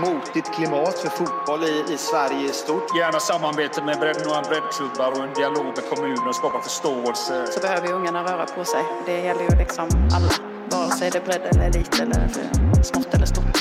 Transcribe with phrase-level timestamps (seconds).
[0.00, 2.96] Motigt klimat för fotboll i, i Sverige i stort.
[2.96, 7.46] Gärna samarbete med bredd, några breddklubbar och en dialog med kommunen och skapa förståelse.
[7.46, 8.84] Så behöver ju ungarna röra på sig.
[9.06, 10.30] Det gäller ju liksom alla.
[10.70, 12.28] Vare sig det är bredd eller elit eller
[12.82, 13.59] smått eller stort.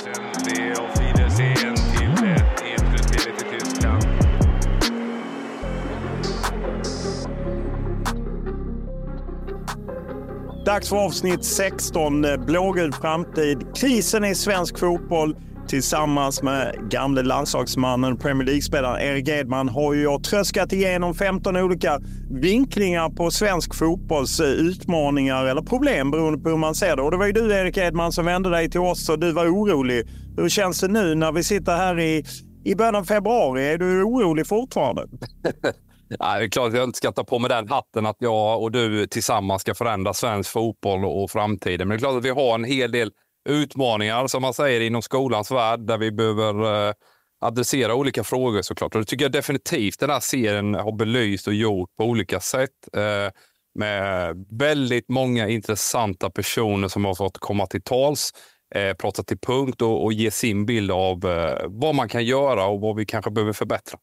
[10.69, 13.75] Dags för avsnitt 16, eh, blågul framtid.
[13.75, 15.35] Krisen i svensk fotboll
[15.67, 21.99] tillsammans med gamle landslagsmannen Premier League-spelaren Erik Edman har ju jag tröskat igenom 15 olika
[22.29, 27.02] vinklingar på svensk fotbolls eh, utmaningar eller problem beroende på hur man ser det.
[27.02, 29.47] Och det var ju du Erik Edman som vände dig till oss och du var
[29.47, 30.08] orolig.
[30.37, 32.25] Hur känns det nu när vi sitter här i,
[32.63, 33.73] i början av februari?
[33.73, 35.08] Är du orolig fortfarande?
[36.20, 38.61] Nej, det är klart att jag inte ska ta på mig den hatten att jag
[38.61, 41.87] och du tillsammans ska förändra svensk fotboll och framtiden.
[41.87, 43.11] Men det är klart att vi har en hel del
[43.49, 46.93] utmaningar som man säger inom skolans värld där vi behöver eh,
[47.42, 48.95] adressera olika frågor såklart.
[48.95, 52.70] Och det tycker jag definitivt den här serien har belyst och gjort på olika sätt.
[52.93, 53.31] Eh,
[53.76, 58.31] med väldigt många intressanta personer som har fått komma till tals,
[58.76, 62.65] eh, prata till punkt och, och ge sin bild av eh, vad man kan göra
[62.65, 63.99] och vad vi kanske behöver förbättra.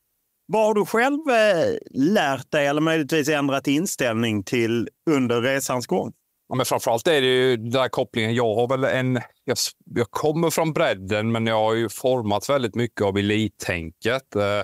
[0.46, 1.76] Vad har du själv eh,
[2.14, 6.12] lärt dig eller möjligtvis ändrat inställning till under resans gång?
[6.48, 8.34] Ja, men framförallt är det ju den där kopplingen.
[8.34, 9.20] Jag har väl en...
[9.44, 9.56] Jag,
[9.94, 14.36] jag kommer från bredden, men jag har ju formats väldigt mycket av elittänket.
[14.36, 14.62] Eh,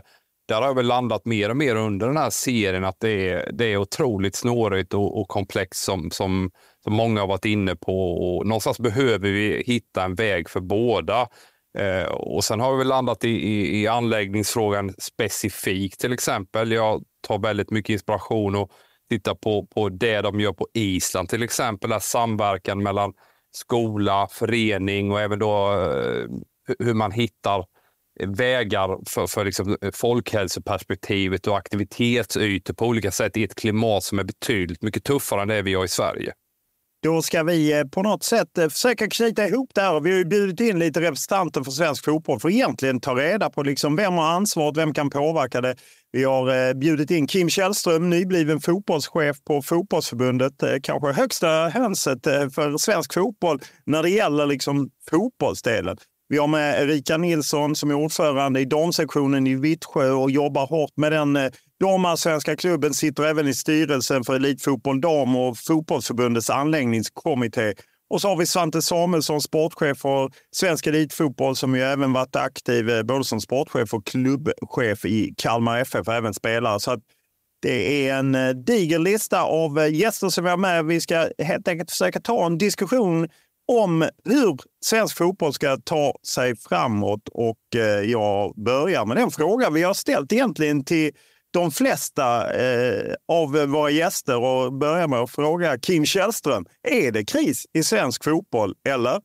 [0.48, 3.53] där har jag väl landat mer och mer under den här serien att det är,
[3.53, 6.50] det är otroligt snårigt och, och komplext som, som,
[6.84, 8.12] som många har varit inne på.
[8.12, 11.28] Och någonstans behöver vi hitta en väg för båda.
[11.78, 16.72] Eh, och sen har vi landat i, i, i anläggningsfrågan specifikt till exempel.
[16.72, 18.71] Jag tar väldigt mycket inspiration och
[19.10, 21.91] tittar på, på det de gör på Island till exempel.
[21.91, 23.12] Där samverkan mellan
[23.53, 26.27] skola, förening och även då eh,
[26.78, 27.65] hur man hittar
[28.21, 34.25] vägar för, för liksom folkhälsoperspektivet och aktivitetsytor på olika sätt i ett klimat som är
[34.25, 36.33] betydligt mycket tuffare än det vi har i Sverige.
[37.02, 40.00] Då ska vi eh, på något sätt eh, försöka knyta ihop det här.
[40.00, 43.50] Vi har ju bjudit in lite representanter för svensk fotboll för att egentligen ta reda
[43.50, 45.76] på liksom vem har ansvaret, vem kan påverka det.
[46.12, 50.52] Vi har eh, bjudit in Kim Källström, nybliven fotbollschef på Fotbollsförbundet.
[50.82, 55.96] Kanske högsta hönset för svensk fotboll när det gäller liksom fotbollsdelen.
[56.28, 60.96] Vi har med Erika Nilsson som är ordförande i damsektionen i Vittsjö och jobbar hårt
[60.96, 61.38] med den
[61.82, 67.74] Domarsvenska klubben sitter även i styrelsen för Elitfotboll Dam och Fotbollsförbundets anläggningskommitté.
[68.10, 72.91] Och så har vi Svante Samuelsson, sportchef för Svensk Elitfotboll som ju även varit aktiv
[72.91, 76.80] eh, både som sportchef och klubbchef i Kalmar FF och även spelare.
[76.80, 77.01] Så
[77.62, 80.84] det är en eh, diger lista av eh, gäster som vi har med.
[80.84, 83.28] Vi ska helt enkelt försöka ta en diskussion
[83.72, 87.28] om hur svensk fotboll ska ta sig framåt.
[87.33, 87.59] Och
[88.04, 91.10] jag börjar med den fråga vi har ställt egentligen till
[91.53, 96.66] de flesta eh, av våra gäster och börjar med att fråga Kim Källström.
[96.83, 99.21] Är det kris i svensk fotboll eller?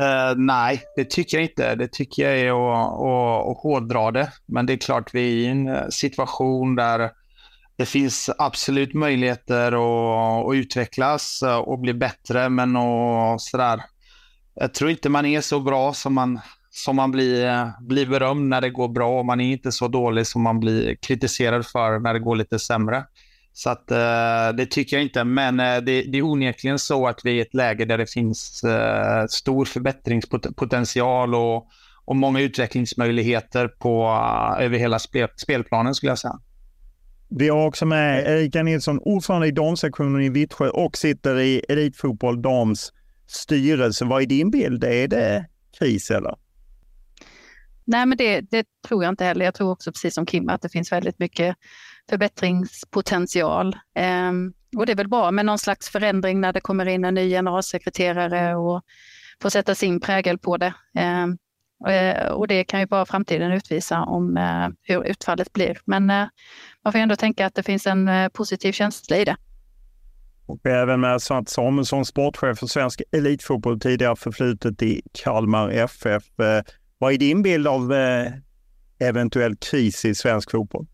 [0.00, 1.74] Uh, nej, det tycker jag inte.
[1.74, 4.32] Det tycker jag är att, att, att hårdra det.
[4.46, 7.10] Men det är klart, vi är i en eh, situation där
[7.76, 13.82] det finns absolut möjligheter att, att utvecklas eh, och bli bättre, men och sådär.
[14.54, 16.40] Jag tror inte man är så bra som man,
[16.76, 20.26] som man blir, blir berömd när det går bra och man är inte så dålig
[20.26, 23.04] som man blir kritiserad för när det går lite sämre.
[23.52, 27.20] Så att, eh, det tycker jag inte, men eh, det, det är onekligen så att
[27.24, 31.68] vi är i ett läge där det finns eh, stor förbättringspotential och,
[32.04, 36.38] och många utvecklingsmöjligheter på, eh, över hela spel, spelplanen skulle jag säga.
[37.28, 42.42] Vi har också med Erika Nilsson, ordförande i damsektionen i Vittsjö och sitter i Elitfotboll
[42.42, 42.92] Dams
[43.26, 44.04] styrelse.
[44.04, 44.84] Vad är din bild?
[44.84, 45.46] Är det
[45.78, 46.43] kris eller?
[47.84, 49.44] Nej, men det, det, tror jag inte heller.
[49.44, 51.56] Jag tror också precis som Kim att det finns väldigt mycket
[52.10, 53.76] förbättringspotential.
[53.94, 57.14] Ehm, och det är väl bra med någon slags förändring när det kommer in en
[57.14, 58.82] ny generalsekreterare och
[59.42, 60.74] får sätta sin prägel på det.
[60.94, 61.38] Ehm,
[61.88, 65.78] eh, och det kan ju bara framtiden utvisa om eh, hur utfallet blir.
[65.84, 66.26] Men eh,
[66.84, 69.36] man får ändå tänka att det finns en positiv känsla i det.
[70.46, 76.24] Och även med Svante Samuelsson, sportchef för svensk elitfotboll, tidigare förflutet i Kalmar FF.
[76.98, 78.32] Vad är din bild av eh,
[78.98, 80.86] eventuell kris i svensk fotboll?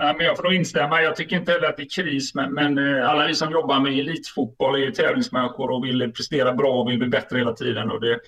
[0.00, 1.02] Men jag får nog instämma.
[1.02, 3.80] Jag tycker inte heller att det är kris, men, men eh, alla vi som jobbar
[3.80, 7.90] med elitfotboll är ju tävlingsmänniskor och vill prestera bra och vill bli bättre hela tiden.
[7.90, 8.20] Och det,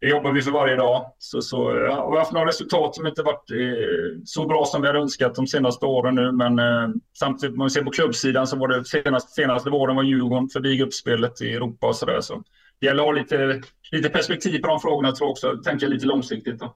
[0.00, 1.14] det jobbar vi för varje dag.
[1.18, 4.82] Så, så, ja, vi har haft några resultat som inte varit eh, så bra som
[4.82, 6.32] vi hade önskat de senaste åren nu.
[6.32, 10.02] Men eh, samtidigt, om man ser på klubbsidan så var det senaste, senaste våren var
[10.02, 12.20] Djurgården förbi gruppspelet i Europa och sådär.
[12.20, 12.42] Så
[12.82, 15.62] det gäller att ha lite, lite perspektiv på de frågorna tror jag också.
[15.64, 16.58] Tänka lite långsiktigt.
[16.60, 16.74] Då.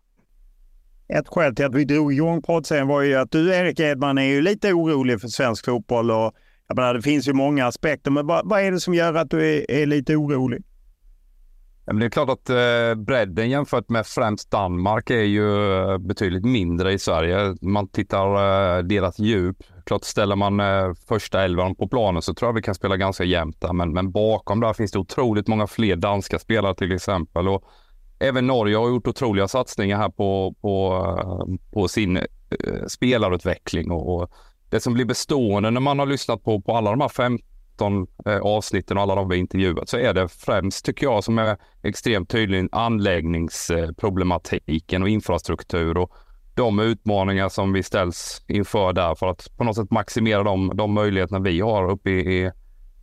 [1.08, 4.24] Ett skäl till att vi drog igång poddserien var ju att du, Erik Edman, är
[4.24, 6.10] ju lite orolig för svensk fotboll.
[6.10, 6.34] Och,
[6.68, 9.30] jag menar, det finns ju många aspekter, men vad, vad är det som gör att
[9.30, 10.62] du är, är lite orolig?
[11.86, 16.92] det är klart att eh, bredden jämfört med främst Danmark är ju eh, betydligt mindre
[16.92, 17.56] i Sverige.
[17.60, 19.56] Man tittar eh, deras djup
[19.86, 23.24] självklart ställer man eh, första elvan på planen så tror jag vi kan spela ganska
[23.24, 23.72] jämnt där.
[23.72, 27.48] Men, men bakom där finns det otroligt många fler danska spelare till exempel.
[27.48, 27.64] Och
[28.18, 32.24] även Norge har gjort otroliga satsningar här på, på, eh, på sin eh,
[32.88, 34.30] spelarutveckling och, och,
[34.70, 38.38] det som blir bestående när man har lyssnat på, på alla de här 15 eh,
[38.38, 42.30] avsnitten och alla de vi intervjuat så är det främst, tycker jag, som är extremt
[42.30, 46.12] tydlig anläggningsproblematiken eh, och infrastruktur och
[46.56, 50.94] de utmaningar som vi ställs inför där för att på något sätt maximera de, de
[50.94, 52.50] möjligheterna vi har uppe i,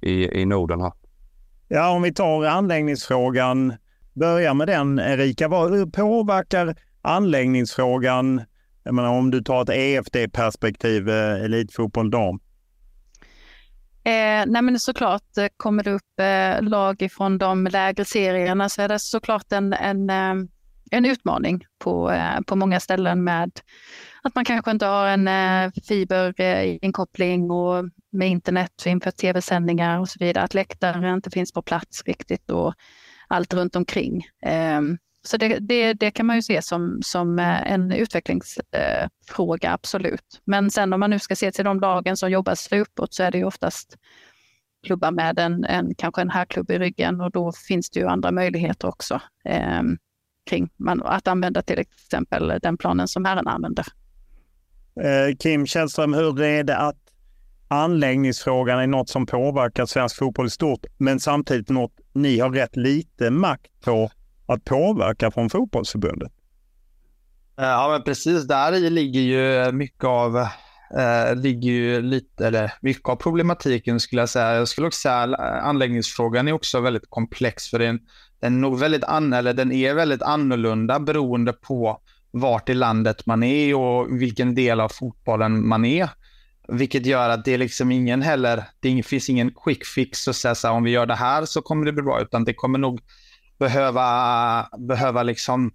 [0.01, 0.91] i, i Norden här.
[1.67, 3.73] Ja, om vi tar anläggningsfrågan
[4.13, 5.47] börja med den Erika.
[5.47, 8.41] Hur påverkar anläggningsfrågan,
[8.83, 12.39] jag menar, om du tar ett EFD-perspektiv, eh, elitfotboll dam?
[14.05, 18.81] Eh, nej men såklart eh, kommer det upp eh, lag från de lägre serierna så
[18.81, 20.33] är det såklart en, en, eh,
[20.93, 23.51] en utmaning på, eh, på många ställen med
[24.23, 30.09] att man kanske inte har en eh, fiberinkoppling eh, och med internet inför tv-sändningar och
[30.09, 30.43] så vidare.
[30.43, 32.73] Att läktare inte finns på plats riktigt och
[33.27, 34.25] allt runt omkring.
[34.45, 40.41] Ehm, så det, det, det, kan man ju se som, som en utvecklingsfråga, absolut.
[40.45, 43.23] Men sen om man nu ska se till de lagen som jobbar sig uppåt så
[43.23, 43.97] är det ju oftast
[44.83, 48.31] klubbar med en, en kanske en herrklubb i ryggen och då finns det ju andra
[48.31, 49.81] möjligheter också eh,
[50.45, 53.85] kring man, att använda till exempel den planen som herrarna använder.
[55.01, 56.97] Eh, Kim Källström, hur är det att
[57.67, 62.75] anläggningsfrågan är något som påverkar svensk fotboll i stort, men samtidigt något ni har rätt
[62.75, 64.11] lite makt på
[64.45, 66.31] att påverka från fotbollsförbundet.
[67.55, 68.47] Ja, men precis.
[68.47, 70.47] Där i ligger ju mycket av
[70.97, 74.55] eh, ligger ju lite, eller mycket av problematiken skulle jag säga.
[74.55, 77.99] Jag skulle också säga att anläggningsfrågan är också väldigt komplex för den,
[78.39, 83.43] den, är väldigt an, eller den är väldigt annorlunda beroende på vart i landet man
[83.43, 86.09] är och vilken del av fotbollen man är.
[86.67, 90.55] Vilket gör att det är liksom ingen heller, det finns ingen quick fix och säga
[90.55, 92.79] så här, om vi gör det här så kommer det bli bra, utan det kommer
[92.79, 93.01] nog
[93.59, 95.71] behöva, behöva liksom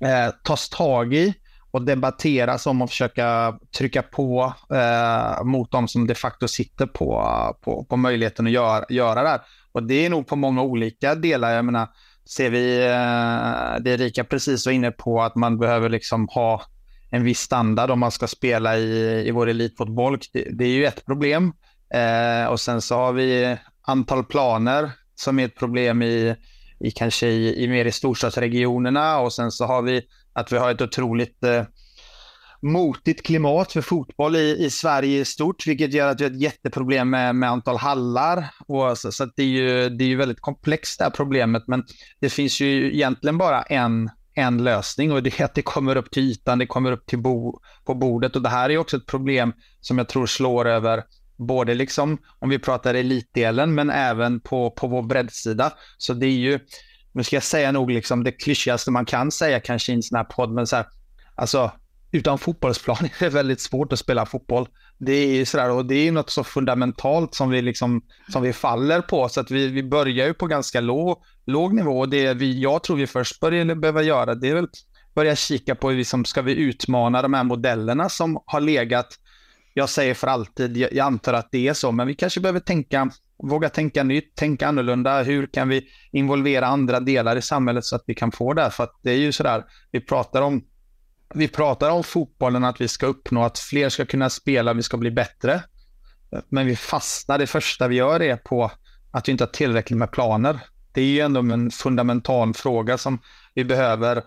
[0.00, 1.34] eh, tas tag i
[1.76, 7.22] och debatteras om och försöka trycka på eh, mot de som de facto sitter på,
[7.60, 9.40] på, på möjligheten att gör, göra det här.
[9.72, 11.52] Och det är nog på många olika delar.
[11.52, 11.88] Jag menar,
[12.28, 16.62] ser vi eh, det Erika precis var inne på, att man behöver liksom ha
[17.10, 20.18] en viss standard om man ska spela i, i vår elitfotboll.
[20.32, 21.52] Det, det är ju ett problem.
[21.94, 26.36] Eh, och sen så har vi antal planer som är ett problem i,
[26.80, 30.02] i kanske i, i mer i storstadsregionerna och sen så har vi
[30.36, 31.64] att vi har ett otroligt eh,
[32.62, 36.40] motigt klimat för fotboll i, i Sverige i stort, vilket gör att vi har ett
[36.40, 38.50] jätteproblem med, med antal hallar.
[38.66, 41.62] Och alltså, så, så det, är ju, det är ju väldigt komplext det här problemet,
[41.66, 41.84] men
[42.20, 46.10] det finns ju egentligen bara en, en lösning och det är att det kommer upp
[46.10, 49.06] till ytan, det kommer upp till bo, på bordet och det här är också ett
[49.06, 51.02] problem som jag tror slår över
[51.38, 55.72] både liksom om vi pratar elitdelen men även på, på vår breddsida.
[55.98, 56.60] Så det är ju,
[57.16, 60.16] nu ska jag säga nog liksom det klyschigaste man kan säga kanske i en sån
[60.16, 60.86] här podd, men så här,
[61.34, 61.72] alltså
[62.12, 64.68] utan fotbollsplan är det väldigt svårt att spela fotboll.
[64.98, 69.00] Det är sådär, och det är något så fundamentalt som vi, liksom, som vi faller
[69.00, 71.98] på, så att vi, vi börjar ju på ganska låg, låg nivå.
[71.98, 74.68] Och det vi, jag tror vi först börjar behöva göra, det är väl
[75.14, 79.08] börja kika på hur vi som, ska vi utmana de här modellerna som har legat,
[79.74, 82.60] jag säger för alltid, jag, jag antar att det är så, men vi kanske behöver
[82.60, 83.10] tänka,
[83.42, 85.22] våga tänka nytt, tänka annorlunda.
[85.22, 88.70] Hur kan vi involvera andra delar i samhället så att vi kan få det?
[88.70, 90.62] För att det är ju sådär, vi pratar om
[91.34, 94.96] vi pratar om fotbollen, att vi ska uppnå att fler ska kunna spela, vi ska
[94.96, 95.62] bli bättre.
[96.48, 98.70] Men vi fastnar, det första vi gör är på
[99.10, 100.58] att vi inte har tillräckligt med planer.
[100.92, 103.18] Det är ju ändå en fundamental fråga som
[103.54, 104.22] vi behöver,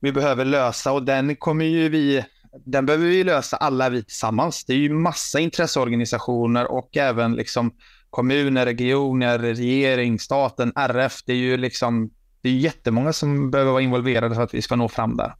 [0.00, 2.24] vi behöver lösa och den kommer ju vi,
[2.64, 4.64] den behöver vi lösa alla vi tillsammans.
[4.64, 7.74] Det är ju massa intresseorganisationer och även liksom
[8.14, 11.24] kommuner, regioner, regering, staten, RF.
[11.26, 12.10] Det är ju liksom,
[12.42, 15.34] det är jättemånga som behöver vara involverade för att vi ska nå fram där.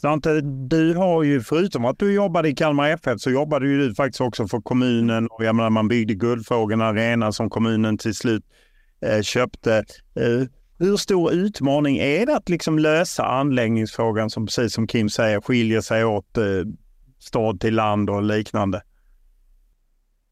[0.00, 3.94] Svante, du har ju förutom att du jobbade i Kalmar FF så jobbade ju du
[3.94, 8.44] faktiskt också för kommunen och jag menar man byggde Guldfågeln Arena som kommunen till slut
[9.00, 9.84] eh, köpte.
[10.14, 15.40] Eh, hur stor utmaning är det att liksom lösa anläggningsfrågan som precis som Kim säger
[15.40, 16.44] skiljer sig åt eh,
[17.18, 18.82] stad till land och liknande?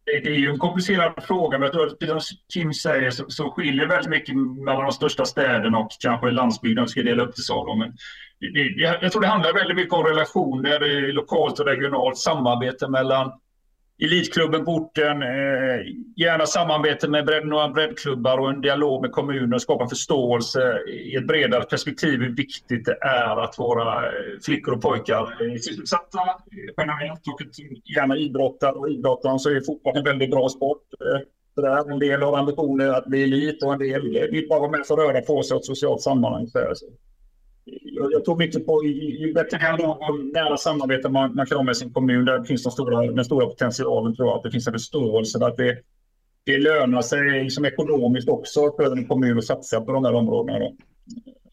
[0.06, 4.10] Det är ju en komplicerad fråga, men precis som Kim säger så, så skiljer väldigt
[4.10, 7.74] mycket mellan de största städerna och kanske landsbygden, om vi ska dela upp det så.
[7.74, 7.96] Men
[8.40, 13.32] det, det, jag tror det handlar väldigt mycket om relationer lokalt och regionalt, samarbete mellan
[13.98, 15.80] elitklubben på orten, eh,
[16.16, 19.60] gärna samarbete med bredd, några breddklubbar och en dialog med kommunen.
[19.60, 24.12] skapa förståelse i ett bredare perspektiv hur viktigt det är att våra eh,
[24.44, 27.40] flickor och pojkar är sysselsatta eh, generellt och
[27.96, 30.82] gärna idrottar och idrottar så är fotboll en väldigt bra sport.
[31.00, 31.20] Eh,
[31.90, 34.94] en del har ambitioner att bli elit och en del vill bara vara med för
[34.94, 36.46] att röra på sig och ett socialt sammanhang.
[36.46, 36.58] Så
[37.66, 39.58] jag, jag tror mycket på ju, ju bättre
[40.34, 43.46] nära samarbete man, man kan ha med sin kommun, där finns de stora, den stora
[43.46, 44.36] potentialen tror jag.
[44.36, 45.78] Att det finns en förståelse att det,
[46.44, 50.58] det lönar sig liksom ekonomiskt också för en kommun att satsa på de här områdena.
[50.58, 50.76] Då.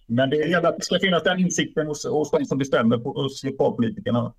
[0.08, 3.14] Men det gäller att det ska finnas den insikten hos, hos de som bestämmer, på,
[3.14, 4.34] hos lokalpolitikerna.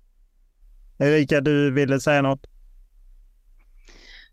[0.99, 2.47] Erika, du ville säga något?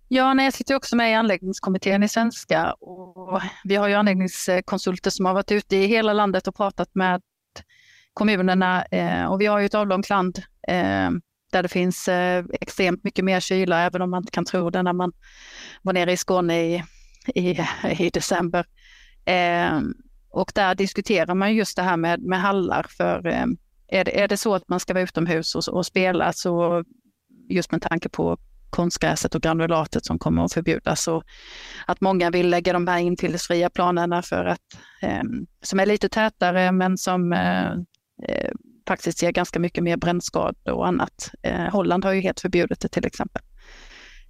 [0.09, 5.11] Ja, nej, jag sitter också med i anläggningskommittén i svenska och vi har ju anläggningskonsulter
[5.11, 7.21] som har varit ute i hela landet och pratat med
[8.15, 10.39] kommunerna eh, och vi har ju ett avlångt land
[10.69, 11.11] eh,
[11.53, 14.83] där det finns eh, extremt mycket mer kyla, även om man inte kan tro det
[14.83, 15.13] när man
[15.83, 16.83] var nere i Skåne i,
[17.35, 17.51] i,
[17.99, 18.67] i december.
[19.25, 19.81] Eh,
[20.31, 23.47] och där diskuterar man just det här med, med hallar, för eh,
[23.89, 26.85] är det, är det så att man ska vara utomhus och, och spela så
[27.49, 28.39] just med tanke på
[28.71, 31.25] konstgräset och granulatet som kommer att förbjudas och
[31.87, 34.61] att många vill lägga de här intillesfria planerna för att,
[35.03, 35.23] eh,
[35.63, 37.73] som är lite tätare men som eh,
[38.29, 38.51] Eh,
[38.89, 41.31] faktiskt ger ganska mycket mer brännskador och annat.
[41.43, 43.43] Eh, Holland har ju helt förbjudit det till exempel.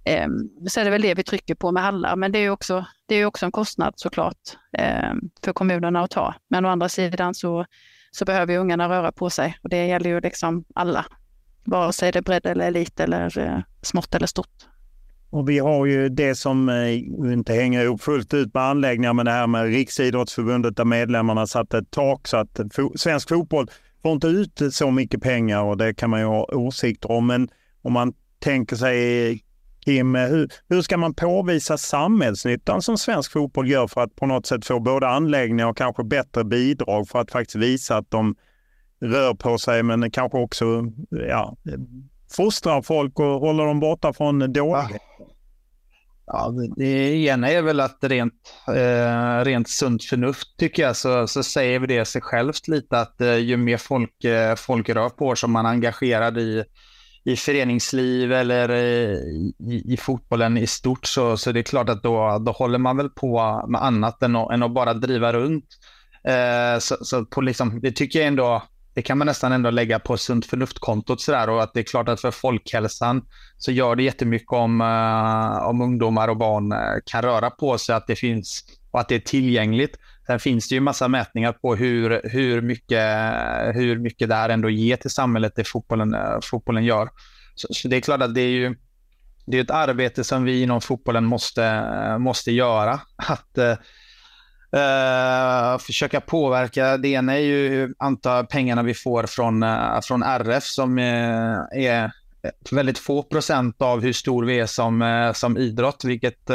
[0.05, 0.27] Eh,
[0.67, 3.15] så är det väl det vi trycker på med hallar, men det är också, det
[3.15, 6.35] är också en kostnad såklart eh, för kommunerna att ta.
[6.47, 7.65] Men å andra sidan så,
[8.11, 11.05] så behöver ungarna röra på sig och det gäller ju liksom alla,
[11.63, 14.72] vare sig det är bredd eller elit eller eh, smått eller stort.
[15.33, 16.97] Och vi har ju det som eh,
[17.33, 21.77] inte hänger ihop fullt ut med anläggningar, men det här med Riksidrottsförbundet där medlemmarna satte
[21.77, 22.59] ett tak så att
[22.95, 23.67] svensk fotboll
[24.01, 27.27] får inte ut så mycket pengar och det kan man ju ha åsikter om.
[27.27, 27.49] Men
[27.81, 29.43] om man tänker sig
[29.85, 34.45] Kim, hur, hur ska man påvisa samhällsnyttan som svensk fotboll gör för att på något
[34.45, 38.35] sätt få både anläggningar och kanske bättre bidrag för att faktiskt visa att de
[39.01, 41.57] rör på sig men kanske också ja,
[42.35, 44.75] fostrar folk och håller dem borta från dåligt?
[44.75, 45.12] Ah.
[46.25, 48.33] Ja, det ena är väl att rent,
[48.67, 53.21] eh, rent sunt förnuft tycker jag så, så säger vi det sig självt lite att
[53.21, 56.63] eh, ju mer folk, eh, folk rör på som man är engagerad i,
[57.23, 59.17] i föreningsliv eller eh,
[59.69, 62.97] i, i, fotbollen i stort så, så det är klart att då, då håller man
[62.97, 65.65] väl på med annat än att, än att bara driva runt.
[66.27, 68.63] Eh, så, så på liksom, det tycker jag ändå
[68.93, 72.09] det kan man nästan ändå lägga på sunt förnuft-kontot sådär och att det är klart
[72.09, 73.25] att för folkhälsan
[73.57, 77.95] så gör det jättemycket om, uh, om ungdomar och barn eh, kan röra på sig,
[77.95, 79.97] att det finns och att det är tillgängligt.
[80.27, 83.25] Sen finns det ju massa mätningar på hur, hur, mycket,
[83.75, 87.09] hur mycket det här ändå ger till samhället, det fotbollen, eh, fotbollen gör.
[87.55, 88.75] Så, så det är klart att det är ju
[89.45, 91.83] det är ett arbete som vi inom fotbollen måste,
[92.19, 92.99] måste göra.
[93.15, 93.57] Att
[94.73, 96.97] uh, försöka påverka.
[96.97, 102.11] Det ena är ju antal pengarna vi får från, uh, från RF som uh, är
[102.71, 106.47] väldigt få procent av hur stor vi är som, som idrott, vilket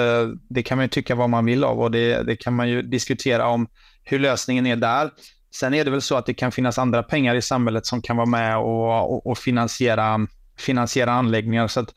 [0.48, 2.82] det kan man ju tycka vad man vill av och det, det kan man ju
[2.82, 3.68] diskutera om
[4.04, 5.10] hur lösningen är där.
[5.54, 8.16] Sen är det väl så att det kan finnas andra pengar i samhället som kan
[8.16, 10.26] vara med och, och, och finansiera,
[10.58, 11.68] finansiera anläggningar.
[11.68, 11.94] Så att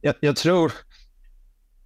[0.00, 0.72] jag, jag tror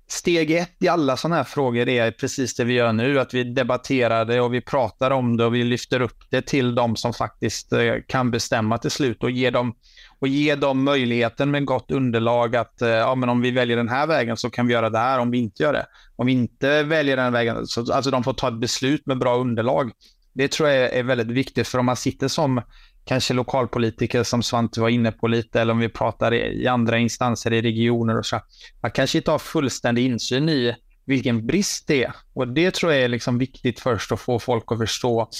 [0.09, 3.45] steg ett i alla sådana här frågor är precis det vi gör nu, att vi
[3.45, 7.13] debatterar det och vi pratar om det och vi lyfter upp det till de som
[7.13, 9.75] faktiskt eh, kan bestämma till slut och ge dem,
[10.19, 13.89] och ge dem möjligheten med gott underlag att eh, ja, men om vi väljer den
[13.89, 15.87] här vägen så kan vi göra det här om vi inte gör det.
[16.17, 19.37] Om vi inte väljer den vägen, så alltså de får ta ett beslut med bra
[19.37, 19.93] underlag.
[20.35, 22.63] Det tror jag är väldigt viktigt, för om man sitter som
[23.07, 27.53] kanske lokalpolitiker som Svante var inne på lite, eller om vi pratar i andra instanser
[27.53, 28.41] i regioner och så.
[28.83, 32.13] Man kanske inte har fullständig insyn i vilken brist det är.
[32.33, 35.31] Och det tror jag är liksom viktigt först att få folk att förstå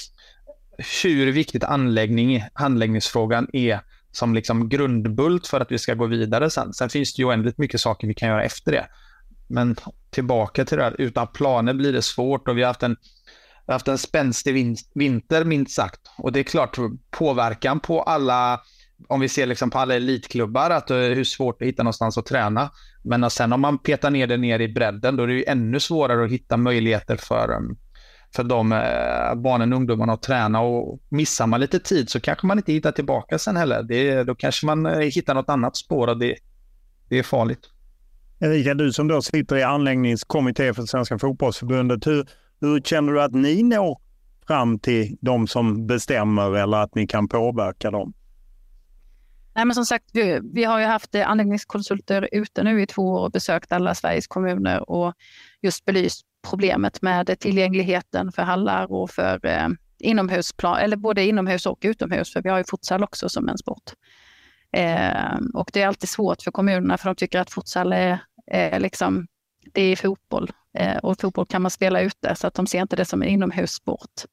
[1.03, 3.81] hur viktigt anläggning, handläggningsfrågan är
[4.13, 6.75] som liksom grundbult för att vi ska gå vidare sen.
[6.75, 8.87] Sen finns det ju oändligt mycket saker vi kan göra efter det.
[9.47, 9.77] Men
[10.11, 12.97] tillbaka till det här, utan planer blir det svårt och vi har haft en
[13.67, 16.01] har haft en spänstig vinter minst sagt.
[16.19, 16.79] Och det är klart
[17.11, 18.61] påverkan på alla,
[19.09, 21.83] om vi ser liksom på alla elitklubbar, att eh, det är hur svårt att hitta
[21.83, 22.71] någonstans att träna.
[23.03, 25.81] Men sen om man petar ner det ner i bredden, då är det ju ännu
[25.81, 27.61] svårare att hitta möjligheter för, eh,
[28.37, 30.61] för de eh, barnen och ungdomarna att träna.
[30.61, 33.83] Och missar man lite tid så kanske man inte hittar tillbaka sen heller.
[33.83, 36.37] Det, då kanske man hittar något annat spår och det,
[37.09, 37.71] det är farligt.
[38.41, 42.27] Erika, du som då sitter i anläggningskommitté för Svenska fotbollsförbundet, hur,
[42.61, 44.01] hur känner du att ni når
[44.47, 48.13] fram till de som bestämmer eller att ni kan påverka dem?
[49.55, 53.03] Nej, men som sagt, vi, vi har ju haft eh, anläggningskonsulter ute nu i två
[53.03, 55.15] år och besökt alla Sveriges kommuner och
[55.63, 61.79] just belyst problemet med tillgängligheten för hallar och för eh, inomhusplan, eller både inomhus och
[61.81, 63.93] utomhus, för vi har ju futsal också som en sport.
[64.73, 68.81] Eh, och det är alltid svårt för kommunerna för de tycker att futsal är, är
[68.81, 69.27] liksom,
[69.73, 72.97] det är fotboll Eh, och fotboll kan man spela ute, så att de ser inte
[72.97, 74.25] det som en inomhussport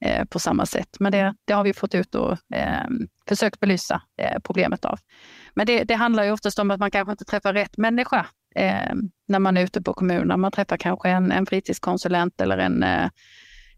[0.00, 0.96] eh, på samma sätt.
[1.00, 2.86] Men det, det har vi fått ut och eh,
[3.28, 4.98] försökt belysa eh, problemet av.
[5.54, 8.94] Men det, det, handlar ju oftast om att man kanske inte träffar rätt människa eh,
[9.28, 10.40] när man är ute på kommunen.
[10.40, 13.08] Man träffar kanske en, en fritidskonsulent eller en eh,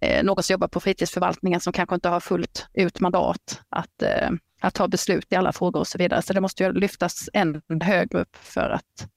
[0.00, 4.30] eh någon som jobbar på fritidsförvaltningen som kanske inte har fullt ut mandat att, eh,
[4.60, 6.22] att ta beslut i alla frågor och så vidare.
[6.22, 9.08] Så det måste ju lyftas än högre upp för att,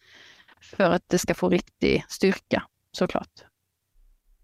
[0.62, 3.30] för att det ska få riktig styrka såklart.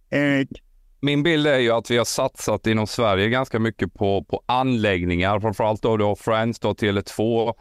[0.09, 0.61] Erik?
[1.01, 5.39] Min bild är ju att vi har satsat inom Sverige ganska mycket på, på anläggningar,
[5.39, 7.53] framförallt då, då Friends, då Tele2.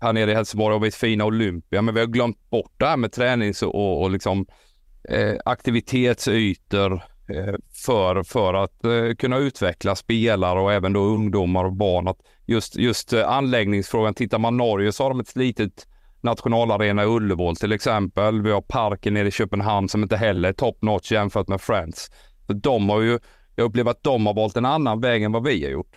[0.00, 2.86] Här nere i Helsingborg har vi ett fina Olympia, men vi har glömt bort det
[2.86, 4.46] här med tränings och, och liksom,
[5.08, 6.92] eh, aktivitetsytor
[7.28, 7.54] eh,
[7.86, 12.08] för, för att eh, kunna utveckla spelare och även då ungdomar och barn.
[12.08, 15.86] Att just, just eh, anläggningsfrågan, tittar man Norge så har de ett litet
[16.20, 18.42] nationalarena i Ullevål till exempel.
[18.42, 22.10] Vi har parken nere i Köpenhamn som inte heller är top notch jämfört med Friends.
[22.46, 23.18] För de har ju,
[23.56, 25.96] jag upplever att de har valt en annan väg än vad vi har gjort.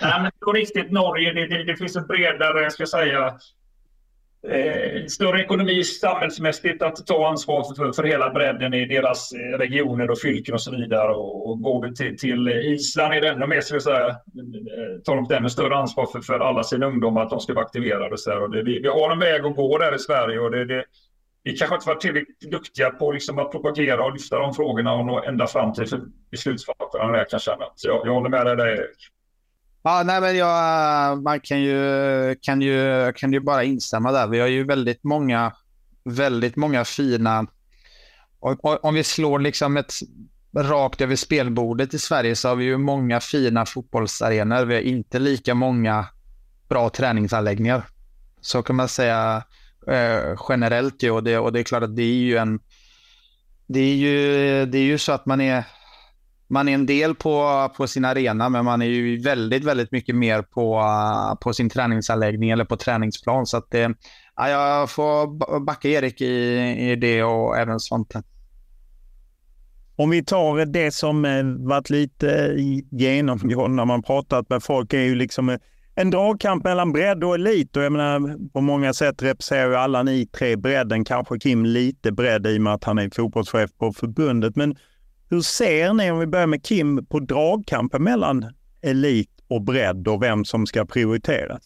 [0.00, 3.34] Nej, men på riktigt Norge, det, det, det finns en bredare, ska jag säga,
[4.48, 10.10] eh, större ekonomi samhällsmässigt att ta ansvar för, för hela bredden i deras eh, regioner
[10.10, 11.14] och fylken och så vidare.
[11.14, 14.14] Och, och går vi till, till Island är det ännu mer, ska jag säga, eh,
[15.04, 17.64] tar de ett ännu större ansvar för, för alla sina ungdomar att de ska vara
[17.64, 18.18] aktiverade.
[18.18, 20.64] Så och det, vi, vi, har en väg att gå där i Sverige och det,
[20.64, 20.84] det
[21.42, 25.06] vi kanske inte varit tillräckligt duktiga på liksom att propagera och lyfta de frågorna och
[25.06, 25.86] nå ända fram till
[26.30, 27.18] beslutsfattarna.
[27.18, 27.64] Jag kan känna.
[27.74, 29.13] Så jag, jag håller med dig där Erik.
[29.86, 34.26] Ja, nej, men jag, man kan ju, kan, ju, kan ju bara instämma där.
[34.26, 35.52] Vi har ju väldigt många,
[36.04, 37.46] väldigt många fina...
[38.82, 39.92] Om vi slår liksom ett
[40.56, 44.64] rakt över spelbordet i Sverige så har vi ju många fina fotbollsarenor.
[44.64, 46.06] Vi har inte lika många
[46.68, 47.82] bra träningsanläggningar.
[48.40, 49.44] Så kan man säga
[49.86, 51.02] eh, generellt.
[51.02, 51.10] Ju.
[51.10, 52.60] Och, det, och det är klart att det är ju en...
[53.66, 55.64] Det är ju, det är ju så att man är
[56.48, 60.14] man är en del på, på sin arena, men man är ju väldigt, väldigt mycket
[60.14, 60.82] mer på,
[61.40, 63.46] på sin träningsanläggning eller på träningsplan.
[63.46, 63.94] Så att det,
[64.36, 66.34] ja, jag får backa Erik i,
[66.90, 68.22] i det och även Svante.
[69.96, 72.56] Om vi tar det som eh, varit lite
[72.90, 75.58] genomgående när man pratat med folk är ju liksom eh,
[75.94, 77.76] en dragkamp mellan bredd och elit.
[77.76, 82.12] Och jag menar, på många sätt representerar ju alla ni tre bredden, kanske Kim lite
[82.12, 84.56] bredd i och med att han är fotbollschef på förbundet.
[84.56, 84.76] Men
[85.30, 90.22] hur ser ni, om vi börjar med Kim, på dragkampen mellan elit och bredd och
[90.22, 91.62] vem som ska prioriteras?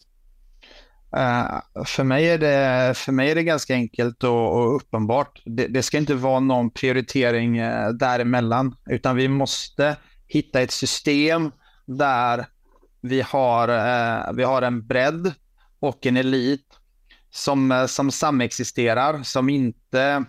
[1.16, 5.42] Uh, för, mig är det, för mig är det ganska enkelt och, och uppenbart.
[5.44, 11.50] Det, det, ska inte vara någon prioritering uh, däremellan, utan vi måste hitta ett system
[11.86, 12.46] där
[13.00, 15.32] vi har, uh, vi har en bredd
[15.80, 16.66] och en elit
[17.30, 20.24] som, som samexisterar, som inte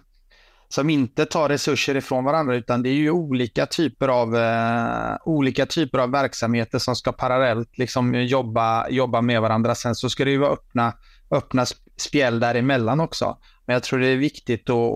[0.69, 5.65] som inte tar resurser ifrån varandra utan det är ju olika typer av, eh, olika
[5.65, 9.75] typer av verksamheter som ska parallellt liksom jobba, jobba med varandra.
[9.75, 10.93] Sen så ska det ju vara öppna,
[11.32, 11.65] öppna
[11.97, 13.38] spjäll däremellan också.
[13.65, 14.93] Men jag tror det är viktigt att,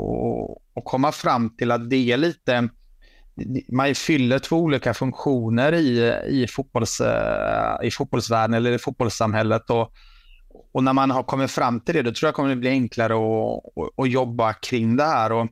[0.76, 2.70] att komma fram till att det är lite
[3.70, 9.70] man fyller två olika funktioner i, i, fotbolls, eh, i fotbollsvärlden eller i fotbollssamhället.
[9.70, 9.92] Och,
[10.74, 13.14] och när man har kommit fram till det, då tror jag kommer det bli enklare
[13.14, 15.32] att, att, att jobba kring det här.
[15.32, 15.48] Och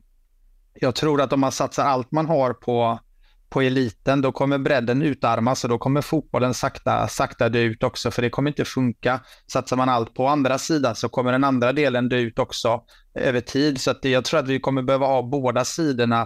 [0.74, 3.00] jag tror att om man satsar allt man har på,
[3.48, 8.10] på eliten, då kommer bredden utarmas och då kommer fotbollen sakta, sakta dö ut också,
[8.10, 9.20] för det kommer inte funka.
[9.52, 12.82] Satsar man allt på andra sidan så kommer den andra delen dö ut också
[13.14, 13.80] över tid.
[13.80, 16.22] Så att jag tror att vi kommer behöva ha båda sidorna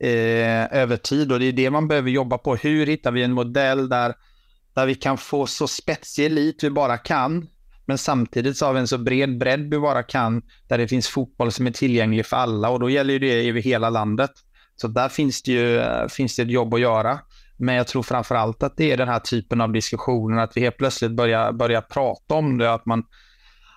[0.00, 2.56] eh, över tid och det är det man behöver jobba på.
[2.56, 4.14] Hur hittar vi en modell där,
[4.74, 7.48] där vi kan få så spetsig elit vi bara kan,
[7.88, 11.08] men samtidigt så har vi en så bred bredd vi bara kan, där det finns
[11.08, 14.30] fotboll som är tillgänglig för alla och då gäller det över hela landet.
[14.76, 17.20] Så där finns det ju eh, finns det ett jobb att göra.
[17.56, 20.60] Men jag tror framför allt att det är den här typen av diskussioner, att vi
[20.60, 23.04] helt plötsligt börjar, börjar prata om det, att man,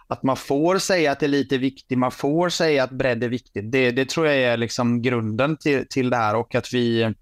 [0.08, 3.71] att man får säga att elit är viktigt, man får säga att bredd är viktigt.
[3.71, 7.13] Det, det tror jag är liksom grunden till, till det här och att vi,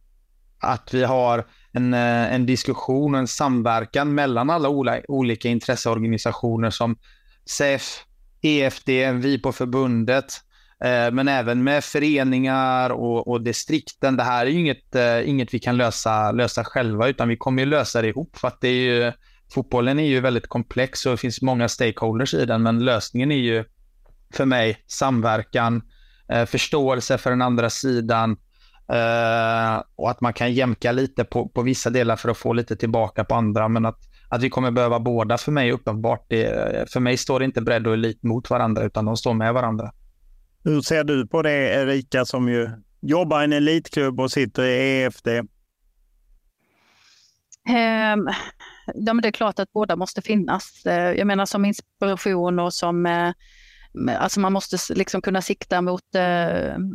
[0.59, 4.69] att vi har en, eh, en diskussion och en samverkan mellan alla
[5.07, 6.97] olika intresseorganisationer som
[7.45, 8.05] SEF,
[8.41, 10.33] EFD, vi på förbundet,
[10.83, 14.17] eh, men även med föreningar och, och distrikten.
[14.17, 17.63] Det här är ju inget, eh, inget vi kan lösa, lösa själva, utan vi kommer
[17.63, 18.37] ju lösa det ihop.
[18.37, 19.11] För att det är ju,
[19.53, 23.35] fotbollen är ju väldigt komplex och det finns många stakeholders i den, men lösningen är
[23.35, 23.65] ju
[24.33, 25.81] för mig samverkan,
[26.29, 28.37] eh, förståelse för den andra sidan,
[28.93, 32.75] Uh, och att man kan jämka lite på, på vissa delar för att få lite
[32.75, 33.67] tillbaka på andra.
[33.67, 33.99] Men att,
[34.29, 36.25] att vi kommer behöva båda för mig uppenbart.
[36.29, 39.91] Det, för mig står inte bredd och elit mot varandra utan de står med varandra.
[40.63, 42.69] Hur ser du på det Erika som ju
[43.01, 45.27] jobbar i en elitklubb och sitter i EFD?
[45.27, 45.45] Um,
[47.75, 48.27] ehm,
[48.95, 50.85] ja, men det är klart att båda måste finnas.
[50.85, 53.31] Eh, jag menar som inspiration och som eh,
[54.19, 56.03] Alltså man måste liksom kunna sikta mot,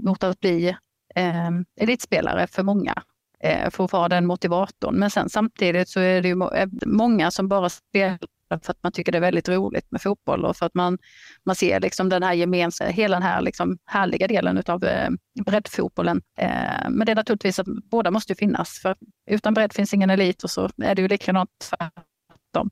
[0.03, 0.77] mot att bli
[1.15, 1.51] eh,
[1.81, 3.03] elitspelare för många
[3.41, 4.95] eh, för att vara den motivatorn.
[4.95, 8.93] Men sen samtidigt så är det ju eh, många som bara spelar för att man
[8.93, 10.99] tycker det är väldigt roligt med fotboll och för att man,
[11.45, 15.11] man ser liksom den här gemensamma, hela den här liksom härliga delen av eh,
[15.47, 16.23] breddfotbollen.
[16.39, 18.97] Eh, men det är naturligtvis att båda måste finnas, för
[19.31, 22.71] utan bredd finns ingen elit och så är det ju likadant tvärtom.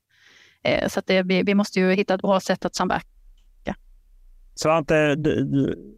[0.64, 3.11] Eh, så att det, vi, vi måste ju hitta ett bra sätt att samverka
[4.62, 5.16] Svante, eh,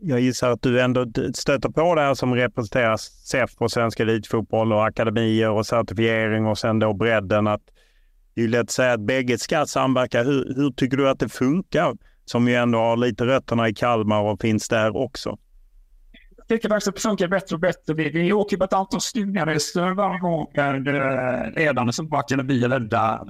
[0.01, 4.73] jag gissar att du ändå stöter på det här som representerar SEF på Svensk Elitfotboll
[4.73, 7.47] och akademier och certifiering och sen då bredden.
[7.47, 7.63] Att
[8.35, 10.23] det är lätt att säga att bägge ska samverka.
[10.23, 11.97] Hur, hur tycker du att det funkar?
[12.25, 15.39] Som ju ändå har lite rötterna i Kalmar och finns där också
[16.49, 17.95] tycker faktiskt att det funkar bättre och bättre.
[17.95, 23.21] Vi, vi åker på ett antal studieresor varje gång eh, med som på akademi där.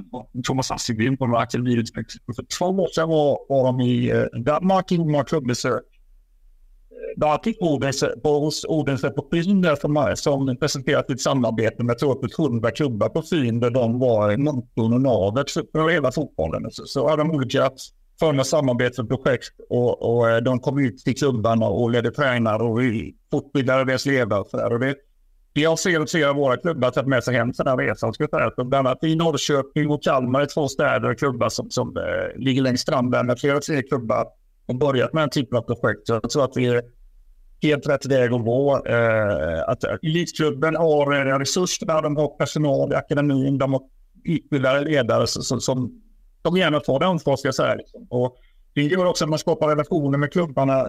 [0.44, 2.34] Thomas Asselgren på akademiutveckling.
[2.36, 5.82] För två år sedan var, var de i eh, Danmark i många klubbesök.
[7.16, 13.08] Där fick Odense på Fyn som, som presenterat ett samarbete med tror jag 100 klubbar
[13.08, 16.70] på Fyn där de var motorn och navet för hela fotbollen.
[16.70, 17.70] Så, så har de olika
[18.18, 22.80] sådana samarbetsprojekt och, och eh, de kom ut till klubbarna och ledde tränare och
[23.30, 24.74] fortbildade deras ledare.
[24.74, 24.94] Och det,
[25.54, 28.12] vi har sett flera av våra klubbar tagit med sig hem den här resan.
[28.12, 28.50] Ska säga.
[28.56, 32.62] Bland annat i Norrköping och Kalmar är två städer och klubbar som, som eh, ligger
[32.62, 34.26] längs stranden med flera fler klubbar
[34.66, 36.06] och börjat med den typen av projekt.
[36.06, 36.82] Så jag tror att vi är
[37.62, 38.86] helt rätt väg att gå.
[38.86, 43.82] Äh, att elitklubben har eh, resurser, de har personal i akademin, de har
[44.24, 46.03] utbildade ledare som, som
[46.44, 47.74] de gärna tar det ansvar ska jag säga.
[47.74, 48.06] Liksom.
[48.10, 48.36] Och
[48.74, 50.88] det gör också att man skapar relationer med klubbarna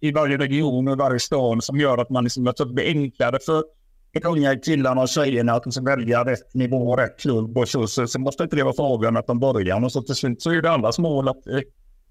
[0.00, 2.86] i varje region och i varje stad som gör att man liksom, att det blir
[2.86, 3.64] enklare för
[4.12, 7.58] de unga killarna och tjejerna att liksom välja rätt nivå och rätt klubb.
[7.58, 9.84] Och så, så, så måste inte det vara frågan att de börjar.
[9.84, 11.60] Och så till slut så är det allas mål att eh,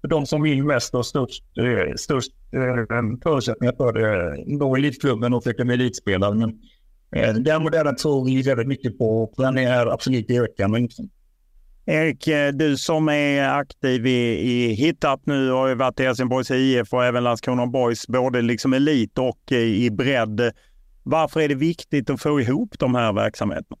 [0.00, 4.76] för de som vill mest och störst, eh, störst eh, förutsättningar för eh, det, då
[4.76, 6.34] elitklubben och fick en elitspelare.
[6.34, 6.58] Men
[7.12, 9.32] eh, den modellen tror vi väldigt mycket på.
[9.36, 10.88] Den är absolut ökande.
[11.90, 16.50] Erik, eh, du som är aktiv i, i Hittarp nu och har varit i Helsingborgs
[16.50, 20.52] IF och även Landskrona Boys, både liksom elit och eh, i bredd.
[21.02, 23.76] Varför är det viktigt att få ihop de här verksamheterna?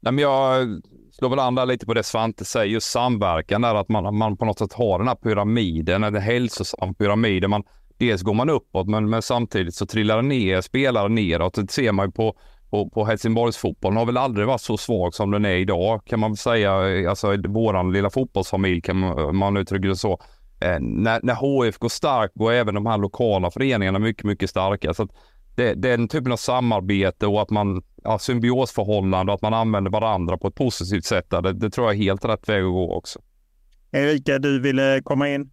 [0.00, 0.68] Nej, men jag
[1.12, 4.44] slår väl an lite på det Svante säger, just samverkan där, att man, man på
[4.44, 7.48] något sätt har den här pyramiden, en hälsosam pyramid.
[7.50, 7.62] Man,
[7.98, 11.54] dels går man uppåt, men, men samtidigt så trillar det ner spelare neråt.
[11.54, 12.36] Det ser man ju på,
[12.74, 13.96] på, på Helsingborgsfotbollen.
[13.96, 16.72] har väl aldrig varit så svag som den är idag, kan man väl säga.
[17.10, 20.20] Alltså våran lilla fotbollsfamilj, kan man, man uttrycka det så.
[20.60, 24.94] Eh, när, när HF går starkt går även de här lokala föreningarna mycket, mycket starkare.
[24.94, 25.10] Så att
[25.56, 30.38] det, den typen av samarbete och att man, ja, symbiosförhållande och att man använder varandra
[30.38, 31.30] på ett positivt sätt.
[31.30, 33.18] Det, det tror jag är helt rätt väg att gå också.
[33.92, 35.50] Erika, du ville komma in?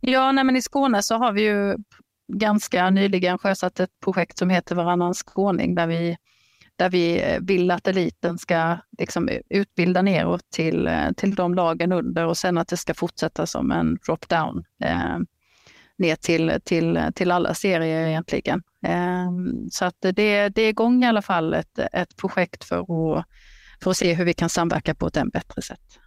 [0.00, 1.76] Ja, nej, men i Skåne så har vi ju
[2.28, 6.16] ganska nyligen sjösatt ett projekt som heter Varannan skåning där vi,
[6.76, 12.36] där vi vill att eliten ska liksom utbilda neråt till, till de lagen under och
[12.36, 15.18] sen att det ska fortsätta som en drop-down eh,
[15.98, 18.62] ner till, till, till alla serier egentligen.
[18.86, 19.30] Eh,
[19.70, 23.24] så att det, det är igång i alla fall ett, ett projekt för att,
[23.82, 25.98] för att se hur vi kan samverka på ett än bättre sätt.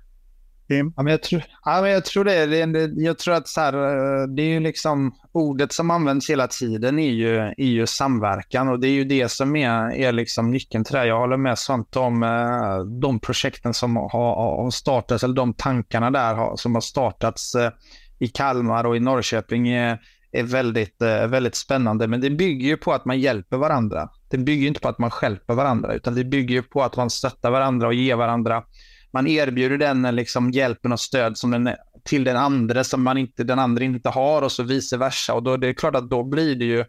[0.70, 2.46] Ja, men jag, tror, ja, men jag tror det.
[2.46, 6.48] det jag tror att så här, eh, det är ju liksom ordet som används hela
[6.48, 10.52] tiden är ju, är ju samverkan och det är ju det som är, är liksom
[10.52, 11.06] nyckeln till det.
[11.06, 16.12] Jag håller med Svante om eh, de projekten som har, har startats, eller de tankarna
[16.12, 17.72] där som har startats eh,
[18.20, 20.00] i Kalmar och i Norrköping är,
[20.32, 22.08] är väldigt, väldigt spännande.
[22.08, 24.10] Men det bygger ju på att man hjälper varandra.
[24.30, 27.52] Det bygger inte på att man hjälper varandra, utan det bygger på att man stöttar
[27.52, 28.64] varandra och ger varandra
[29.12, 33.18] man erbjuder den eh, liksom hjälpen och stöd som den, till den andra som man
[33.18, 35.34] inte, den andra inte har och så vice versa.
[35.34, 36.86] Och då det är klart att då blir det ju,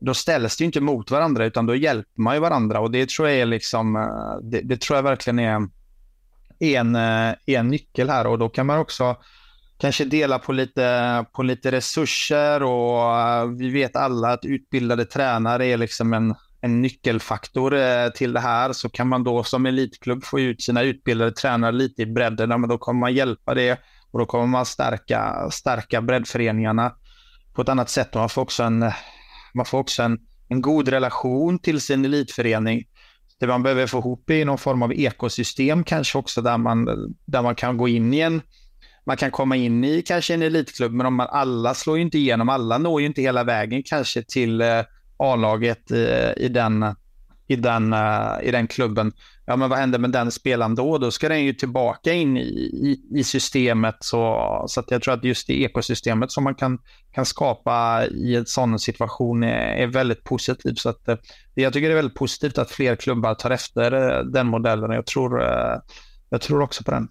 [0.00, 3.08] då ställs det ju inte mot varandra utan då hjälper man ju varandra och det
[3.08, 5.68] tror jag är liksom, eh, det, det tror jag verkligen är
[6.58, 9.16] en, eh, en nyckel här och då kan man också
[9.78, 15.76] kanske dela på lite, på lite resurser och vi vet alla att utbildade tränare är
[15.76, 20.40] liksom en, en nyckelfaktor eh, till det här så kan man då som elitklubb få
[20.40, 22.48] ut sina utbildade tränare lite i bredden.
[22.48, 26.92] Men då kommer man hjälpa det och då kommer man stärka, stärka breddföreningarna
[27.54, 28.14] på ett annat sätt.
[28.14, 28.92] Man får också en,
[29.54, 30.18] man får också en,
[30.48, 32.84] en god relation till sin elitförening.
[33.40, 36.84] Det man behöver få ihop i någon form av ekosystem kanske också där man,
[37.24, 38.42] där man kan gå in i en
[39.06, 42.18] man kan komma in i kanske en elitklubb, men om man, alla slår ju inte
[42.18, 44.82] igenom, alla når ju inte hela vägen kanske till eh,
[45.20, 46.84] A-laget i, i, den,
[47.46, 49.12] i, den, eh, i den klubben.
[49.46, 50.98] Ja, men vad händer med den spelaren då?
[50.98, 53.96] Då ska den ju tillbaka in i, i, i systemet.
[54.00, 56.78] Så, så att jag tror att just det ekosystemet som man kan,
[57.12, 60.78] kan skapa i en sån situation är, är väldigt positivt.
[60.78, 61.16] Så att, eh,
[61.54, 64.90] jag tycker det är väldigt positivt att fler klubbar tar efter eh, den modellen.
[64.90, 65.42] Jag tror,
[66.30, 67.08] jag tror också på den.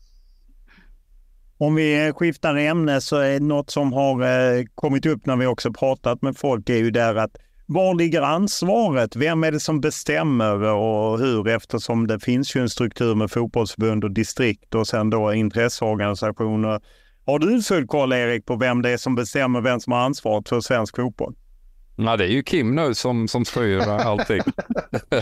[1.58, 6.22] Om vi skiftar ämne så är något som har kommit upp när vi också pratat
[6.22, 7.36] med folk är ju där att
[7.70, 9.16] var ligger ansvaret?
[9.16, 11.48] Vem är det som bestämmer och hur?
[11.48, 16.82] Eftersom det finns ju en struktur med fotbollsförbund och distrikt och sen då intresseorganisationer.
[17.26, 20.50] Har du full koll, Erik, på vem det är som bestämmer vem som har ansvaret
[20.50, 21.36] för svensk fotboll?
[21.96, 24.42] Nej, det är ju Kim nu som, som styr allting.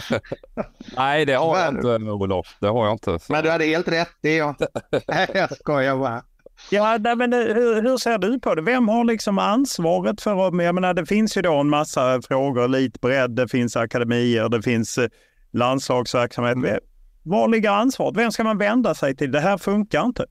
[0.98, 2.58] Nej, det har jag inte, Olof.
[2.60, 3.20] Det har jag inte.
[3.30, 4.10] Men du hade helt rätt.
[4.22, 4.56] Det är jag.
[5.34, 6.24] jag skojar bara.
[6.70, 8.62] Ja, men hur, hur, ser du på det?
[8.62, 10.64] Vem har liksom ansvaret för att...
[10.64, 12.64] Jag menar, det finns ju då en massa frågor.
[12.64, 15.10] Elitbredd, det finns akademier, det finns eh,
[15.52, 16.58] landslagsverksamhet.
[16.58, 16.80] Mm.
[17.24, 18.18] Var ligger ansvaret?
[18.18, 19.32] Vem ska man vända sig till?
[19.32, 20.26] Det här funkar inte.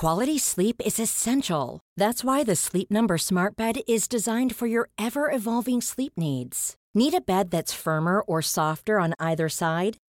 [0.00, 1.80] Quality sleep is essential.
[1.98, 6.76] That's why the Sleep Number smart bed is designed for your ever evolving sleep needs.
[6.94, 9.96] Need a bed that's firmer or softer on either side?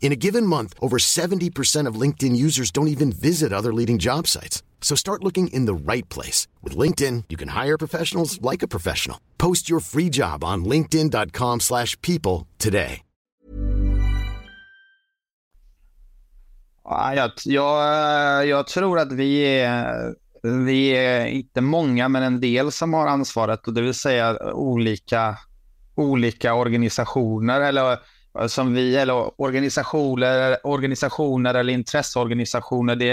[0.00, 4.26] In a given month, over 70% of LinkedIn users don't even visit other leading job
[4.28, 4.62] sites.
[4.80, 6.46] So start looking in the right place.
[6.62, 9.18] With LinkedIn, you can hire professionals like a professional.
[9.36, 13.02] Post your free job on linkedin.com slash people today.
[16.88, 22.72] Ja, jag, jag, jag tror att vi är, vi är inte många, men en del
[22.72, 25.38] som har ansvaret, och det vill säga olika,
[25.94, 27.98] olika organisationer eller
[28.38, 32.96] Alltså, som vi eller organisationer, organisationer eller intresseorganisationer.
[32.96, 33.12] Det,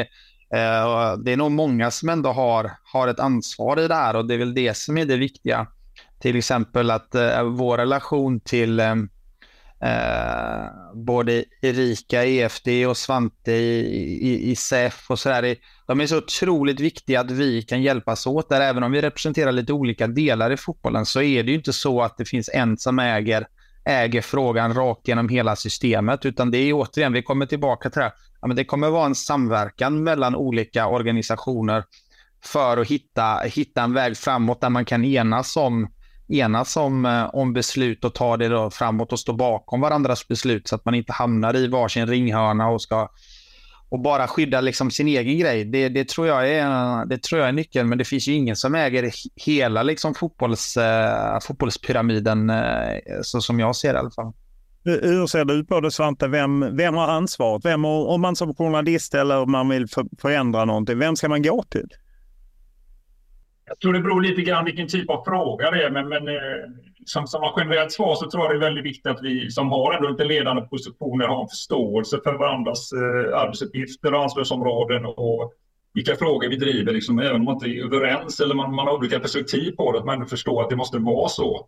[0.53, 4.27] eh, det är nog många som ändå har, har ett ansvar i det här och
[4.27, 5.67] det är väl det som är det viktiga.
[6.19, 8.95] Till exempel att eh, vår relation till eh,
[9.81, 13.79] eh både Erika, EFD och Svante i,
[14.21, 15.55] i, i SEF och sådär.
[15.87, 18.61] De är så otroligt viktiga att vi kan hjälpas åt där.
[18.61, 22.01] Även om vi representerar lite olika delar i fotbollen så är det ju inte så
[22.01, 23.47] att det finns en som äger
[23.85, 28.03] äger frågan rakt genom hela systemet, utan det är återigen, vi kommer tillbaka till det
[28.03, 31.83] här, ja, men det kommer vara en samverkan mellan olika organisationer
[32.43, 35.87] för att hitta, hitta en väg framåt där man kan enas om,
[36.27, 40.67] enas om, eh, om beslut och ta det då framåt och stå bakom varandras beslut
[40.67, 43.09] så att man inte hamnar i varsin ringhörna och ska
[43.93, 45.65] och bara skydda liksom sin egen grej.
[45.65, 48.55] Det, det, tror jag är, det tror jag är nyckeln, men det finns ju ingen
[48.55, 54.11] som äger hela liksom fotbolls, eh, fotbollspyramiden, eh, så som jag ser det i alla
[54.11, 54.33] fall.
[54.83, 56.27] Hur ser du på det Svante?
[56.27, 57.65] Vem, vem har ansvaret?
[57.65, 59.87] Vem, om man som journalist eller om man vill
[60.21, 61.87] förändra någonting, vem ska man gå till?
[63.65, 66.33] Jag tror det beror lite grann vilken typ av fråga det är, men, men eh,
[67.05, 69.93] som, som generellt svar så tror jag det är väldigt viktigt att vi som har
[69.93, 75.53] ändå lite ledande positioner har en förståelse för varandras eh, arbetsuppgifter och ansvarsområden och
[75.93, 78.97] vilka frågor vi driver, liksom, även om man inte är överens eller man, man har
[78.97, 81.67] olika perspektiv på det, att man förstår att det måste vara så.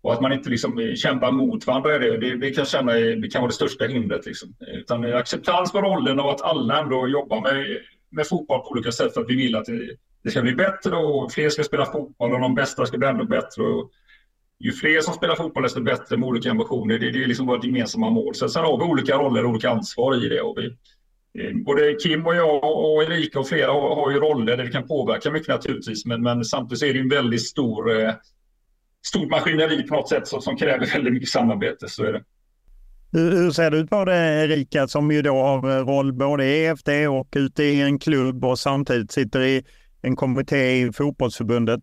[0.00, 3.30] Och att man inte liksom eh, kämpar mot varandra, det, det, det kan, känna, det
[3.32, 4.26] kan vara det största hindret.
[4.26, 4.54] Liksom.
[4.60, 7.78] Utan acceptans för rollen och att alla ändå jobbar med,
[8.10, 10.96] med fotboll på olika sätt för att vi vill att det, det ska bli bättre
[10.96, 13.62] och fler ska spela fotboll och de bästa ska bli ännu bättre.
[13.62, 13.90] Och
[14.58, 16.98] ju fler som spelar fotboll desto bättre med olika ambitioner.
[16.98, 18.34] Det, det är liksom vårt gemensamma mål.
[18.34, 20.40] Sen, sen har vi olika roller och olika ansvar i det.
[20.40, 20.66] Och vi,
[21.44, 24.72] eh, både Kim och jag och Erika och flera har, har ju roller där vi
[24.72, 26.04] kan påverka mycket naturligtvis.
[26.06, 28.14] Men, men samtidigt är det en väldigt stor, eh,
[29.06, 31.88] stort maskineri på något sätt som, som kräver väldigt mycket samarbete.
[31.88, 32.24] Så är det.
[33.12, 37.28] Hur ser du på det Erika som ju då har roll både i EFD och
[37.36, 39.64] ute i en klubb och samtidigt sitter i
[40.04, 41.80] en kommitté i fotbollsförbundet?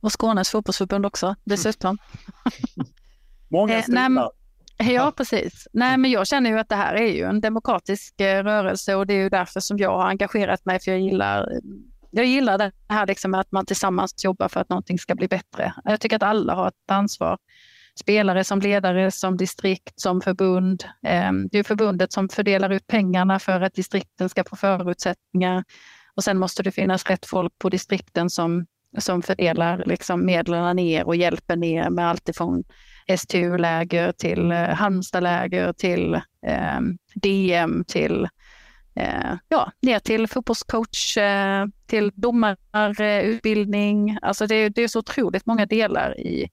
[0.00, 1.98] Och Skånes fotbollsförbund också dessutom.
[3.48, 4.10] Många eh, nej,
[4.78, 5.68] Ja, precis.
[5.72, 9.06] Nej, men jag känner ju att det här är ju en demokratisk eh, rörelse och
[9.06, 11.48] det är ju därför som jag har engagerat mig, för jag gillar,
[12.10, 15.74] jag gillar det här liksom att man tillsammans jobbar för att någonting ska bli bättre.
[15.84, 17.38] Jag tycker att alla har ett ansvar.
[18.00, 20.84] Spelare som ledare, som distrikt, som förbund.
[21.02, 25.64] Ehm, det är förbundet som fördelar ut pengarna för att distrikten ska få förutsättningar.
[26.14, 28.66] Och sen måste det finnas rätt folk på distrikten som
[28.98, 32.64] som fördelar liksom medlen ner och hjälper ner med allt ifrån
[33.18, 36.14] STU-läger till eh, Halmstad-läger till
[36.46, 36.80] eh,
[37.14, 38.28] DM till
[38.94, 44.18] eh, ja, ner till fotbollscoach, eh, till domarutbildning.
[44.22, 46.48] Alltså det, det är så otroligt många delar i,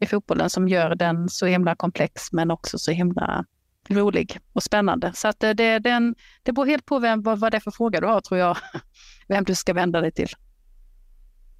[0.00, 3.44] i fotbollen som gör den så himla komplex men också så himla
[3.88, 5.12] rolig och spännande.
[5.14, 7.70] Så att det, det, den, det beror helt på vem, vad, vad det är för
[7.70, 8.56] fråga du har tror jag,
[9.28, 10.28] vem du ska vända dig till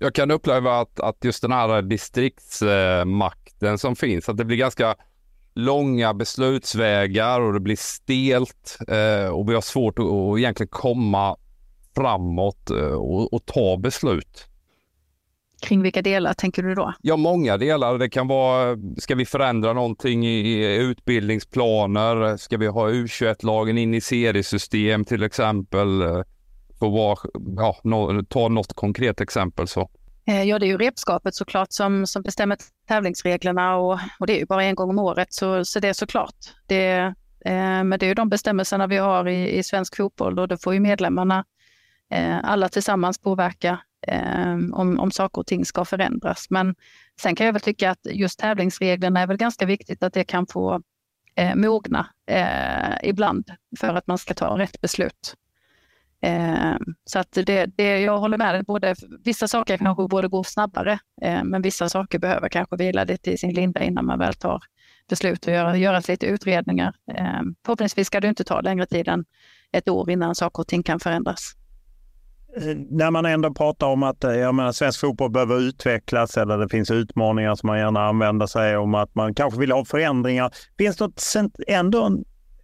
[0.03, 4.97] jag kan uppleva att, att just den här distriktsmakten som finns, att det blir ganska
[5.55, 11.37] långa beslutsvägar och det blir stelt eh, och vi har svårt att, att egentligen komma
[11.95, 14.49] framåt eh, och, och, ta beslut.
[15.63, 16.95] Kring vilka delar tänker du då?
[17.03, 17.99] Ja, många delar.
[17.99, 22.37] Det kan vara, ska vi förändra någonting i utbildningsplaner?
[22.37, 26.03] Ska vi ha U21-lagen in i seriesystem till exempel?
[26.83, 27.19] För var,
[27.57, 29.91] ja, no, ta något konkret exempel så.
[30.27, 34.39] Eh, ja, det är ju repskapet såklart som, som bestämmer tävlingsreglerna och, och det är
[34.39, 36.35] ju bara en gång om året så, så det är såklart.
[36.67, 36.93] Det,
[37.45, 40.57] eh, men det är ju de bestämmelserna vi har i, i svensk fotboll och då
[40.57, 41.45] får ju medlemmarna
[42.11, 46.47] eh, alla tillsammans påverka eh, om, om saker och ting ska förändras.
[46.51, 46.75] Men
[47.21, 50.47] sen kan jag väl tycka att just tävlingsreglerna är väl ganska viktigt att det kan
[50.47, 50.83] få
[51.37, 53.51] eh, mogna eh, ibland
[53.81, 55.37] för att man ska ta rätt beslut.
[56.23, 58.95] Eh, så att det, det, jag håller med dig, både,
[59.25, 63.39] vissa saker kanske borde gå snabbare, eh, men vissa saker behöver kanske vila lite i
[63.39, 64.63] sin linda innan man väl tar
[65.09, 66.95] beslut och göra, göra lite utredningar.
[67.15, 69.25] Eh, förhoppningsvis ska det inte ta längre tid än
[69.73, 71.57] ett år innan saker och ting kan förändras.
[72.57, 76.59] Eh, när man ändå pratar om att eh, jag menar, svensk fotboll behöver utvecklas eller
[76.59, 80.51] det finns utmaningar som man gärna använder sig om att man kanske vill ha förändringar.
[80.79, 81.13] Finns det,
[81.69, 82.11] ändå,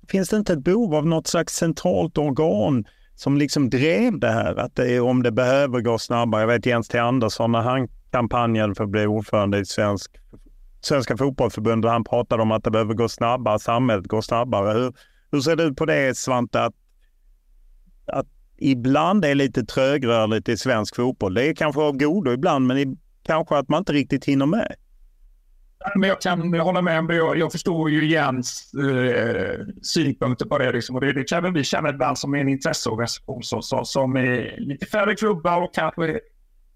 [0.09, 2.84] finns det inte ett behov av något slags centralt organ
[3.18, 4.54] som liksom drev det här?
[4.54, 6.40] Att det, om det behöver gå snabbare.
[6.42, 10.16] Jag vet Jens T Andersson när han kampanjade för att bli ordförande i svensk,
[10.80, 11.90] Svenska fotbollförbundet.
[11.90, 14.78] Han pratade om att det behöver gå snabbare, samhället går snabbare.
[14.78, 14.92] Hur,
[15.32, 16.62] hur ser du ut på det Svante?
[16.62, 16.74] Att,
[18.06, 21.34] att ibland är lite trögrörligt i svensk fotboll.
[21.34, 24.74] Det är kanske av godo ibland, men kanske att man inte riktigt hinner med.
[25.95, 30.72] Men jag kan hålla med men Jag, jag förstår ju Jens eh, synpunkter på det.
[30.72, 30.95] Liksom.
[30.95, 34.87] Och det, det kan vi känna ibland som en intresseorganisation så, så, som är lite
[34.87, 36.11] färre klubbar och kanske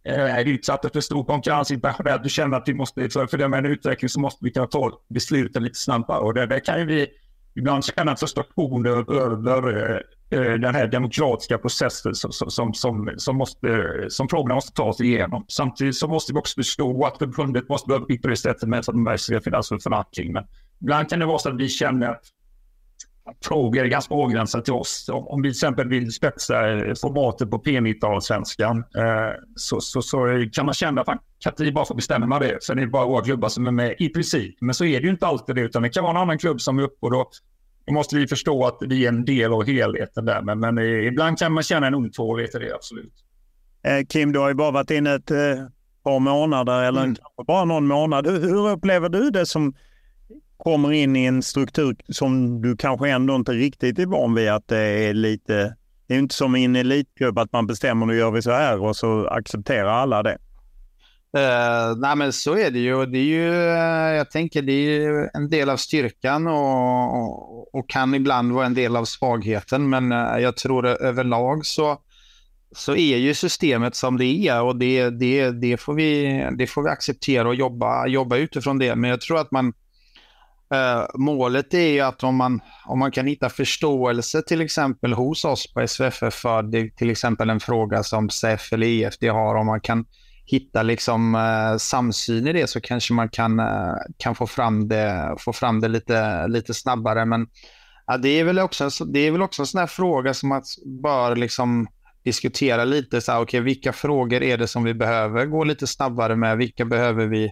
[0.04, 2.22] eh, är utsatta för stor konkurrens internationellt.
[2.22, 5.00] Du känner att vi måste, för, för det en utveckling så måste vi kunna ta
[5.08, 6.20] besluten lite snabbare.
[6.20, 7.06] Och det, det kan ju vi
[7.54, 10.00] ibland känna frustration över Eh,
[10.32, 15.00] Eh, den här demokratiska processen som, som, som, som, måste, eh, som frågorna måste tas
[15.00, 15.44] igenom.
[15.48, 18.78] Samtidigt så måste vi också förstå att förbundet måste vara uppbyggt på det sättet med
[18.78, 20.32] att de ska finnas för förankring.
[20.32, 20.44] Men
[20.80, 22.22] ibland kan det vara så att vi känner att
[23.44, 25.08] frågor är ganska avgränsade till oss.
[25.12, 28.84] Om, vi till exempel vill spetsa eh, formatet på P90-allsvenskan
[29.56, 32.62] så, så, så, kan man känna att vi bara får bestämma det.
[32.62, 34.56] Sen är det bara våra klubbar som är med i princip.
[34.60, 36.60] Men så är det ju inte alltid det, utan det kan vara en annan klubb
[36.60, 37.30] som är uppe och då
[37.86, 40.42] då måste vi förstå att vi är en del av helheten där.
[40.42, 43.12] Men, men ibland kan man känna en otålighet i det, absolut.
[43.82, 45.38] Eh, Kim, du har ju bara varit inne ett eh,
[46.04, 47.14] par månader eller mm.
[47.14, 48.26] kanske bara någon månad.
[48.26, 49.74] Hur, upplever du det som
[50.56, 54.68] kommer in i en struktur som du kanske ändå inte riktigt är van vid att
[54.68, 55.76] det är lite...
[56.06, 58.82] Det är inte som i en elitklubb att man bestämmer nu gör vi så här
[58.82, 60.38] och så accepterar alla det.
[61.36, 63.06] Uh, nej men så är det ju.
[63.06, 67.88] Det är ju uh, jag tänker det är en del av styrkan och, och, och,
[67.90, 69.90] kan ibland vara en del av svagheten.
[69.90, 71.98] Men uh, jag tror överlag så,
[72.72, 76.82] så är ju systemet som det är och det, det, det, får, vi, det får
[76.82, 78.94] vi acceptera och jobba, jobba utifrån det.
[78.94, 79.72] Men jag tror att man
[81.14, 85.74] målet är ju att om man, om man kan hitta förståelse till exempel hos oss
[85.74, 89.80] på SVFF för det, till exempel en fråga som SEF eller EFD har, om man
[89.80, 90.04] kan
[90.44, 95.36] hitta liksom, eh, samsyn i det så kanske man kan, eh, kan få fram det,
[95.38, 97.24] få fram det lite, lite snabbare.
[97.24, 97.46] Men
[98.06, 100.62] ja, det, är väl också, det är väl också en sån här fråga som man
[101.02, 101.86] bör liksom
[102.24, 103.20] diskutera lite.
[103.20, 106.56] Så här, okay, vilka frågor är det som vi behöver gå lite snabbare med?
[106.56, 107.44] Vilka behöver vi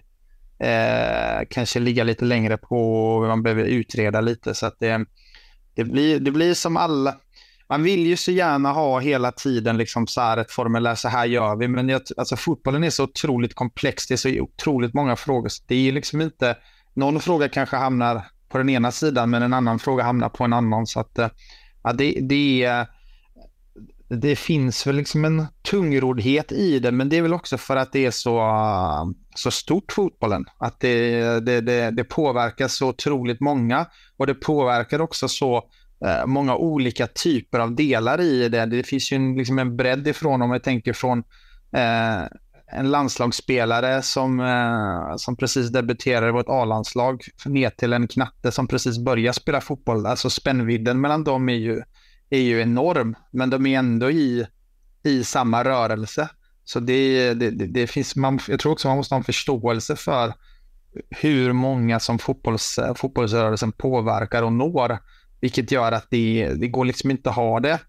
[0.59, 3.19] eh, kanske ligga lite längre på?
[3.27, 4.53] Man behöver utreda lite.
[4.53, 5.05] så att det,
[5.75, 7.15] det, blir, det blir som alla
[7.71, 11.25] man vill ju så gärna ha hela tiden liksom så här ett formulär, så här
[11.25, 11.67] gör vi.
[11.67, 15.49] Men jag, alltså, fotbollen är så otroligt komplex, det är så otroligt många frågor.
[15.67, 16.57] Det är liksom inte,
[16.93, 20.53] någon fråga kanske hamnar på den ena sidan, men en annan fråga hamnar på en
[20.53, 20.87] annan.
[20.87, 21.29] Så att, eh,
[21.83, 22.85] ja, det, det,
[24.09, 27.91] det finns väl liksom en tungroddhet i det, men det är väl också för att
[27.91, 28.41] det är så,
[29.35, 30.45] så stort fotbollen.
[30.57, 33.85] Att det, det, det, det påverkar så otroligt många
[34.17, 35.63] och det påverkar också så
[36.05, 38.65] Eh, många olika typer av delar i det.
[38.65, 41.19] Det finns ju en, liksom en bredd ifrån om jag tänker från
[41.75, 42.23] eh,
[42.73, 48.67] en landslagsspelare som, eh, som precis debuterade i vårt A-landslag ner till en knatte som
[48.67, 50.05] precis börjar spela fotboll.
[50.05, 51.81] Alltså spännvidden mellan dem är ju,
[52.29, 54.45] är ju enorm, men de är ändå i,
[55.03, 56.29] i samma rörelse.
[56.63, 59.95] Så det, det, det, det finns, man, jag tror också man måste ha en förståelse
[59.95, 60.33] för
[61.09, 64.99] hur många som fotbolls, fotbollsrörelsen påverkar och når.
[65.41, 67.79] Vilket gör att det, det går liksom inte att ha det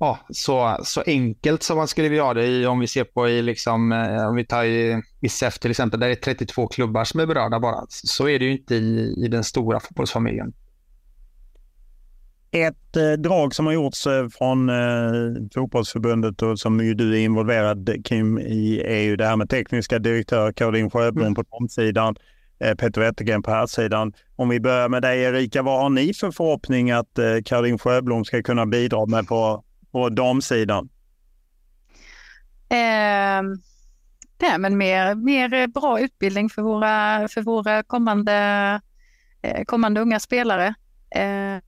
[0.00, 3.28] ja, så, så enkelt som man skulle vilja ha det i, om vi ser på
[3.28, 6.66] i, liksom, eh, om vi tar i, i SEF till exempel, där det är 32
[6.66, 7.84] klubbar som är berörda bara.
[7.88, 10.52] Så är det ju inte i, i den stora fotbollsfamiljen.
[12.50, 17.20] Ett eh, drag som har gjorts eh, från eh, fotbollsförbundet och som ju du är
[17.24, 21.34] involverad Kim i är ju det här med tekniska direktör Caroline Sjöblom mm.
[21.34, 22.16] på damsidan.
[22.60, 24.12] Peter Wettergren på här sidan.
[24.36, 28.24] Om vi börjar med dig Erika, vad har ni för förhoppning att eh, Caroline Sjöblom
[28.24, 30.88] ska kunna bidra med på, på damsidan?
[32.68, 33.42] Eh,
[34.42, 38.34] nej, men mer, mer bra utbildning för våra, för våra kommande,
[39.42, 40.74] eh, kommande unga spelare.
[41.14, 41.58] Eh,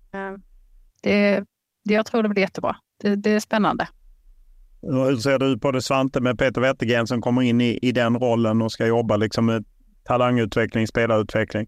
[1.02, 1.44] det,
[1.84, 2.76] det, jag tror det blir jättebra.
[3.02, 3.88] Det, det är spännande.
[4.82, 8.18] Hur ser du på det Svante med Peter Wettergren som kommer in i, i den
[8.18, 9.64] rollen och ska jobba liksom
[10.04, 11.66] talangutveckling, spelarutveckling.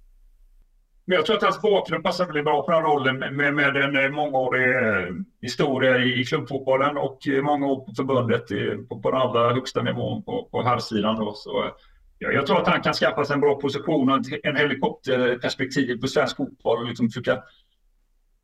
[1.05, 4.11] jag tror att hans bakgrund passar väldigt bra på den rollen med, med en eh,
[4.11, 8.49] mångårig eh, historia i klubbfotbollen och eh, många år på förbundet
[8.89, 11.33] på, på den allra högsta nivån på, på herrsidan.
[11.35, 11.71] Så,
[12.19, 16.07] ja, jag tror att han kan skaffa sig en bra position och en helikopterperspektiv på
[16.07, 17.43] svensk fotboll och liksom försöka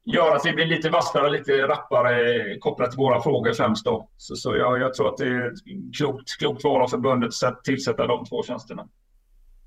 [0.05, 3.85] göra att vi blir lite vassare lite rappare kopplat till våra frågor främst.
[3.85, 4.09] Då.
[4.17, 5.53] Så, så jag, jag tror att det är
[5.99, 8.89] klokt, klokt val av förbundet att tillsätta de två tjänsterna.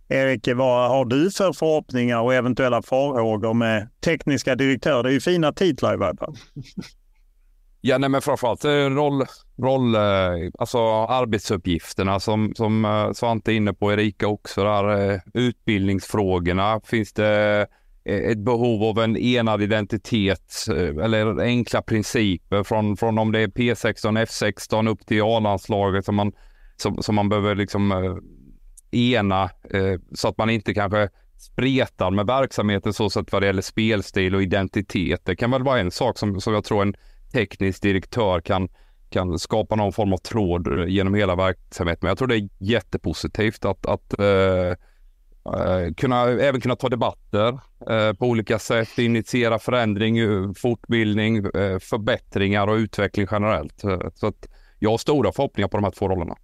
[0.07, 5.03] Erik, vad har du för förhoppningar och eventuella farhågor med tekniska direktörer?
[5.03, 6.35] Det är ju fina titlar i varje fall.
[7.85, 9.25] Ja, nej, men framförallt eh, roll,
[9.61, 16.81] roll, eh, alltså arbetsuppgifterna som, som eh, Svante är inne på, Erika också där, utbildningsfrågorna.
[16.83, 17.67] Finns det
[18.05, 20.65] ett behov av en enad identitet
[21.03, 26.31] eller enkla principer från, från om det är P16, F16 upp till A-landslaget som man,
[26.77, 27.91] som, som man behöver liksom
[28.93, 29.49] ena
[30.13, 31.09] så att man inte kanske
[31.43, 35.21] spretar med verksamheten så sätt vad det gäller spelstil och identitet.
[35.25, 36.95] Det kan väl vara en sak som, som jag tror en
[37.33, 38.69] teknisk direktör kan,
[39.09, 41.99] kan skapa någon form av tråd genom hela verksamheten.
[42.01, 47.51] Men jag tror det är jättepositivt att, att uh, uh, kunna, även kunna ta debatter
[47.89, 50.15] uh, på olika sätt, initiera förändring,
[50.55, 51.43] fortbildning,
[51.79, 53.83] förbättringar och utveckling generellt.
[54.15, 54.47] så att
[54.79, 56.35] jag har stora förhoppningar på de här två rollerna.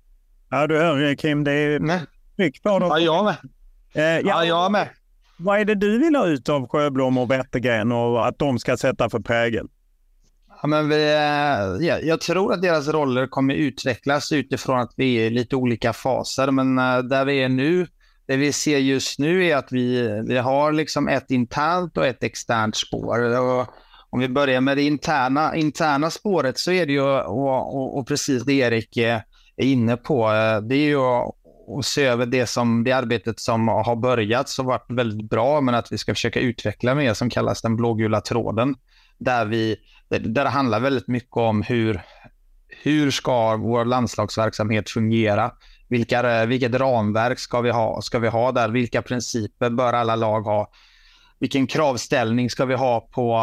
[0.50, 1.80] Ja, du hör Kim, det är
[2.40, 2.90] mycket på dem.
[2.90, 3.38] Ja, jag med.
[3.94, 4.90] ja, ja, jag med.
[5.38, 8.78] Vad är det du vill ha ut av Sjöblom och Wettergren och att de ska
[8.78, 9.68] sätta för prägel?
[10.62, 15.16] Ja, men vi, eh, ja, jag tror att deras roller kommer utvecklas utifrån att vi
[15.16, 16.52] är i lite olika faser.
[16.52, 17.88] Men uh, där vi är nu,
[18.28, 22.24] det vi ser just nu är att vi, vi har liksom ett internt och ett
[22.24, 23.40] externt spår.
[23.40, 23.68] Och
[24.10, 28.08] om vi börjar med det interna, interna spåret så är det ju, och, och, och
[28.08, 29.24] precis det Erik är
[29.58, 31.36] inne på, eh, det är ju att
[31.70, 35.76] och se över det, som, det arbetet som har börjat som varit väldigt bra, men
[35.76, 38.76] att vi ska försöka utveckla mer som kallas den blågula tråden.
[39.18, 39.78] Där vi
[40.10, 42.02] där det handlar väldigt mycket om hur,
[42.68, 45.52] hur ska vår landslagsverksamhet fungera?
[45.88, 48.02] Vilka, vilket ramverk ska vi ha?
[48.02, 48.70] Ska vi ha där?
[48.70, 50.72] Vilka principer bör alla lag ha?
[51.40, 53.40] Vilken kravställning ska vi ha på,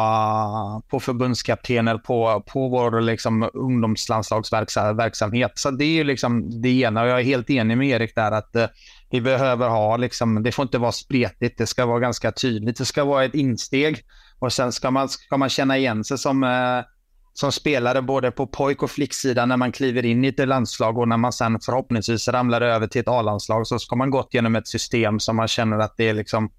[0.88, 5.52] på förbundskaptener på, på vår liksom, ungdomslandslagsverksamhet?
[5.54, 7.02] Så det är liksom det ena.
[7.02, 8.66] Och jag är helt enig med Erik där att eh,
[9.10, 12.84] vi behöver ha, liksom, det får inte vara spretigt, det ska vara ganska tydligt, det
[12.84, 14.04] ska vara ett insteg.
[14.38, 16.84] Och sen ska man, ska man känna igen sig som, eh,
[17.32, 21.08] som spelare både på pojk och flicksidan när man kliver in i ett landslag och
[21.08, 23.66] när man sen förhoppningsvis ramlar över till ett A-landslag.
[23.66, 26.50] Så ska man gått genom ett system som man känner att det är liksom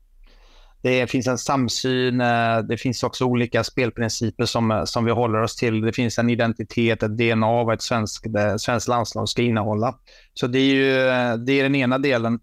[0.82, 5.56] det finns en samsyn, eh, det finns också olika spelprinciper som, som vi håller oss
[5.56, 5.82] till.
[5.82, 8.26] Det finns en identitet, ett DNA vad ett svenskt,
[8.58, 9.96] svenskt landslag ska innehålla.
[10.34, 10.94] Så det är ju
[11.38, 12.40] det är den ena delen.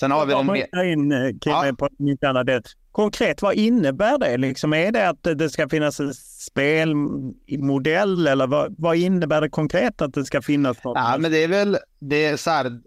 [0.00, 0.56] Sen har vi den...
[0.86, 2.62] in, eh, Kim, på mitt andra del.
[2.92, 4.36] Konkret, vad innebär det?
[4.36, 10.02] Liksom, är det att det ska finnas en spelmodell eller vad, vad innebär det konkret
[10.02, 10.84] att det ska finnas?
[10.84, 10.98] Något?
[10.98, 12.80] Ja, men det är väl det är så här,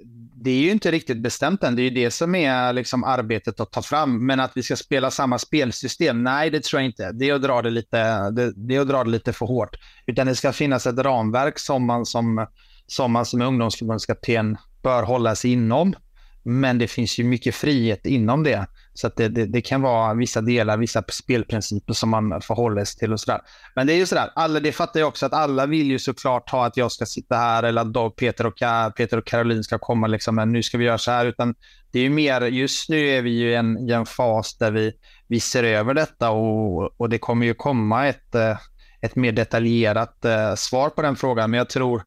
[0.43, 1.75] det är ju inte riktigt bestämt än.
[1.75, 4.25] Det är ju det som är liksom arbetet att ta fram.
[4.25, 7.11] Men att vi ska spela samma spelsystem, nej det tror jag inte.
[7.11, 9.75] Det är att dra det lite, det, det är att dra det lite för hårt.
[10.05, 12.47] Utan det ska finnas ett ramverk som man som,
[12.87, 15.95] som, man som ungdomsförbundskapten bör hålla sig inom.
[16.43, 18.67] Men det finns ju mycket frihet inom det.
[18.93, 22.99] Så att det, det, det, kan vara vissa delar, vissa spelprinciper som man förhåller sig
[22.99, 23.41] till och sådär.
[23.75, 26.49] Men det är ju sådär, alla, det fattar jag också att alla vill ju såklart
[26.49, 28.55] ha att jag ska sitta här eller att Peter och,
[28.95, 31.25] Peter och Caroline ska komma liksom, men nu ska vi göra så här.
[31.25, 31.55] Utan
[31.91, 34.71] det är ju mer, just nu är vi ju i en, i en fas där
[34.71, 34.93] vi,
[35.27, 38.57] vi ser över detta och, och det kommer ju komma ett, eh,
[39.01, 41.51] ett mer detaljerat uh, svar på den frågan.
[41.51, 42.03] Men jag tror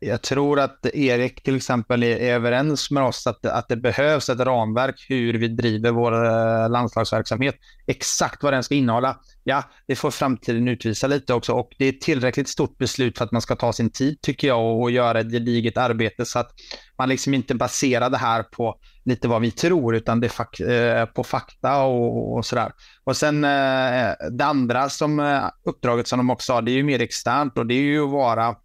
[0.00, 4.40] jag tror att Erik till exempel är överens med oss att, att det behövs ett
[4.40, 7.54] ramverk hur vi driver vår eh, landslagsverksamhet.
[7.86, 11.88] Exakt vad den ska innehålla, ja, det får framtiden utvisa lite också och det är
[11.92, 15.20] ett tillräckligt stort beslut för att man ska ta sin tid tycker jag och göra
[15.20, 16.50] ett gediget arbete så att
[16.98, 20.60] man liksom inte baserar det här på lite vad vi tror utan det är fak
[20.60, 22.72] eh, på fakta och, och sådär.
[23.04, 27.00] Och sen eh, det andra som uppdraget som de också har, det är ju mer
[27.00, 28.56] externt och det är ju att vara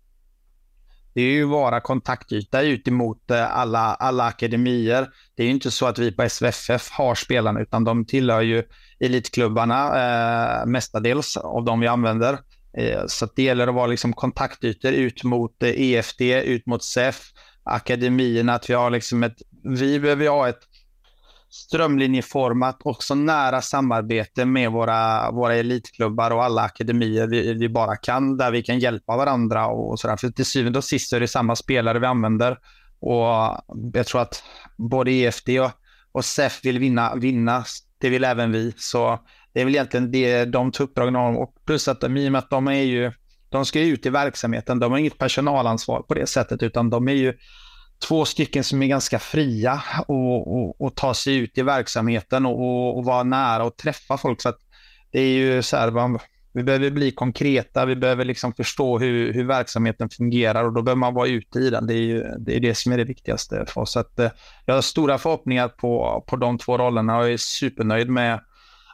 [1.15, 5.07] det är ju vara kontaktyta ut emot eh, alla, alla akademier.
[5.35, 8.63] Det är ju inte så att vi på SVFF har spelarna, utan de tillhör ju
[8.99, 12.37] elitklubbarna eh, mestadels av de vi använder.
[12.77, 17.21] Eh, så det gäller att vara liksom kontaktytor ut mot eh, EFD, ut mot SEF,
[17.63, 20.61] akademierna, att vi har liksom ett, vi behöver ha ett
[21.55, 27.95] strömlinjeformat och så nära samarbete med våra, våra elitklubbar och alla akademier vi, vi bara
[27.95, 30.17] kan, där vi kan hjälpa varandra och sådär.
[30.17, 32.57] För till syvende och sist är det samma spelare vi använder
[32.99, 33.57] och
[33.93, 34.43] jag tror att
[34.77, 35.71] både EFD och,
[36.11, 37.65] och SEF vill vinna, vinna,
[37.97, 38.73] det vill även vi.
[38.77, 39.19] Så
[39.53, 42.31] det är väl egentligen det de tar uppdragen om och plus att de, i och
[42.31, 43.11] med att de är ju,
[43.49, 47.13] de ska ut i verksamheten, de har inget personalansvar på det sättet utan de är
[47.13, 47.33] ju
[47.99, 52.59] två stycken som är ganska fria och, och, och ta sig ut i verksamheten och,
[52.61, 54.41] och, och vara nära och träffa folk.
[54.41, 54.59] Så att
[55.11, 56.19] det är ju så här, man,
[56.53, 60.99] Vi behöver bli konkreta, vi behöver liksom förstå hur, hur verksamheten fungerar och då behöver
[60.99, 61.87] man vara ute i den.
[61.87, 63.91] Det är ju, det, är det som är det viktigaste för oss.
[63.91, 64.31] Så att, eh,
[64.65, 68.39] jag har stora förhoppningar på, på de två rollerna och är supernöjd med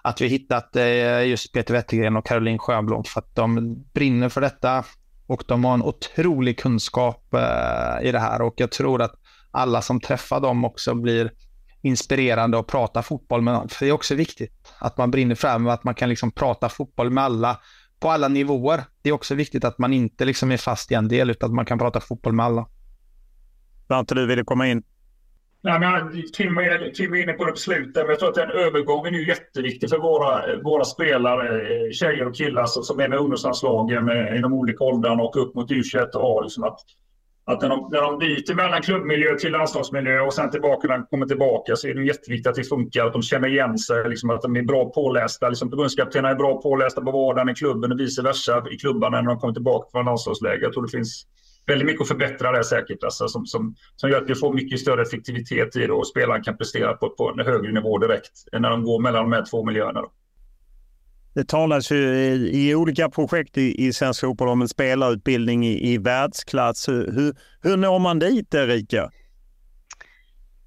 [0.04, 4.42] att vi hittat eh, just Peter Wettergren och Caroline Sjöblom för att de brinner för
[4.42, 4.84] detta
[5.32, 9.14] och de har en otrolig kunskap eh, i det här och jag tror att
[9.52, 11.32] alla som träffar dem också blir
[11.82, 13.70] inspirerande att prata fotboll med någon.
[13.70, 16.70] För det är också viktigt att man brinner fram och att man kan liksom prata
[16.70, 17.60] fotboll med alla
[18.00, 18.84] på alla nivåer.
[19.02, 21.56] Det är också viktigt att man inte liksom är fast i en del utan att
[21.56, 22.68] man kan prata fotboll med alla.
[23.88, 24.84] Svante, du ville komma in?
[25.64, 26.56] Nej, men Tim,
[26.96, 29.90] Tim är inne på det på slutet, men jag tror att den övergången är jätteviktig
[29.90, 34.84] för våra, våra spelare, eh, tjejer och killar som är med ungdomslandslagen i de olika
[34.84, 36.42] åldrarna och upp mot U21 och A.
[36.42, 36.80] Liksom att
[37.46, 41.06] att när de, när de byter mellan klubbmiljö till landslagsmiljö och sen tillbaka när de
[41.06, 44.30] kommer tillbaka så är det jätteviktigt att det funkar, att de känner igen sig, liksom
[44.30, 45.50] att de är bra pålästa.
[45.50, 49.30] Liksom förbundskaptenerna är bra pålästa på vardagen i klubben och vice versa i klubbarna när
[49.30, 50.64] de kommer tillbaka från landslagsläger.
[50.64, 51.26] Jag tror det finns
[51.66, 54.80] väldigt mycket att förbättra där säkert, alltså, som, som, som gör att vi får mycket
[54.80, 58.70] större effektivitet i det och spelaren kan prestera på, på en högre nivå direkt när
[58.70, 60.02] de går mellan de här två miljöerna.
[60.02, 60.12] Då.
[61.34, 65.94] Det talas ju i, i olika projekt i, i svensk fotboll om en spelarutbildning i,
[65.94, 66.88] i världsklass.
[66.90, 69.10] Hur, hur når man dit, Erika?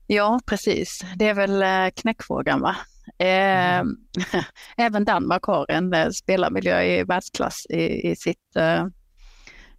[0.07, 1.01] Ja, precis.
[1.17, 2.77] Det är väl eh, knäckfrågan, va?
[3.19, 3.97] Mm.
[4.77, 8.87] Även Danmark har en eh, spelarmiljö i världsklass i, i sitt, eh,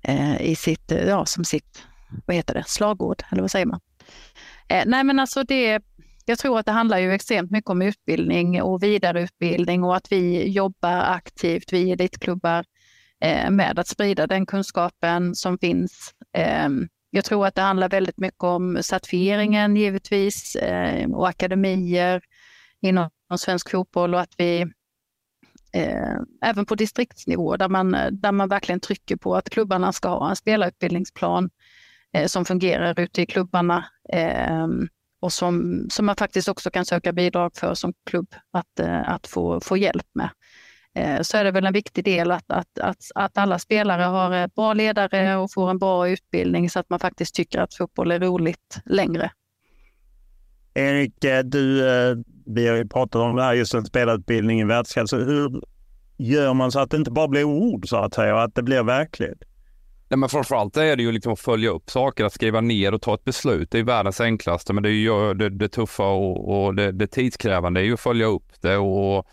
[0.08, 1.84] Eh, i sitt, eh, ja, som sitt,
[2.26, 3.80] vad heter det, slagord, eller vad säger man?
[4.68, 5.82] Eh, nej, men alltså det,
[6.26, 10.50] jag tror att det handlar ju extremt mycket om utbildning och vidareutbildning och att vi
[10.50, 12.66] jobbar aktivt, vi elitklubbar,
[13.22, 16.14] eh, med att sprida den kunskapen som finns.
[16.38, 16.70] Eh,
[17.10, 22.22] jag tror att det handlar väldigt mycket om certifieringen givetvis eh, och akademier
[22.82, 24.66] inom svensk fotboll och att vi
[25.76, 30.10] Eh, även på distriktsnivå där man, eh, där man verkligen trycker på att klubbarna ska
[30.10, 31.50] ha en spelarutbildningsplan
[32.14, 33.86] eh, som fungerar ute i klubbarna
[35.22, 39.28] och som, som man faktiskt också kan söka bidrag för som klubb att, eh, att
[39.28, 40.30] få, få hjälp med.
[40.96, 44.48] Eh, så är det väl en viktig del att, att, att, att alla spelare har
[44.48, 48.20] bra ledare och får en bra utbildning så att man faktiskt tycker att fotboll är
[48.20, 49.32] roligt längre.
[50.76, 52.16] Erik, eh, du, eh,
[52.46, 55.14] vi har ju pratat om det här, just en spelarutbildning i världsklass.
[55.14, 55.62] Hur
[56.18, 58.64] gör man så att det inte bara blir ord så att säga och att det
[58.64, 59.38] blir verklighet?
[60.10, 63.02] Nej, men framförallt är det ju liksom att följa upp saker, att skriva ner och
[63.02, 63.72] ta ett beslut.
[63.72, 67.08] Det är världens enklaste, men det är ju det, det tuffa och, och det, det
[67.08, 68.78] tidskrävande är ju att följa upp det.
[68.78, 69.26] Och,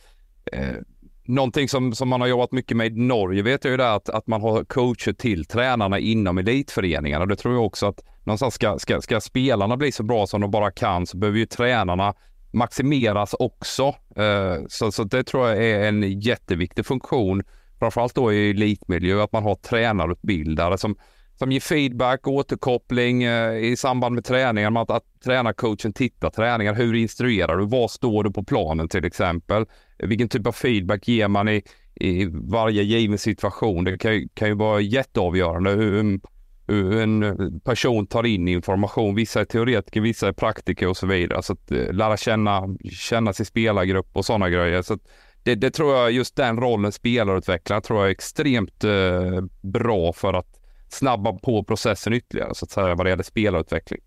[0.52, 0.76] eh,
[1.24, 4.08] någonting som, som man har jobbat mycket med i Norge vet jag ju det att,
[4.08, 7.26] att man har coacher till tränarna inom elitföreningarna.
[7.26, 10.50] Det tror jag också att någonstans ska, ska, ska spelarna bli så bra som de
[10.50, 12.14] bara kan så behöver ju tränarna
[12.52, 13.94] maximeras också.
[14.16, 17.42] Eh, så, så det tror jag är en jätteviktig funktion
[17.78, 20.96] framförallt då i elitmiljö, att man har tränarutbildare som,
[21.38, 26.74] som ger feedback, återkoppling eh, i samband med träningen, att, att tränarcoachen tittar träningar.
[26.74, 27.66] Hur instruerar du?
[27.66, 29.66] Var står du på planen till exempel?
[29.98, 31.62] Vilken typ av feedback ger man i,
[31.94, 33.84] i varje given situation?
[33.84, 36.20] Det kan, kan ju vara jätteavgörande hur,
[36.66, 39.14] hur en person tar in information.
[39.14, 41.42] Vissa är teoretiker, vissa är praktiker och så vidare.
[41.42, 44.82] Så att eh, lära känna, känna sin spelargrupp och sådana grejer.
[44.82, 45.00] Så att,
[45.42, 50.34] det, det, tror jag, just den rollen spelarutvecklare tror jag är extremt eh, bra för
[50.34, 50.61] att
[50.92, 54.00] snabba på processen ytterligare så att säga vad det gäller spelarutveckling.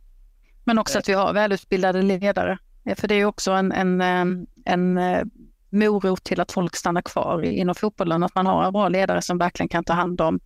[0.65, 2.57] Men också att vi har välutbildade ledare.
[2.95, 5.23] För det är också en, en, en, eh,
[5.69, 9.37] morot till att folk stannar kvar inom fotbollen, att man har en bra ledare som
[9.37, 10.39] verkligen kan ta hand om,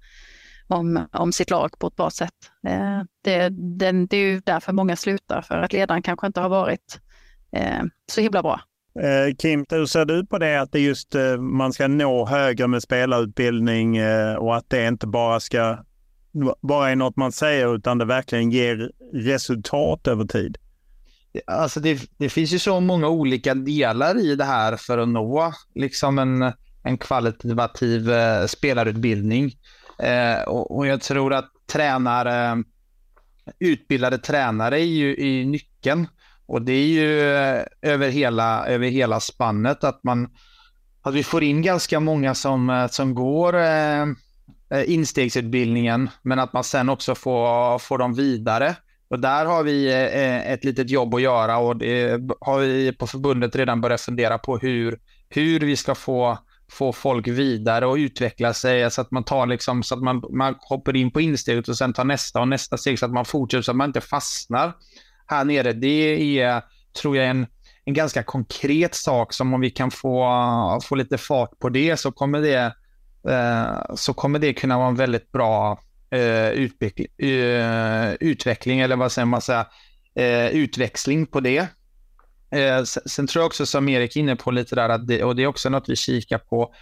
[0.67, 2.33] om, om sitt lag på ett bra sätt.
[2.67, 6.49] Eh, det, det, det är ju därför många slutar, för att ledaren kanske inte har
[6.49, 6.99] varit
[7.51, 8.61] eh, så himla bra.
[9.37, 13.97] Kim, hur ser du på det att det just man ska nå högre med spelarutbildning
[14.37, 15.77] och att det inte bara ska
[16.61, 20.57] bara är något man säger utan det verkligen ger resultat över tid?
[21.47, 25.53] Alltså det, det finns ju så många olika delar i det här för att nå
[25.75, 26.53] liksom en,
[26.83, 29.53] en kvalitativ eh, spelarutbildning.
[29.99, 32.63] Eh, och, och, jag tror att tränare,
[33.59, 36.07] utbildade tränare är ju i nyckeln.
[36.45, 40.27] Och det är ju eh, över hela, över hela spannet att man
[41.01, 44.05] att vi får in ganska många som, eh, som går eh,
[44.71, 48.75] Eh, instegsutbildningen, men att man sen också får, får dem vidare.
[49.09, 53.07] Och där har vi eh, ett litet jobb att göra och det har vi på
[53.07, 54.99] förbundet redan börjat fundera på hur,
[55.29, 56.37] hur vi ska få,
[56.71, 60.55] få folk vidare och utveckla sig så att man tar liksom, så att man, man
[60.59, 63.61] hoppar in på insteget och sen tar nästa och nästa steg så att man fortsätter
[63.61, 64.73] så att man inte fastnar
[65.27, 66.61] här nere, det är,
[67.01, 67.47] tror jag, en,
[67.85, 72.11] en ganska konkret sak som om vi kan få, få lite fart på det så
[72.11, 72.73] kommer det
[73.27, 75.79] Eh, så kommer det kunna vara en väldigt bra
[76.11, 79.67] eh, utveckling, eh, utveckling, eller vad säger man, säga,
[80.15, 81.67] eh, utväxling på det.
[82.51, 85.35] Eh, sen tror jag också som Erik är inne på lite där, att det, och
[85.35, 86.73] det är också något vi kikar på,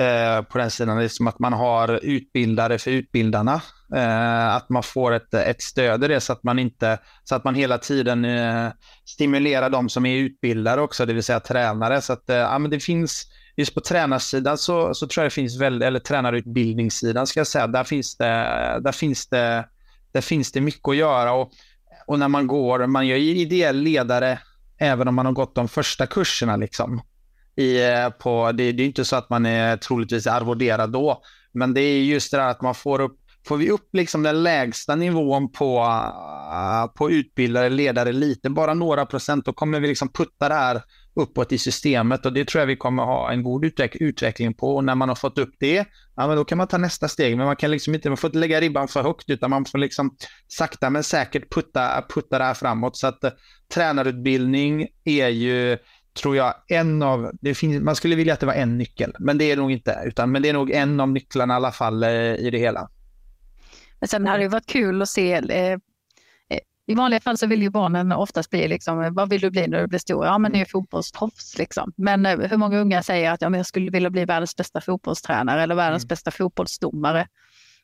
[0.00, 3.62] eh, på den sidan, det är som att man har utbildare för utbildarna.
[3.96, 7.44] Eh, att man får ett, ett stöd i det så att man inte, så att
[7.44, 8.68] man hela tiden eh,
[9.06, 12.00] stimulerar de som är utbildare också, det vill säga tränare.
[12.00, 13.26] Så att eh, ja, men det finns,
[13.58, 17.66] just på tränarsidan så, så tror jag det finns väldigt, eller tränarutbildningssidan ska jag säga,
[17.66, 18.24] där finns det,
[18.84, 19.68] där finns det,
[20.12, 21.32] där finns det mycket att göra.
[21.32, 21.50] Och,
[22.06, 24.38] och när man går, man gör ju ideell ledare
[24.78, 26.56] även om man har gått de första kurserna.
[26.56, 27.00] Liksom.
[27.56, 27.78] I,
[28.18, 32.00] på, det, det är inte så att man är troligtvis arvoderad då, men det är
[32.02, 36.02] just det där att man får upp Får vi upp liksom den lägsta nivån på,
[36.94, 40.82] på utbildare, ledare lite, bara några procent, då kommer vi liksom putta det här
[41.18, 44.76] uppåt i systemet och det tror jag vi kommer ha en god utveck utveckling på.
[44.76, 45.84] Och när man har fått upp det,
[46.16, 47.36] ja, men då kan man ta nästa steg.
[47.36, 49.78] Men man kan liksom inte, man får inte lägga ribban för högt utan man får
[49.78, 50.16] liksom
[50.48, 52.96] sakta men säkert putta, putta det här framåt.
[52.96, 53.30] Så att eh,
[53.74, 55.78] tränarutbildning är ju
[56.20, 59.38] tror jag en av, det finns, man skulle vilja att det var en nyckel, men
[59.38, 62.02] det är nog inte, utan men det är nog en av nycklarna i alla fall
[62.02, 62.88] eh, i det hela.
[64.00, 65.78] Men sen hade det varit kul att se eh,
[66.88, 69.80] i vanliga fall så vill ju barnen oftast bli, liksom, vad vill du bli när
[69.80, 70.26] du blir stor?
[70.26, 71.58] Ja, men det är fotbollsproffs.
[71.58, 71.92] Liksom.
[71.96, 74.80] Men eh, hur många unga säger att ja, men jag skulle vilja bli världens bästa
[74.80, 76.08] fotbollstränare eller världens mm.
[76.08, 77.28] bästa fotbollsdomare?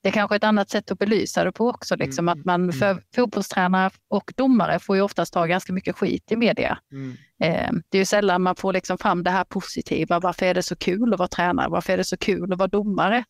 [0.03, 1.97] Det är kanske ett annat sätt att belysa det på också.
[1.97, 2.39] Liksom, mm.
[2.39, 2.73] att man, mm.
[2.73, 6.79] för fotbollstränare och domare får ju oftast ta ganska mycket skit i media.
[6.93, 7.17] Mm.
[7.43, 10.21] Eh, det är ju sällan man får liksom fram det här positiva.
[10.21, 11.69] Varför är det så kul att vara tränare?
[11.69, 13.25] Varför är det så kul att vara domare?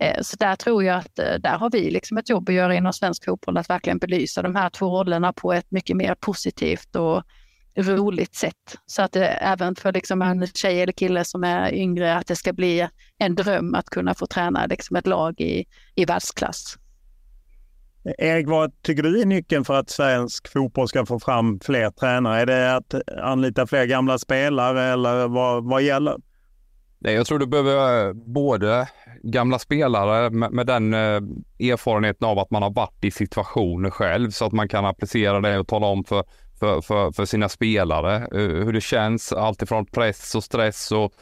[0.00, 2.74] Eh, så där tror jag att eh, där har vi liksom ett jobb att göra
[2.74, 6.96] inom svensk fotboll, att verkligen belysa de här två rollerna på ett mycket mer positivt
[6.96, 7.22] och
[7.76, 8.78] roligt sätt.
[8.86, 12.36] Så att det även för liksom en tjej eller kille som är yngre, att det
[12.36, 12.88] ska bli
[13.18, 16.76] en dröm att kunna få träna liksom ett lag i, i världsklass.
[18.18, 22.40] Erik, vad tycker du är nyckeln för att svensk fotboll ska få fram fler tränare?
[22.40, 26.16] Är det att anlita fler gamla spelare eller vad, vad gäller?
[27.02, 28.88] Nej, jag tror du behöver eh, både
[29.22, 31.20] gamla spelare med, med den eh,
[31.70, 35.58] erfarenheten av att man har varit i situationer själv så att man kan applicera det
[35.58, 36.24] och tala om för,
[36.58, 41.12] för, för, för sina spelare eh, hur det känns, alltifrån press och stress och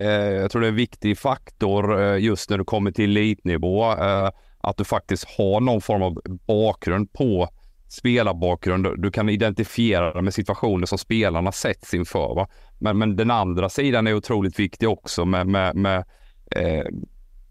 [0.00, 3.92] eh, jag tror det är en viktig faktor eh, just när du kommer till elitnivå
[3.92, 7.48] eh, att du faktiskt har någon form av bakgrund på
[7.88, 9.02] spelarbakgrund.
[9.02, 12.34] Du kan identifiera dig med situationer som spelarna sätts inför.
[12.34, 12.48] Va?
[12.78, 16.04] Men, men den andra sidan är otroligt viktig också med, med, med
[16.50, 16.84] eh,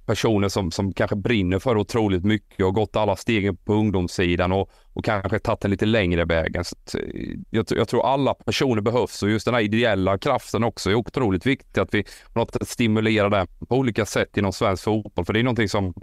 [0.06, 4.72] personer som, som kanske brinner för otroligt mycket och gått alla stegen på ungdomssidan och,
[4.94, 6.64] och kanske tagit den lite längre vägen.
[6.66, 7.06] Så eh,
[7.50, 11.46] jag, jag, tror alla personer behövs och just den här ideella kraften också är otroligt
[11.46, 15.26] viktig att vi på något sätt stimulerar den på olika sätt inom svensk fotboll.
[15.26, 15.94] För det är någonting som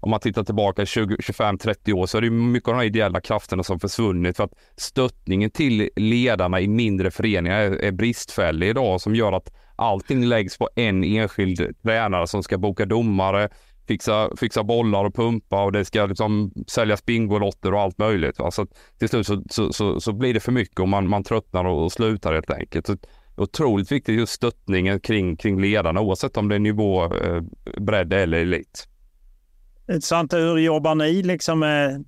[0.00, 2.86] om man tittar tillbaka 20, 25, 30 år så är det mycket av de här
[2.86, 8.68] ideella krafterna som försvunnit för att stöttningen till ledarna i mindre föreningar är, är bristfällig
[8.68, 13.48] idag som gör att allting läggs på en enskild tränare som ska boka domare,
[13.88, 18.38] fixa, fixa bollar och pumpa och det ska liksom säljas bingolotter och allt möjligt.
[18.38, 18.50] Va?
[18.50, 18.66] Så
[18.98, 21.84] till slut så, så, så, så, blir det för mycket och man, man tröttnar och,
[21.84, 22.86] och slutar helt enkelt.
[22.86, 22.96] Så
[23.36, 27.42] otroligt viktigt just stöttningen kring, kring ledarna oavsett om det är nivå, eh,
[27.80, 28.88] bredd eller elit.
[29.88, 30.32] Intressant.
[30.32, 32.04] Hur jobbar ni liksom med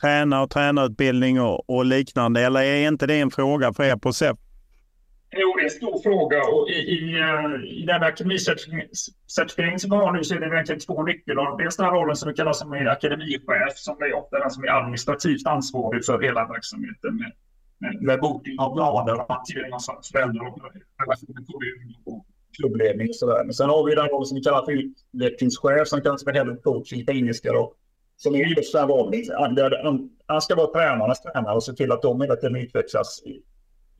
[0.00, 2.40] tränare och tränarutbildning och, och, liknande?
[2.40, 4.36] Eller är inte det en fråga för er på SEP?
[5.32, 9.96] Jo, det är en stor fråga och i, i, eh, i den akademicertifiering som vi
[9.96, 11.62] har nu så är det egentligen två nyckelroller.
[11.62, 14.64] Dels den här rollen som vi kallar som är akademichef som är ofta den som
[14.64, 17.32] är administrativt ansvarig för hela verksamheten med,
[17.78, 19.80] med, med bokning av planer och hantering av
[20.12, 20.58] föräldrar och
[21.00, 21.34] relationer.
[21.34, 22.26] med kommun och
[22.56, 23.44] klubbledning och sådär.
[23.44, 26.50] Men sen har vi den rollen som vi kallar för utvecklingschef som kallas för head
[26.52, 27.74] of coaching på engelska då.
[28.16, 30.10] Som är just den rollen.
[30.26, 33.42] Han ska vara tränarnas tränare och se till att de hela tiden utvecklas i,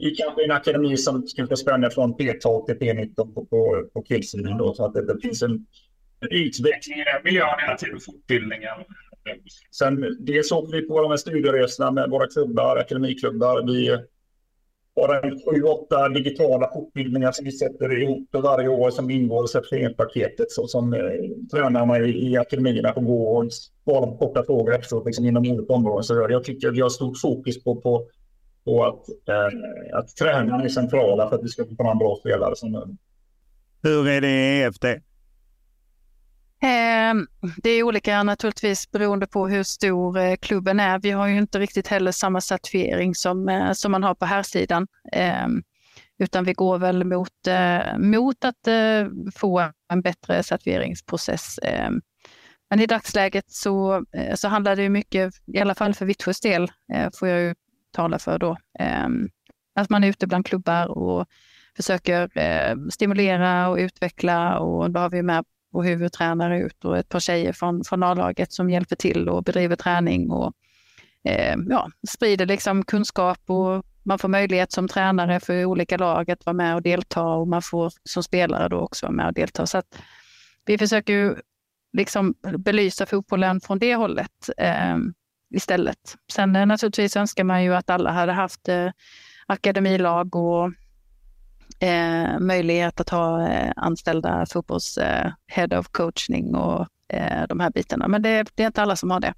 [0.06, 4.58] i kanske en akademi som kanske spänner från P12 till P19 på, på, på killsidan
[4.58, 4.74] då.
[4.74, 5.66] Så att det, det finns en
[6.20, 8.74] utveckling i den miljön hela tiden, fortbildningen.
[9.70, 13.66] Sen dels åker vi på de här studieresorna med våra klubbar, akademiklubbar.
[13.66, 13.98] Vi
[14.96, 19.48] har en sju, åtta digitala fortbildningar som vi sätter ihop varje år som ingår i
[19.48, 21.00] certifieringspaketet så som eh,
[21.52, 23.52] tränarna i, i akademierna får gå och
[23.84, 26.04] svara på korta frågor efteråt liksom inom olika områden.
[26.04, 28.06] Så jag tycker vi har stort fokus på, på,
[28.64, 32.56] på att, eh, att tränarna är centrala för att vi ska få fram bra spelare
[32.56, 33.00] som möjligt.
[33.82, 34.84] Hur är det i EFD?
[36.62, 40.98] Ehm, det är olika naturligtvis beroende på hur stor eh, klubben är.
[40.98, 44.42] Vi har ju inte riktigt heller samma certifiering som, eh, som man har på här
[44.42, 44.86] sidan.
[45.12, 45.62] Ehm,
[46.18, 51.58] utan vi går väl mot, eh, mot att eh, få en bättre certifieringsprocess.
[51.58, 51.90] Eh,
[52.70, 56.70] men i dagsläget så, eh, så handlar det mycket, i alla fall för Vittsjös del,
[56.92, 57.54] eh, får jag ju
[57.92, 59.28] tala för då, ehm,
[59.74, 61.26] att man är ute bland klubbar och
[61.76, 67.08] försöker eh, stimulera och utveckla och då har vi med vår huvudtränare ut och ett
[67.08, 70.52] par tjejer från, från A-laget som hjälper till och bedriver träning och
[71.24, 76.46] eh, ja, sprider liksom kunskap och man får möjlighet som tränare för olika lag att
[76.46, 79.66] vara med och delta och man får som spelare då också vara med och delta.
[79.66, 79.98] Så att
[80.66, 81.36] vi försöker ju
[81.92, 84.96] liksom belysa fotbollen från det hållet eh,
[85.54, 86.16] istället.
[86.32, 88.90] Sen eh, naturligtvis önskar man ju att alla hade haft eh,
[89.46, 90.72] akademilag och
[91.80, 97.70] eh, möjlighet att ha eh, anställda fotbolls eh, head of coaching och eh, de här
[97.70, 98.08] bitarna.
[98.08, 99.34] Men det, det är inte alla som har det.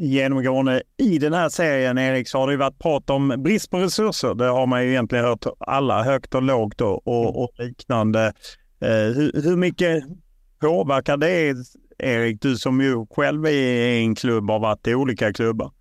[0.00, 4.34] Genomgående i den här serien, Erik, så har det varit prat om brist på resurser.
[4.34, 8.32] Det har man ju egentligen hört alla, högt och lågt och, och, och liknande.
[8.80, 10.04] Eh, hur, hur mycket
[10.60, 11.54] påverkar det,
[11.98, 15.72] Erik, du som ju själv är i en klubb har varit i olika klubbar?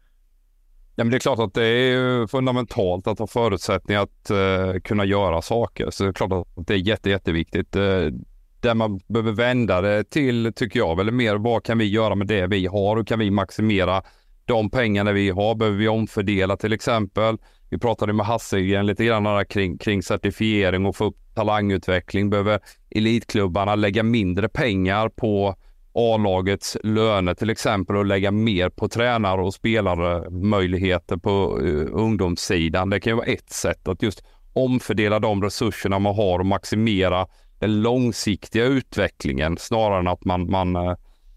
[0.96, 5.06] Ja, men det är klart att det är fundamentalt att ha förutsättningar att uh, kunna
[5.06, 5.90] göra saker.
[5.90, 7.76] Så det är klart att det är jätte, jätteviktigt.
[7.76, 8.12] Eh, uh,
[8.60, 12.28] där man behöver vända det till, tycker jag, eller mer vad kan vi göra med
[12.28, 12.98] det vi har?
[12.98, 14.04] Hur kan vi maximera
[14.46, 15.56] de pengarna vi har?
[15.56, 17.38] Behöver vi omfördela till exempel?
[17.70, 22.30] Vi pratade med Hasse lite grann kring, kring certifiering och få upp talangutveckling.
[22.30, 25.56] Behöver elitklubbarna lägga mindre pengar på
[25.94, 32.90] A-lagets löner till exempel och lägga mer på tränare och spelare möjligheter på uh, ungdomssidan.
[32.90, 34.24] Det kan ju vara ett sätt att just
[34.54, 37.28] omfördela de resurserna man har och maximera
[37.60, 40.96] den långsiktiga utvecklingen snarare än att man, man eh,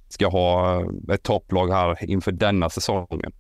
[0.09, 3.33] ska ha eh, ett topplag här inför denna säsongen.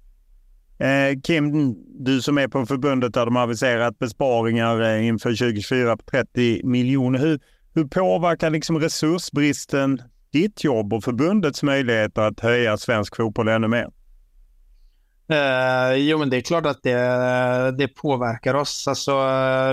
[0.79, 6.03] Eh, Kim, du som är på förbundet där de har aviserat besparingar inför 2024 på
[6.03, 7.19] 30 miljoner.
[7.19, 7.41] Hur,
[7.75, 10.03] hur påverkar liksom resursbristen
[10.41, 13.89] ditt jobb och förbundets möjligheter att höja svensk fotboll ännu mer?
[15.28, 18.89] Eh, jo, men det är klart att det, det påverkar oss.
[18.89, 19.12] Alltså,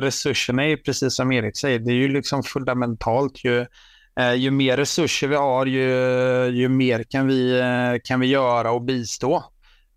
[0.02, 3.44] resurserna är ju precis som Erik säger, det är ju liksom fundamentalt.
[3.44, 3.66] Ju,
[4.20, 5.90] eh, ju mer resurser vi har, ju,
[6.54, 9.44] ju mer kan vi, eh, kan vi göra och bistå.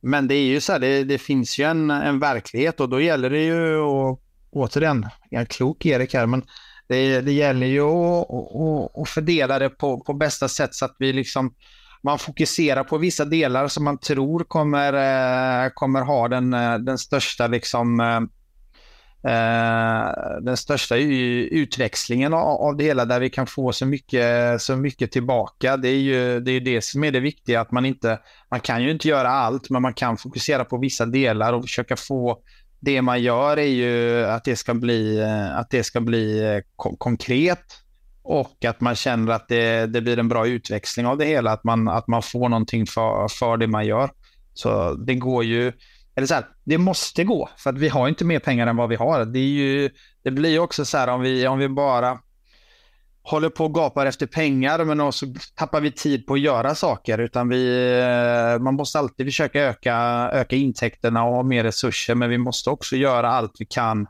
[0.01, 3.01] Men det är ju så här, det, det finns ju en, en verklighet och då
[3.01, 6.43] gäller det ju, och återigen, jag är klok Erik här, men
[6.89, 10.97] det, det gäller ju att, att, att fördela det på, på bästa sätt så att
[10.99, 11.55] vi liksom
[12.07, 16.99] man fokuserar på vissa delar som man tror kommer, eh, kommer ha den, eh, den
[16.99, 18.21] största liksom, eh,
[20.43, 25.77] den största utväxlingen av det hela där vi kan få så mycket, så mycket tillbaka.
[25.77, 28.19] Det är ju det, är det som är det viktiga, att man inte,
[28.51, 31.97] man kan ju inte göra allt, men man kan fokusera på vissa delar och försöka
[31.97, 32.39] få
[32.81, 36.87] det man gör är ju att det ska bli, eh, att det ska bli eh,
[36.99, 37.65] konkret
[38.23, 41.65] och att man känner att det, det blir en bra utväxling av det hela, att
[41.65, 44.11] man, att man får någonting för, för det man gör.
[44.55, 45.73] Så det går ju,
[46.15, 48.89] eller så här, det måste gå, för att vi har inte mer pengar än vad
[48.89, 49.25] vi har.
[49.25, 49.91] Det, är ju,
[50.23, 52.19] det blir också så här om vi, om vi bara
[53.27, 57.19] håller på och gapar efter pengar men också tappar vi tid på att göra saker.
[57.19, 59.97] Utan vi, eh, man måste alltid försöka öka,
[60.33, 64.07] öka intäkterna och ha mer resurser men vi måste också göra allt vi kan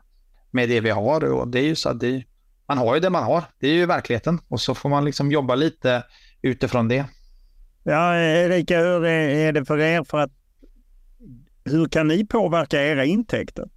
[0.51, 1.23] med det vi har.
[1.23, 2.23] Och det är ju så att det,
[2.67, 3.43] man har ju det man har.
[3.59, 6.03] Det är ju verkligheten och så får man liksom jobba lite
[6.41, 7.05] utifrån det.
[7.83, 10.03] Ja, Erika, hur är det för er?
[10.03, 10.31] För att,
[11.65, 13.69] hur kan ni påverka era intäkter?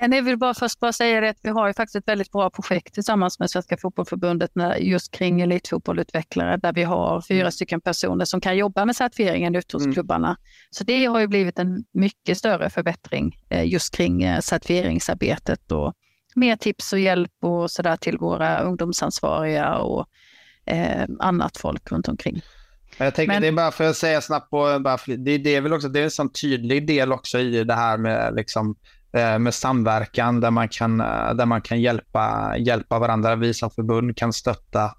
[0.00, 2.94] Jag vill bara först bara säga att vi har ju faktiskt ett väldigt bra projekt
[2.94, 7.52] tillsammans med Svenska Fotbollförbundet just kring elitfotbollutvecklare där vi har fyra mm.
[7.52, 9.94] stycken personer som kan jobba med certifieringen ute hos mm.
[9.94, 10.36] klubbarna.
[10.70, 15.94] Så det har ju blivit en mycket större förbättring eh, just kring eh, certifieringsarbetet och
[16.34, 20.06] mer tips och hjälp och sådär till våra ungdomsansvariga och
[20.66, 22.42] eh, annat folk runt omkring.
[22.98, 23.42] Jag tänker, Men...
[23.42, 25.88] det är bara för att säga snabbt på, bara för, det, det är väl också,
[25.88, 28.76] det är en sån tydlig del också i det här med liksom
[29.12, 33.36] med samverkan där man kan, eh, där man kan hjälpa, hjälpa varandra.
[33.36, 34.94] Vi som förbund kan stötta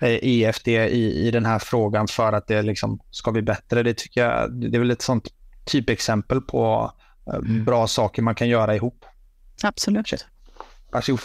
[0.00, 3.82] EFD eh, e i, i den här frågan för att det liksom ska bli bättre.
[3.82, 5.28] Det tycker jag, det är väl ett sånt
[5.64, 6.92] typexempel på
[7.66, 9.04] bra saker man kan göra ihop.
[9.62, 10.26] Absolut.
[10.92, 11.20] Varsågod.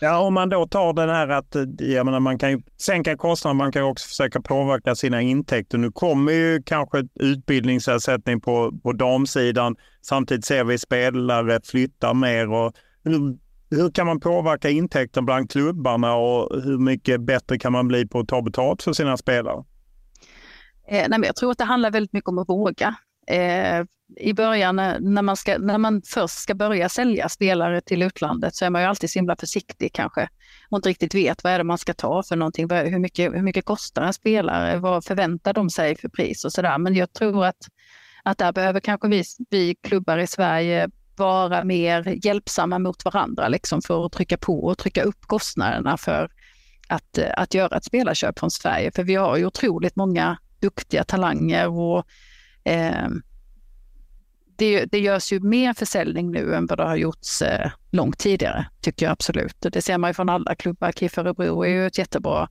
[0.00, 3.16] Ja, om man då tar den här att eh, jag menar, man kan ju sänka
[3.16, 5.78] kostnader, man kan också försöka påverka sina intäkter.
[5.78, 9.76] Nu kommer ju kanske utbildningsersättning på, på damsidan.
[10.02, 12.52] Samtidigt ser vi spelare flytta mer.
[12.52, 12.72] Och
[13.04, 13.38] hur,
[13.70, 18.20] hur kan man påverka intäkten bland klubbarna och hur mycket bättre kan man bli på
[18.20, 19.64] att ta betalt för sina spelare?
[20.88, 22.94] Eh, nej, men jag tror att det handlar väldigt mycket om att våga.
[23.26, 23.84] Eh,
[24.16, 28.54] I början eh, när man, ska, när man först ska börja sälja spelare till utlandet
[28.54, 30.28] så är man ju alltid så himla försiktig kanske
[30.70, 32.70] och inte riktigt vet vad är det man ska ta för någonting.
[32.70, 34.78] Hur mycket, hur mycket kostar en spelare?
[34.78, 36.78] Vad förväntar de sig för pris och sådär.
[36.78, 37.68] Men jag tror att,
[38.22, 43.82] att där behöver kanske vi, vi klubbar i Sverige vara mer hjälpsamma mot varandra liksom
[43.82, 46.30] för att trycka på och trycka upp kostnaderna för
[46.88, 48.90] att, att göra ett spelarköp från Sverige.
[48.94, 52.04] För vi har ju otroligt många duktiga talanger och
[52.66, 53.08] eh,
[54.56, 58.66] det, det görs ju mer försäljning nu än vad det har gjorts eh, långt tidigare,
[58.80, 59.56] tycker jag absolut.
[59.60, 60.92] Det ser man ju från alla klubbar.
[60.92, 62.48] KIF Örebro är ju ett jättebra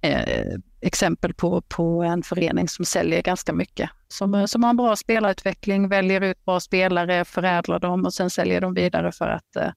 [0.00, 3.90] eh, exempel på, på en förening som säljer ganska mycket.
[4.08, 8.30] Som, eh, som har en bra spelarutveckling, väljer ut bra spelare, förädlar dem och sen
[8.30, 9.70] säljer de vidare för att, eh,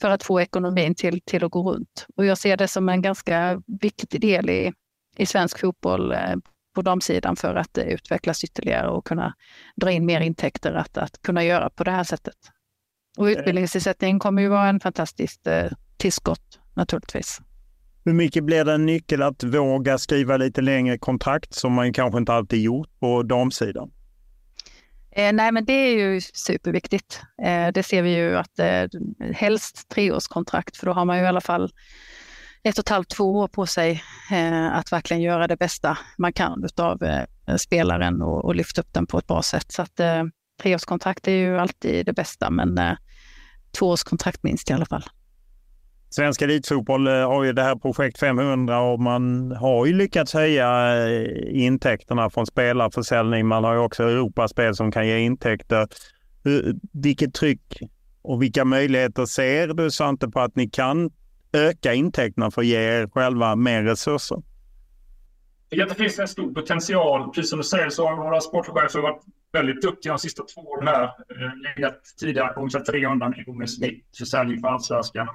[0.00, 2.06] för att få ekonomin till, till att gå runt.
[2.16, 4.72] Och jag ser det som en ganska viktig del i,
[5.16, 6.34] i svensk fotboll eh,
[6.74, 9.34] på damsidan för att eh, utvecklas ytterligare och kunna
[9.76, 12.36] dra in mer intäkter att, att kunna göra på det här sättet.
[13.16, 15.66] Och utbildningsersättningen kommer ju vara en fantastiskt eh,
[15.96, 17.40] tillskott naturligtvis.
[18.04, 22.18] Hur mycket blir det en nyckel att våga skriva lite längre kontrakt som man kanske
[22.18, 23.90] inte alltid gjort på damsidan?
[25.10, 27.20] Eh, nej, men det är ju superviktigt.
[27.42, 28.84] Eh, det ser vi ju att eh,
[29.34, 31.72] helst treårskontrakt, för då har man ju i alla fall
[32.62, 34.02] ett och ett halvt, två år på sig
[34.32, 38.92] eh, att verkligen göra det bästa man kan av eh, spelaren och, och, lyfta upp
[38.92, 39.72] den på ett bra sätt.
[39.72, 40.24] Så att eh,
[40.62, 42.92] treårskontrakt är ju alltid det bästa, men eh,
[43.78, 45.04] tvåårskontrakt minst i alla fall.
[46.10, 50.96] Svensk elitfotboll eh, har ju det här projekt 500 och man har ju lyckats höja
[51.06, 51.26] eh,
[51.64, 53.46] intäkterna från spelarförsäljning.
[53.46, 55.88] Man har ju också Europaspel som kan ge intäkter.
[56.92, 57.82] Vilket tryck
[58.22, 61.10] och vilka möjligheter ser du Svante på att ni kan
[61.52, 64.42] öka intäkterna för att ge er själva mer resurser?
[65.68, 67.30] Jag tycker att det finns en stor potential.
[67.30, 69.22] Precis som du säger så har våra sportchefer varit
[69.52, 71.02] väldigt duktiga de sista två åren här.
[71.04, 75.28] Eh, legat tidigare på ungefär 300 miljoner snitt försäljning för allsvenskan.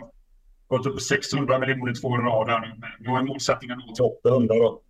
[0.68, 2.64] Gått upp på 600 miljoner två år i rad
[3.00, 4.82] Nu har målsättningen till 800 då.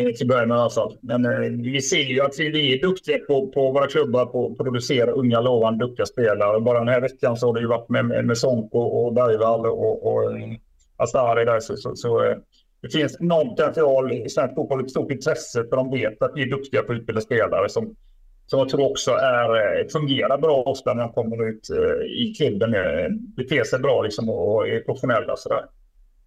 [0.00, 0.96] Inget till början med i alla fall.
[1.00, 4.58] Men eh, vi ser ju att vi är duktiga på, på våra klubbar på att
[4.58, 6.60] producera unga lovande duktiga spelare.
[6.60, 9.66] Bara den här veckan så har det ju varit med, med, med Sonko och Bergvall
[9.66, 10.48] och, och och eh,
[10.96, 11.60] Astari där.
[11.60, 12.36] Så, så, så eh,
[12.80, 16.42] det finns någon potential i svensk fotboll, ett stort intresse för de vet att vi
[16.42, 17.96] är duktiga på att utbilda spelare som,
[18.46, 22.34] som jag tror också är, eh, fungerar bra ofta när de kommer ut eh, i
[22.36, 22.74] klubben.
[22.74, 25.36] Eh, Beter sig bra liksom och är professionella.
[25.36, 25.64] Så, där.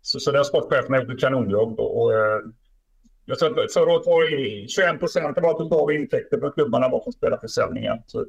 [0.02, 1.80] så, så där har sportcheferna gjort ett kanonjobb.
[1.80, 2.12] Och, och,
[3.30, 7.04] jag tror att förra året var det 21 procent av totala intäkter för klubbarna var
[7.04, 7.98] från spelarförsäljningen.
[8.08, 8.26] Så,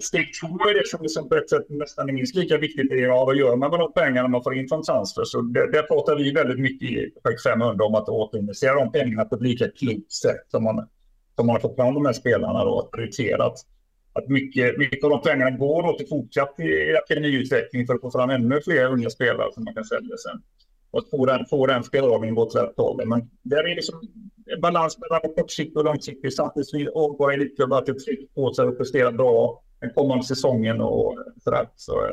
[0.00, 2.92] steg två är det som liksom på ett sätt nästan är minst lika viktigt.
[2.92, 5.24] Är vad gör man med de pengarna man får in från transfer?
[5.24, 9.24] Så det, där pratar vi väldigt mycket i projekt 500 om att återinvestera de pengarna
[9.24, 10.88] på ett lika klokt sätt som man,
[11.36, 13.54] som man har fått fram de här spelarna Att prioriterat.
[14.12, 16.54] Att mycket, mycket av de pengarna går då till fortsatt
[17.04, 20.42] akademiutveckling för att få fram ännu fler unga spelare som man kan sälja sen
[20.90, 23.06] och får den, få den speldragningen gå åt rätt håll.
[23.06, 24.00] Men där är liksom
[24.54, 26.36] en balans mellan kortsiktigt och långsiktigt.
[26.36, 26.86] Samtidigt som
[27.18, 31.68] våra elitklubbar har ett tryck på sig att prestera bra den kommande säsongen och sådär.
[31.76, 32.10] Så, eh,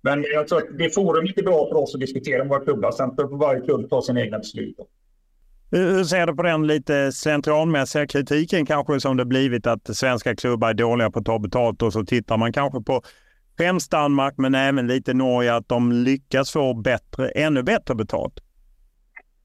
[0.00, 2.92] men jag tror att det forumet är bra för oss att diskutera med våra klubbar.
[2.92, 4.76] Sen får varje klubb ta sina egna beslut.
[5.72, 10.70] Hur ser du på den lite slentrianmässiga kritiken kanske som det blivit att svenska klubbar
[10.70, 13.02] är dåliga på att ta betalt och så tittar man kanske på
[13.60, 18.34] främst Danmark men även lite Norge, att de lyckas få bättre, ännu bättre betalt?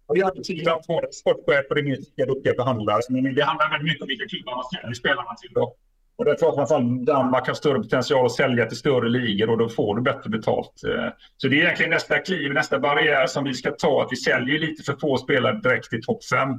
[0.07, 3.01] Och jag tycker att våra sportchefer är minst duktiga behandlare.
[3.09, 5.51] Men det handlar väldigt mycket om vilka klubbar man säljer spelarna till.
[5.53, 5.75] Då.
[6.15, 9.57] Och det tror jag framförallt Danmark har större potential att sälja till större ligor och
[9.57, 10.83] då får du bättre betalt.
[10.87, 11.09] Eh.
[11.37, 14.01] Så det är egentligen nästa kliv, nästa barriär som vi ska ta.
[14.03, 16.49] Att vi säljer lite för få spelare direkt i topp 5.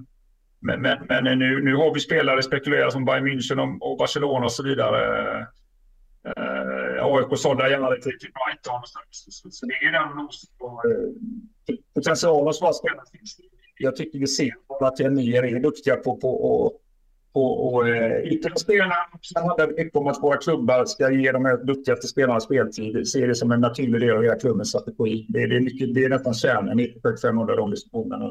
[0.61, 4.53] Men, men, men, nu, nu har vi spelare spekulerar som Bayern München och Barcelona och
[4.53, 5.39] så vidare.
[6.27, 6.56] Eh.
[6.97, 8.81] Eh, AIK sålde gärna lite till Brighton.
[9.11, 10.51] Så, så, så det är den nosen.
[11.95, 13.37] potentialen som har spelat finns.
[13.79, 16.83] Jag tycker vi ser att Emier är duktiga på, på att
[17.37, 18.23] och, och eh,
[18.57, 23.09] spelarna som handlar mycket om att våra klubbar ska ge de här duktigaste spelarna speltid.
[23.09, 25.27] Ser det som en naturlig del av hela klubbens strategi.
[25.29, 28.25] Det, det, är, mycket, det är nästan kärnan i 500 de diskussionerna.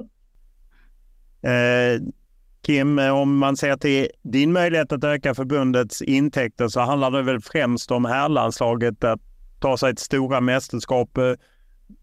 [1.41, 2.01] Eh,
[2.65, 7.21] Kim, eh, om man ser till din möjlighet att öka förbundets intäkter så handlar det
[7.21, 9.19] väl främst om herrlandslaget att
[9.59, 11.17] ta sig till stora mästerskap.
[11.17, 11.33] Eh,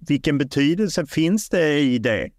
[0.09, 2.31] vilken betydelse finns det i det?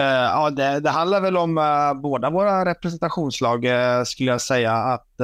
[0.00, 4.72] Uh, ja, det, det, handlar väl om uh, båda våra representationslag uh, skulle jag säga.
[4.72, 5.20] Att,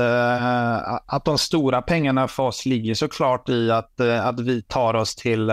[1.06, 5.50] att de stora pengarna för oss ligger såklart i att, att vi tar oss till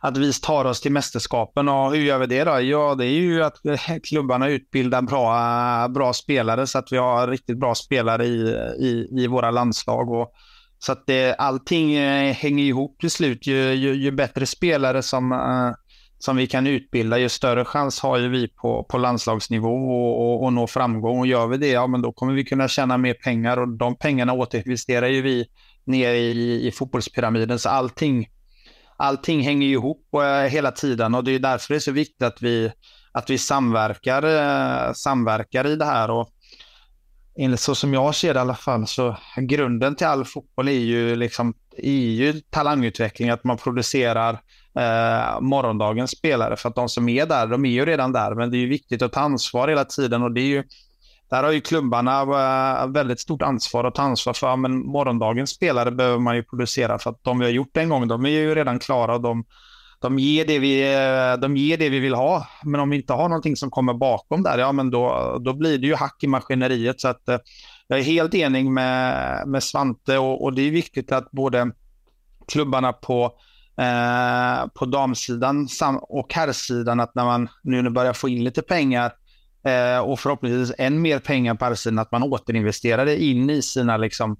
[0.00, 1.68] att vi tar oss till mästerskapen.
[1.68, 2.60] Och hur gör vi det då?
[2.60, 7.28] Ja, det är ju att eh, klubbarna utbildar bra, bra spelare så att vi har
[7.28, 8.40] riktigt bra spelare i,
[8.78, 10.10] i, i våra landslag.
[10.10, 10.32] Och,
[10.78, 13.46] så att det, allting eh, hänger ihop till slut.
[13.46, 15.70] Ju, ju, ju bättre spelare som, eh,
[16.18, 20.44] som vi kan utbilda, ju större chans har ju vi på, på landslagsnivå och, och,
[20.44, 21.18] och nå framgång.
[21.18, 23.96] Och gör vi det, ja men då kommer vi kunna tjäna mer pengar och de
[23.96, 25.46] pengarna återinvesterar ju vi
[25.84, 27.58] ner i, i fotbollspyramiden.
[27.58, 28.28] Så allting,
[28.96, 32.42] allting hänger ihop eh, hela tiden och det är därför det är så viktigt att
[32.42, 32.72] vi,
[33.12, 36.10] att vi samverkar, eh, samverkar i det här.
[36.10, 36.28] Och,
[37.38, 40.72] enligt så som jag ser det i alla fall, så grunden till all fotboll är
[40.72, 44.32] ju, liksom, är ju talangutveckling, att man producerar
[44.78, 46.56] eh, morgondagens spelare.
[46.56, 48.68] För att de som är där, de är ju redan där, men det är ju
[48.68, 50.64] viktigt att ta ansvar hela tiden och det är ju
[51.30, 55.90] där har ju klubbarna eh, väldigt stort ansvar att ta ansvar för, men morgondagens spelare
[55.90, 58.54] behöver man ju producera för att de vi har gjort en gång, de är ju
[58.54, 59.44] redan klara och de,
[60.00, 62.46] de, ger det vi, eh, de ger det vi vill ha.
[62.64, 65.78] Men om vi inte har någonting som kommer bakom där, ja men då, då blir
[65.78, 67.00] det ju hack i maskineriet.
[67.00, 67.38] Så att eh,
[67.86, 71.70] jag är helt enig med, med Svante och, och det är viktigt att både
[72.48, 73.38] klubbarna på
[73.80, 75.68] eh, på damsidan
[76.02, 79.12] och herrsidan att när man nu börjar få in lite pengar
[79.66, 83.96] eh, och förhoppningsvis än mer pengar på herrsidan att man återinvesterar det in i sina
[83.96, 84.36] liksom,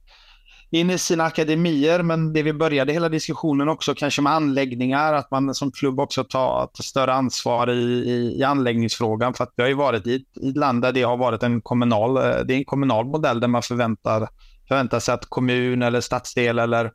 [0.71, 5.31] in i sina akademier, men det vi började hela diskussionen också, kanske med anläggningar, att
[5.31, 9.63] man som klubb också tar, tar större ansvar i, i, i, anläggningsfrågan, för att vi
[9.63, 12.55] har ju varit i, i ett land där det har varit en kommunal, eh, det
[12.55, 14.29] är en kommunal modell där man förväntar,
[14.69, 16.93] förväntar sig att kommun eller stadsdel eller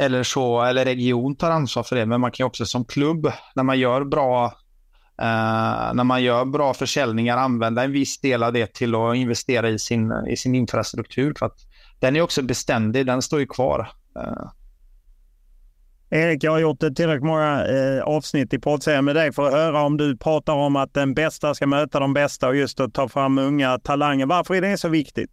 [0.00, 3.62] eller så, eller region tar ansvar för det, men man kan också som klubb, när
[3.62, 4.52] man gör bra
[5.22, 9.68] Uh, när man gör bra försäljningar använda en viss del av det till att investera
[9.68, 11.34] i sin, i sin infrastruktur.
[11.38, 11.58] För att
[12.00, 13.88] den är också beständig, den står ju kvar.
[14.18, 14.50] Uh.
[16.10, 19.82] Erik, jag har gjort tillräckligt många eh, avsnitt i poddserien med dig för att höra
[19.82, 23.08] om du pratar om att den bästa ska möta de bästa och just att ta
[23.08, 24.26] fram unga talanger.
[24.26, 25.30] Varför är det så viktigt?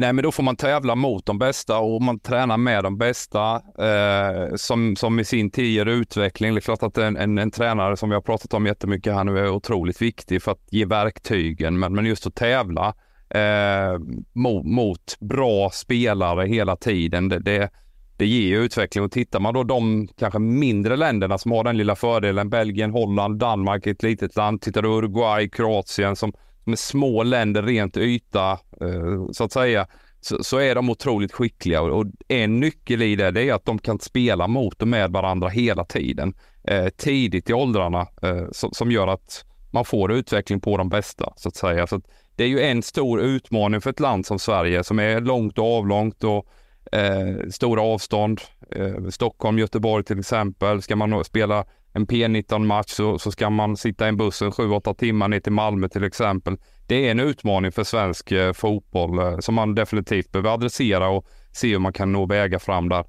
[0.00, 3.54] Nej, men då får man tävla mot de bästa och man tränar med de bästa
[3.78, 6.54] eh, som, som i sin tid ger utveckling.
[6.54, 9.24] Det är klart att en, en, en, tränare som vi har pratat om jättemycket här
[9.24, 12.94] nu är otroligt viktig för att ge verktygen, men, men just att tävla
[13.30, 13.98] eh,
[14.32, 17.28] mot, mot, bra spelare hela tiden.
[17.28, 17.70] Det, det,
[18.16, 21.96] det ger utveckling och tittar man då de kanske mindre länderna som har den lilla
[21.96, 26.32] fördelen, Belgien, Holland, Danmark, ett litet land, tittar du Uruguay, Kroatien som,
[26.70, 28.50] med små länder rent yta
[28.80, 29.86] eh, så att säga,
[30.20, 33.78] så, så, är de otroligt skickliga och, en nyckel i det, det är att de
[33.78, 38.92] kan spela mot och med varandra hela tiden, eh, tidigt i åldrarna, eh, som, som
[38.92, 41.86] gör att man får utveckling på de bästa så att säga.
[41.86, 42.04] Så att
[42.36, 45.76] det är ju en stor utmaning för ett land som Sverige som är långt och
[45.76, 46.46] avlångt och
[46.92, 48.40] eh, stora avstånd.
[48.76, 50.82] Eh, Stockholm, Göteborg till exempel.
[50.82, 55.28] Ska man spela en P19-match så, så ska man sitta i en bussen 7-8 timmar
[55.28, 56.56] ner till Malmö till exempel.
[56.86, 61.26] Det är en utmaning för svensk eh, fotboll eh, som man definitivt behöver adressera och
[61.52, 63.04] se hur man kan nå vägar fram där.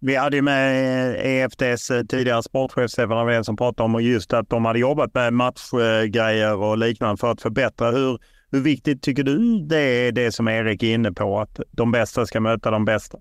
[0.00, 0.74] Vi hade ju med
[1.14, 5.14] eh, EFDs eh, tidigare sportchef Stefan Löfven som pratade om just att de hade jobbat
[5.14, 7.90] med matchgrejer och liknande för att förbättra.
[7.90, 8.18] Hur,
[8.50, 12.26] hur viktigt tycker du det är det som Erik är inne på, att de bästa
[12.26, 13.18] ska möta de bästa?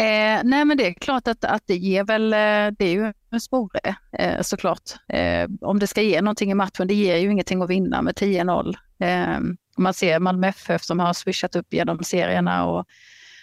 [0.00, 3.12] Eh, nej men det är klart att, att det ger väl, eh, det är ju
[3.30, 4.82] en sporre eh, såklart.
[5.08, 8.14] Eh, om det ska ge någonting i matchen, det ger ju ingenting att vinna med
[8.14, 8.74] 10-0.
[9.00, 9.38] Eh,
[9.78, 12.86] man ser Malmö FF som har swishat upp genom serierna och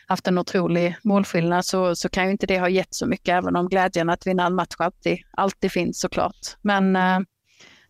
[0.07, 3.55] haft en otrolig målskillnad så, så kan ju inte det ha gett så mycket, även
[3.55, 6.57] om glädjen att vinna en match alltid, alltid finns såklart.
[6.61, 7.19] Men eh,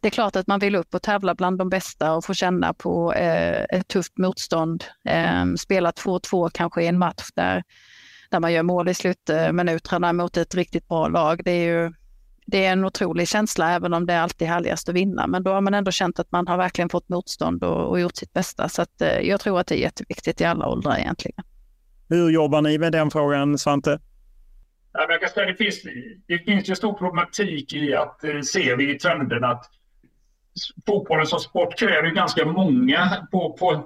[0.02, 2.74] det är klart att man vill upp och tävla bland de bästa och få känna
[2.74, 4.84] på eh, ett tufft motstånd.
[5.06, 7.64] Eh, spela 2-2 kanske i en match där,
[8.30, 11.42] där man gör mål i slutminuterna mot ett riktigt bra lag.
[11.44, 11.94] Det är ju
[12.48, 15.28] det är en otrolig känsla, även om det är alltid härligast att vinna.
[15.28, 18.16] Men då har man ändå känt att man har verkligen fått motstånd och, och gjort
[18.16, 18.70] sitt bästa.
[18.70, 21.44] Så att, eh, jag tror att det är jätteviktigt i alla åldrar egentligen.
[22.10, 24.00] Hur jobbar ni med den frågan, Svante?
[24.94, 25.84] Ja, jag kan säga, det, finns,
[26.28, 29.66] det finns ju stor problematik i att eh, se vi i trenden att
[30.86, 33.84] fotbollen som sport kräver ganska många på, på en,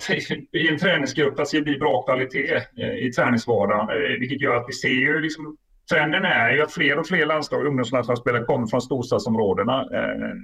[0.51, 3.89] i en träningsgrupp för att det blir bra kvalitet eh, i träningsvardagen.
[3.89, 5.57] Eh, vilket gör att vi ser ju liksom,
[5.91, 9.81] trenden är ju att fler och fler landslag, ungdomslandslagsspelare kommer från storstadsområdena.
[9.81, 10.35] Eh,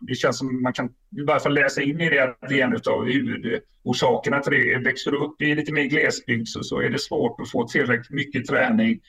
[0.00, 2.64] det känns som man kan i varje fall läsa in i det att det är
[2.64, 4.78] en av huvudorsakerna till det.
[4.78, 8.10] Växer du upp i lite mer glesbygd så, så är det svårt att få tillräckligt
[8.10, 9.00] mycket träning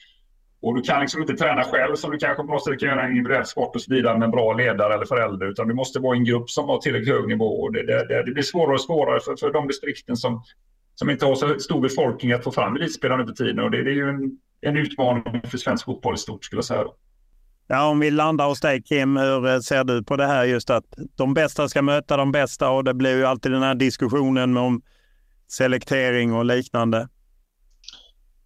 [0.61, 3.45] och du kan liksom inte träna själv som du kanske måste kan göra en individuell
[3.45, 5.47] sport och så vidare med en bra ledare eller förälder.
[5.47, 7.61] Utan du måste vara i en grupp som har tillräckligt hög nivå.
[7.61, 10.43] Och det, det, det blir svårare och svårare för, för de distrikten som,
[10.95, 13.59] som inte har så stor befolkning att få fram elitspelare över tiden.
[13.59, 16.65] Och det, det är ju en, en utmaning för svensk fotboll i stort skulle jag
[16.65, 16.85] säga.
[17.67, 20.69] Ja, om vi landar hos dig Kim, hur eh, ser du på det här just
[20.69, 20.85] att
[21.15, 24.81] de bästa ska möta de bästa och det blir ju alltid den här diskussionen om
[25.47, 27.07] selektering och liknande.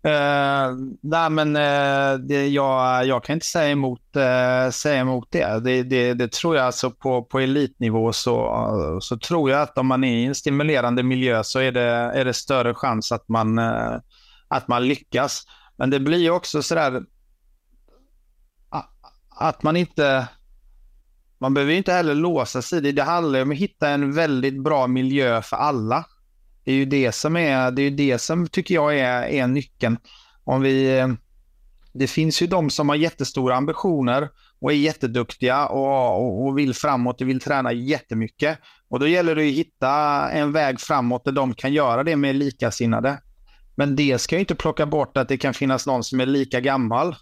[0.06, 5.64] Uh, nej, men uh, det, jag, jag kan inte säga emot, uh, säga emot det.
[5.64, 6.14] Det, det.
[6.14, 10.16] det, tror jag alltså på, på elitnivå så, så tror jag att om man är
[10.16, 13.60] i en stimulerande miljö så är det, är det större chans att man,
[14.48, 15.44] att man lyckas.
[15.78, 17.02] Men det blir också sådär
[19.30, 20.28] att man inte...
[21.38, 22.82] Man behöver inte heller låsa sig.
[22.82, 26.06] Det, det handlar om att hitta en väldigt bra miljö för alla.
[26.66, 29.98] Det är ju det som, är, det är det som tycker jag är, är nyckeln.
[30.44, 31.08] Om vi, eh,
[31.94, 34.30] det finns ju de som har jättestora ambitioner
[34.60, 38.60] och är jätteduktiga och, och, och vill framåt och vill träna jättemycket.
[38.90, 39.92] Och då gäller det att hitta
[40.32, 43.22] en väg framåt där de kan göra det med likasinnade.
[43.76, 46.60] Men det ska ju inte plocka bort att det kan finnas någon som är lika
[46.60, 47.16] gammal.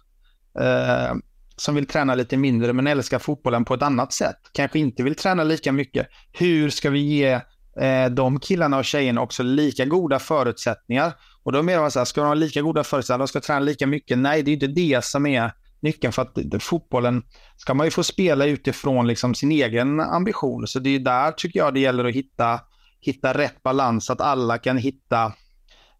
[0.60, 1.14] Eh,
[1.56, 4.36] som vill träna lite mindre men älskar fotbollen på ett annat sätt.
[4.52, 6.08] Kanske inte vill träna lika mycket.
[6.32, 7.40] Hur ska vi ge
[7.80, 11.12] eh, de killarna och tjejerna också lika goda förutsättningar?
[11.42, 13.60] Och då menar man så här, ska de ha lika goda förutsättningar, de ska träna
[13.60, 14.18] lika mycket?
[14.18, 17.22] Nej, det är inte det som är nyckeln för att fotbollen
[17.56, 20.66] ska man ju få spela utifrån liksom sin egen ambition.
[20.66, 22.60] Så det är där tycker jag det gäller att hitta,
[23.00, 25.32] hitta rätt balans, att alla kan hitta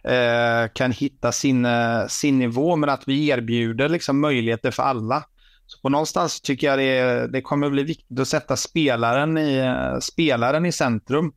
[0.04, 5.24] eh, kan hitta sin, eh, sin nivå, men att vi erbjuder liksom möjligheter för alla.
[5.66, 9.98] Så på någonstans tycker jag det, det kommer bli viktigt att sätta spelaren i, eh,
[9.98, 11.32] spelaren i centrum.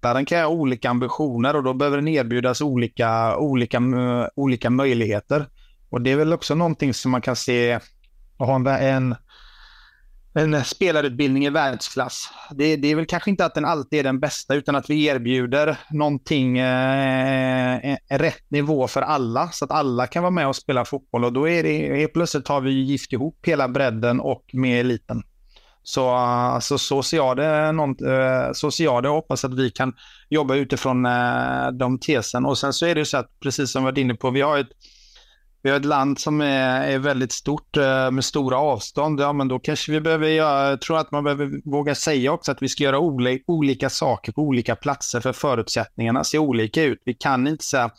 [0.00, 5.46] Den kan ha olika ambitioner och då behöver den erbjudas olika, olika, eh, olika möjligheter.
[5.90, 7.78] Och det är väl också någonting som man kan se
[8.36, 9.14] och ha en, en
[10.34, 12.30] en spelarutbildning i världsklass.
[12.50, 15.04] Det, det, är väl kanske inte att den alltid är den bästa, utan att vi
[15.04, 20.56] erbjuder någonting, eh, eh, rätt nivå för alla, så att alla kan vara med och
[20.56, 21.24] spela fotboll.
[21.24, 25.22] Och då är det, helt plötsligt har vi gift ihop hela bredden och med eliten.
[25.90, 29.54] Så, alltså, så, ser jag det, någon, eh, så ser jag det och hoppas att
[29.54, 29.94] vi kan
[30.28, 32.46] jobba utifrån eh, de tesen.
[32.46, 34.58] Och sen så är det så att, precis som vi varit inne på, vi har
[34.58, 34.70] ett
[35.62, 37.76] vi har ett land som är, är väldigt stort
[38.12, 39.20] med stora avstånd.
[39.20, 42.52] Ja, men då kanske vi behöver göra, jag tror att man behöver våga säga också
[42.52, 47.02] att vi ska göra oli, olika saker på olika platser för förutsättningarna ser olika ut.
[47.04, 47.90] Vi kan inte säga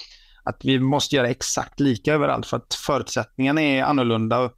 [0.43, 4.49] att vi måste göra exakt lika överallt för att förutsättningarna är annorlunda.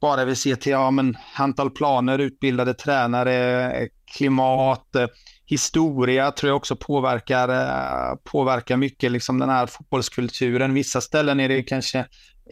[0.00, 5.06] Bara vi ser till ja, men, antal planer, utbildade tränare, eh, klimat, eh,
[5.46, 10.74] historia tror jag också påverkar, eh, påverkar mycket liksom den här fotbollskulturen.
[10.74, 12.06] Vissa ställen är det kanske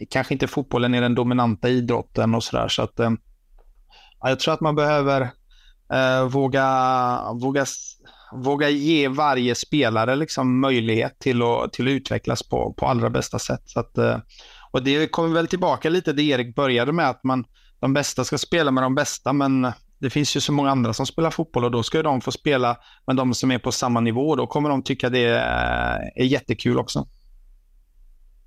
[0.09, 2.67] kanske inte fotbollen är den dominanta idrotten och sådär.
[2.67, 2.99] Så att,
[4.21, 5.29] jag tror att man behöver
[5.93, 7.65] eh, våga, våga,
[8.31, 13.39] våga ge varje spelare liksom möjlighet till att, till att utvecklas på, på allra bästa
[13.39, 13.61] sätt.
[13.65, 14.17] Så att, eh,
[14.71, 17.45] och det kommer väl tillbaka lite det Erik började med, att man,
[17.79, 21.05] de bästa ska spela med de bästa, men det finns ju så många andra som
[21.05, 22.77] spelar fotboll och då ska de få spela
[23.07, 24.35] med de som är på samma nivå.
[24.35, 25.25] Då kommer de tycka det
[26.15, 27.07] är jättekul också.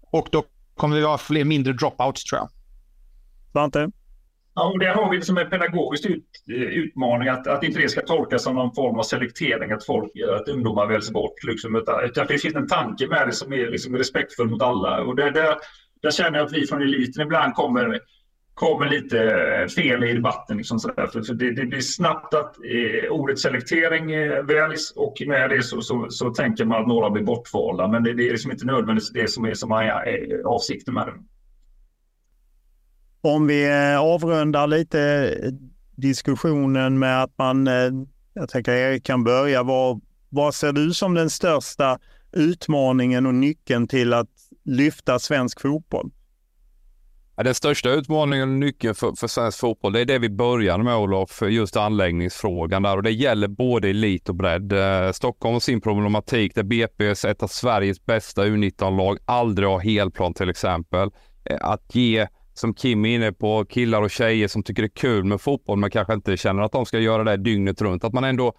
[0.00, 0.44] Och då
[0.76, 2.48] kommer vi ha fler mindre dropouts tror jag.
[3.52, 3.90] Svante?
[4.54, 8.00] Ja, och där har vi liksom en pedagogisk ut, utmaning att, att inte det ska
[8.00, 11.44] tolkas som någon form av selektering, att, folk, att ungdomar väljs bort.
[11.44, 15.00] Liksom, utan, utan det finns en tanke med det som är liksom respektfull mot alla.
[15.00, 15.56] Och det, där,
[16.02, 18.00] där känner jag att vi från eliten ibland kommer
[18.54, 20.56] kommer lite eh, fel i debatten.
[20.56, 21.06] Liksom sådär.
[21.06, 25.62] För, för det, det, blir snabbt att eh, ordet selektering eh, väljs och med det
[25.62, 27.88] så, så, så, tänker man att några blir bortvalda.
[27.88, 31.06] Men det, det är liksom inte nödvändigtvis det som är, som är eh, avsikten med
[31.06, 31.14] det.
[33.28, 35.34] Om vi eh, avrundar lite
[35.96, 37.68] diskussionen med att man,
[38.34, 41.98] jag tänker Erik kan börja, vad, vad ser du som den största
[42.32, 44.28] utmaningen och nyckeln till att
[44.64, 46.10] lyfta svensk fotboll?
[47.36, 50.96] Den största utmaningen och nyckeln för, för svensk fotboll, det är det vi började med
[50.96, 54.72] Olof, just anläggningsfrågan där och det gäller både elit och bredd.
[54.72, 60.34] Eh, Stockholm har sin problematik där BP, ett av Sveriges bästa U19-lag, aldrig har helplan
[60.34, 61.10] till exempel.
[61.44, 64.96] Eh, att ge, som Kim är inne på, killar och tjejer som tycker det är
[64.96, 68.12] kul med fotboll men kanske inte känner att de ska göra det dygnet runt, att
[68.12, 68.52] man ändå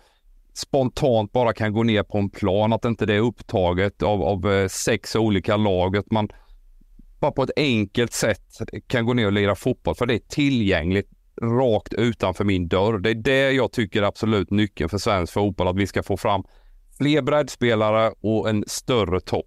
[0.53, 4.51] spontant bara kan gå ner på en plan, att inte det är upptaget av, av
[4.51, 5.97] eh, sex olika lag.
[5.97, 6.29] Att man
[7.19, 11.09] bara på ett enkelt sätt kan gå ner och lira fotboll för det är tillgängligt
[11.41, 12.99] rakt utanför min dörr.
[12.99, 16.17] Det är det jag tycker är absolut nyckeln för svensk fotboll, att vi ska få
[16.17, 16.43] fram
[16.97, 19.45] fler breddspelare och en större topp.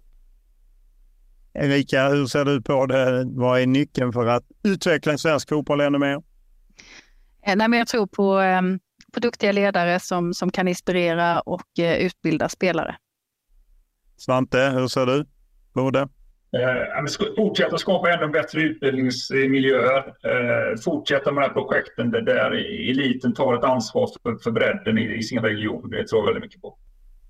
[1.53, 3.23] Erika, hur ser du på det?
[3.25, 6.15] Vad är nyckeln för att utveckla svensk fotboll ännu mer?
[7.45, 8.79] Eh, nej, men jag tror på, ehm,
[9.17, 12.95] på duktiga ledare som, som kan inspirera och eh, utbilda spelare.
[14.17, 15.25] Svante, hur ser du
[15.73, 16.07] på det?
[16.51, 19.97] Eh, fortsätta skapa ännu bättre utbildningsmiljöer.
[19.97, 22.51] Eh, fortsätta med de här projekten där, där
[22.91, 25.89] eliten tar ett ansvar för, för bredden i, i, sin region.
[25.89, 26.77] Det tror jag väldigt mycket på.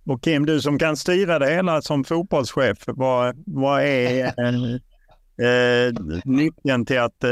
[0.05, 5.93] Och Kim, du som kan styra det hela som fotbollschef, vad, vad är eh, eh,
[6.25, 7.29] nyckeln till att eh,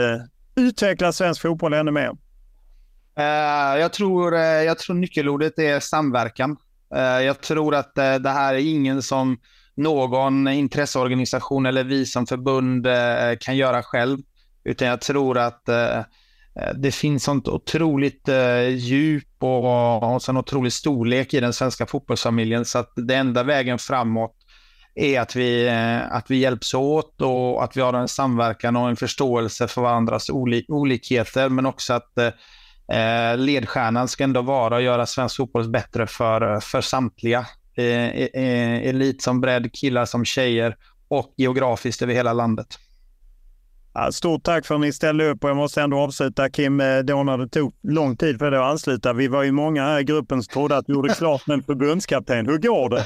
[0.56, 2.12] utveckla svensk fotboll ännu mer?
[3.20, 6.58] Uh, jag, tror, uh, jag tror nyckelordet är samverkan.
[6.96, 9.38] Uh, jag tror att det här är ingen som
[9.76, 12.88] någon intresseorganisation eller vi som förbund
[13.40, 14.18] kan göra själv.
[14.64, 15.66] Utan jag tror att
[16.76, 18.30] det finns sånt otroligt
[18.70, 23.80] djup och, och sån otrolig storlek i den svenska fotbollsfamiljen så att det enda vägen
[23.80, 24.36] framåt
[24.96, 25.70] är att vi,
[26.12, 30.30] att vi hjälps åt och att vi har en samverkan och en förståelse för varandras
[30.68, 32.14] olikheter men också att
[32.92, 37.46] eh, ledstjärnan ska ändå vara att göra svensk fotboll bättre för, för samtliga.
[37.78, 40.76] Eh, eh, elit som bredd, killar som tjejer
[41.08, 42.68] och geografiskt över hela landet.
[43.94, 47.00] Ja, stort tack för att ni ställde upp och jag måste ändå avsluta Kim, eh,
[47.00, 49.14] då när det tog lång tid för dig att ansluta.
[49.14, 51.64] Vi var ju många här i gruppen som trodde att du gjorde klart med en
[51.64, 52.46] förbundskapten.
[52.46, 53.06] Hur går det?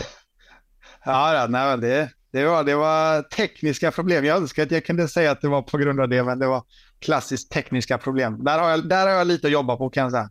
[1.05, 4.25] Ja, nej, det, det, var, det var tekniska problem.
[4.25, 6.47] Jag önskar att jag kunde säga att det var på grund av det, men det
[6.47, 6.63] var
[6.99, 8.43] klassiskt tekniska problem.
[8.43, 10.29] Där har jag, där har jag lite att jobba på kan jag säga.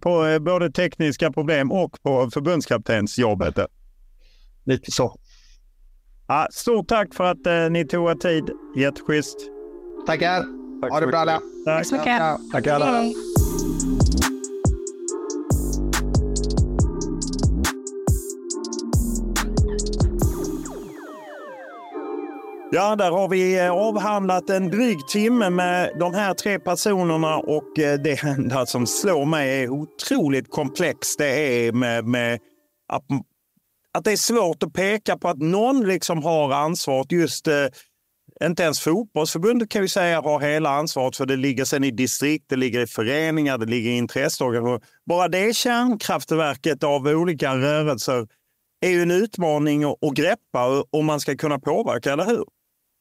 [0.00, 3.58] På eh, både tekniska problem och på förbundskaptensjobbet?
[4.64, 5.18] Lite så.
[6.28, 8.50] Ja, stort tack för att eh, ni tog er tid.
[8.76, 9.36] Jätteschysst.
[10.06, 10.44] Tackar.
[10.82, 11.40] Tack ha det bra alla.
[11.64, 12.22] Tack så mycket.
[12.52, 13.02] Tack alla.
[22.74, 27.78] Ja, där har vi eh, avhandlat en dryg timme med de här tre personerna och
[27.78, 31.18] eh, det enda som slår mig är otroligt komplext.
[31.18, 32.40] Det är med, med
[32.88, 33.02] att,
[33.92, 37.12] att det är svårt att peka på att någon liksom har ansvaret.
[37.12, 37.66] Just eh,
[38.44, 42.44] inte ens fotbollsförbundet kan vi säga har hela ansvaret för det ligger sen i distrikt,
[42.48, 44.80] det ligger i föreningar, det ligger i intresseorganisationer.
[45.06, 48.26] Bara det kärnkraftverket av olika rörelser
[48.80, 52.44] är ju en utmaning att greppa om man ska kunna påverka, eller hur?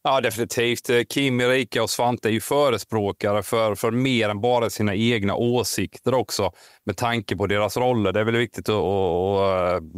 [0.05, 0.89] Ja, definitivt.
[0.89, 5.35] Eh, Kim, Erika och Svante är ju förespråkare för, för mer än bara sina egna
[5.35, 6.51] åsikter också,
[6.85, 8.11] med tanke på deras roller.
[8.11, 9.89] Det är väl viktigt att, att, att eh,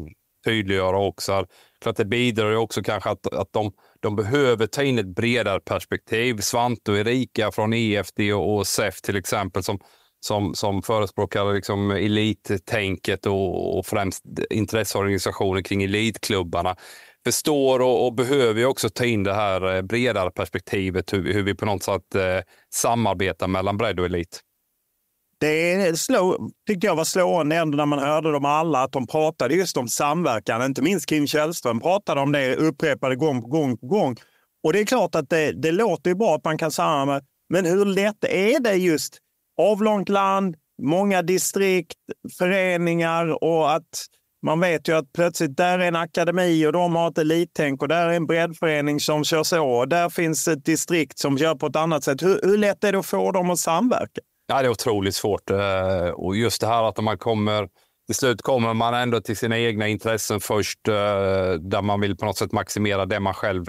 [0.45, 1.45] tydliggöra också.
[1.81, 5.59] Klart det bidrar ju också kanske att, att de, de behöver ta in ett bredare
[5.59, 6.37] perspektiv.
[6.37, 9.79] Svante och Erika från EFD och, och SEF till exempel, som,
[10.19, 16.75] som, som förespråkar liksom elittänket och, och främst intresseorganisationer kring elitklubbarna
[17.25, 21.43] förstår och, och, behöver ju också ta in det här eh, bredare perspektivet, hur, hur
[21.43, 22.39] vi på något sätt eh,
[22.73, 24.41] samarbetar mellan bredd och elit.
[25.39, 29.55] Det slå, tyckte jag var slående ändå när man hörde dem alla, att de pratade
[29.55, 30.65] just om samverkan.
[30.65, 34.15] Inte minst Kim Källström pratade om det upprepade gång på gång på gång.
[34.63, 37.65] Och det är klart att det, det låter ju bra att man kan samarbeta, men
[37.65, 39.17] hur lätt är det just
[39.61, 41.97] avlångt land, många distrikt,
[42.37, 44.05] föreningar och att
[44.43, 47.87] man vet ju att plötsligt där är en akademi och de har ett elittänk och
[47.87, 51.67] där är en breddförening som kör så och där finns ett distrikt som kör på
[51.67, 52.23] ett annat sätt.
[52.23, 54.21] Hur, hur lätt är det att få dem att samverka?
[54.47, 55.49] Ja, det är otroligt svårt.
[55.49, 57.67] Eh, och just det här att man kommer
[58.05, 60.93] till slut kommer man ändå till sina egna intressen först, eh,
[61.59, 63.65] där man vill på något sätt maximera det man själv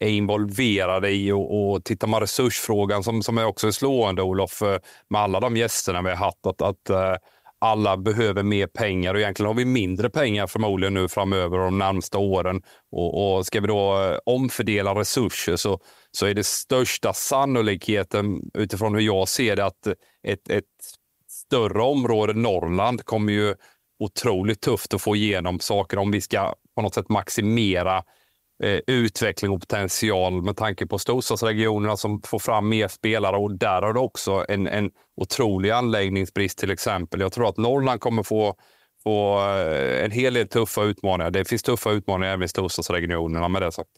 [0.00, 1.32] är involverad i.
[1.32, 4.78] Och, och tittar man resursfrågan som, som är också är slående, Olof, eh,
[5.08, 6.90] med alla de gästerna vi har haft, att, att
[7.60, 12.18] alla behöver mer pengar och egentligen har vi mindre pengar förmodligen nu framöver de närmsta
[12.18, 12.62] åren.
[12.92, 15.80] Och, och ska vi då eh, omfördela resurser så,
[16.10, 19.86] så är det största sannolikheten utifrån hur jag ser det att
[20.26, 20.64] ett, ett
[21.28, 23.54] större område, Norrland, kommer ju
[23.98, 28.02] otroligt tufft att få igenom saker om vi ska på något sätt maximera
[28.62, 33.82] eh, utveckling och potential med tanke på storstadsregionerna som får fram mer spelare och där
[33.82, 37.20] har du också en, en otrolig anläggningsbrist till exempel.
[37.20, 38.56] Jag tror att Norrland kommer få
[39.02, 41.30] få eh, en hel del tuffa utmaningar.
[41.30, 43.90] Det finns tuffa utmaningar även i storstadsregionerna med det sagt.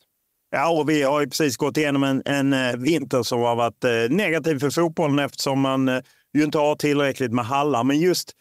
[0.51, 3.85] Ja, och vi har ju precis gått igenom en, en eh, vinter som har varit
[3.85, 6.03] eh, negativ för fotbollen eftersom man
[6.35, 7.85] ju inte har tillräckligt med hallar.
[7.85, 8.33] Men just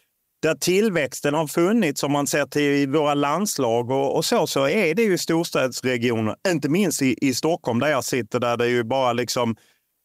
[0.41, 4.95] där tillväxten har funnits, om man ser till våra landslag och, och, så, så är
[4.95, 6.35] det ju storstadsregioner.
[6.47, 9.55] Inte minst i, i Stockholm där jag sitter, där det ju bara liksom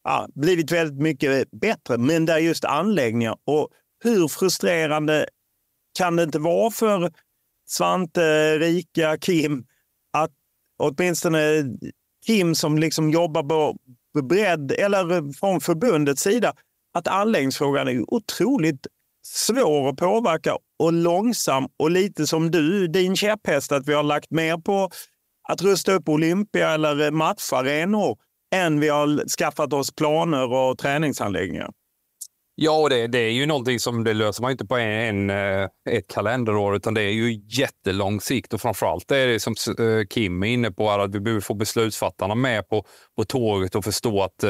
[0.03, 1.97] ja, blivit väldigt mycket bättre.
[1.97, 3.69] Men där just anläggningar och
[4.03, 5.27] hur frustrerande
[5.97, 7.11] kan det inte vara för
[7.67, 9.65] Svante, Rika, Kim
[10.13, 10.31] att
[10.77, 11.65] åtminstone
[12.25, 13.77] Kim som liksom jobbar på
[14.23, 16.53] bredd eller från förbundets sida
[16.93, 18.87] att anläggningsfrågan är otroligt
[19.33, 24.31] svår att påverka och långsam och lite som du, din käpphäst, att vi har lagt
[24.31, 24.89] mer på
[25.49, 28.17] att rusta upp Olympia eller matcharenor
[28.55, 31.69] än vi har skaffat oss planer och träningsanläggningar.
[32.59, 35.29] Ja, och det, det, är ju någonting som det löser man inte på en, en,
[35.29, 40.05] eh, ett kalenderår, utan det är ju jättelång sikt och framförallt är det som eh,
[40.09, 42.85] Kim är inne på, att vi behöver få beslutsfattarna med på,
[43.17, 44.49] på tåget och förstå att eh,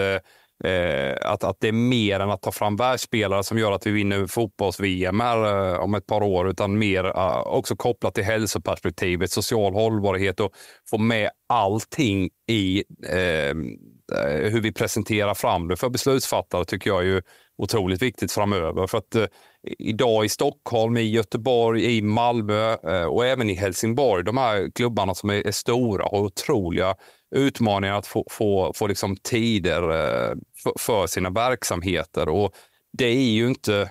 [0.63, 3.91] eh, att, att det är mer än att ta fram världsspelare som gör att vi
[3.91, 9.31] vinner fotbolls-VM här eh, om ett par år, utan mer eh, också kopplat till hälsoperspektivet,
[9.31, 10.51] social hållbarhet och
[10.89, 13.77] få med allting i ehm,
[14.13, 17.23] eh, hur vi presenterar fram det för beslutsfattare tycker jag är
[17.57, 18.87] otroligt viktigt framöver.
[18.87, 19.25] För att eh,
[19.79, 25.15] idag i Stockholm, i Göteborg, i Malmö eh, och även i Helsingborg, de här klubbarna
[25.15, 26.95] som är, är stora har otroliga
[27.35, 32.29] utmaningar att få, få, få liksom tider eh, för, för, sina verksamheter.
[32.29, 32.51] Och
[32.97, 33.89] det är ju inte...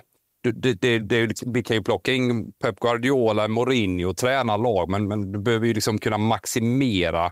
[0.53, 4.89] Det, det, det, liksom, vi kan ju plocka in Pep Guardiola, Mourinho och träna lag,
[4.89, 7.25] men, men du behöver ju liksom kunna maximera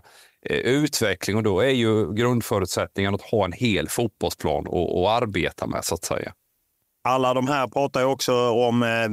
[0.46, 5.84] eh, utveckling och då är ju grundförutsättningen att ha en hel fotbollsplan att arbeta med
[5.84, 6.32] så att säga.
[7.08, 9.08] Alla de här pratar ju också om eh,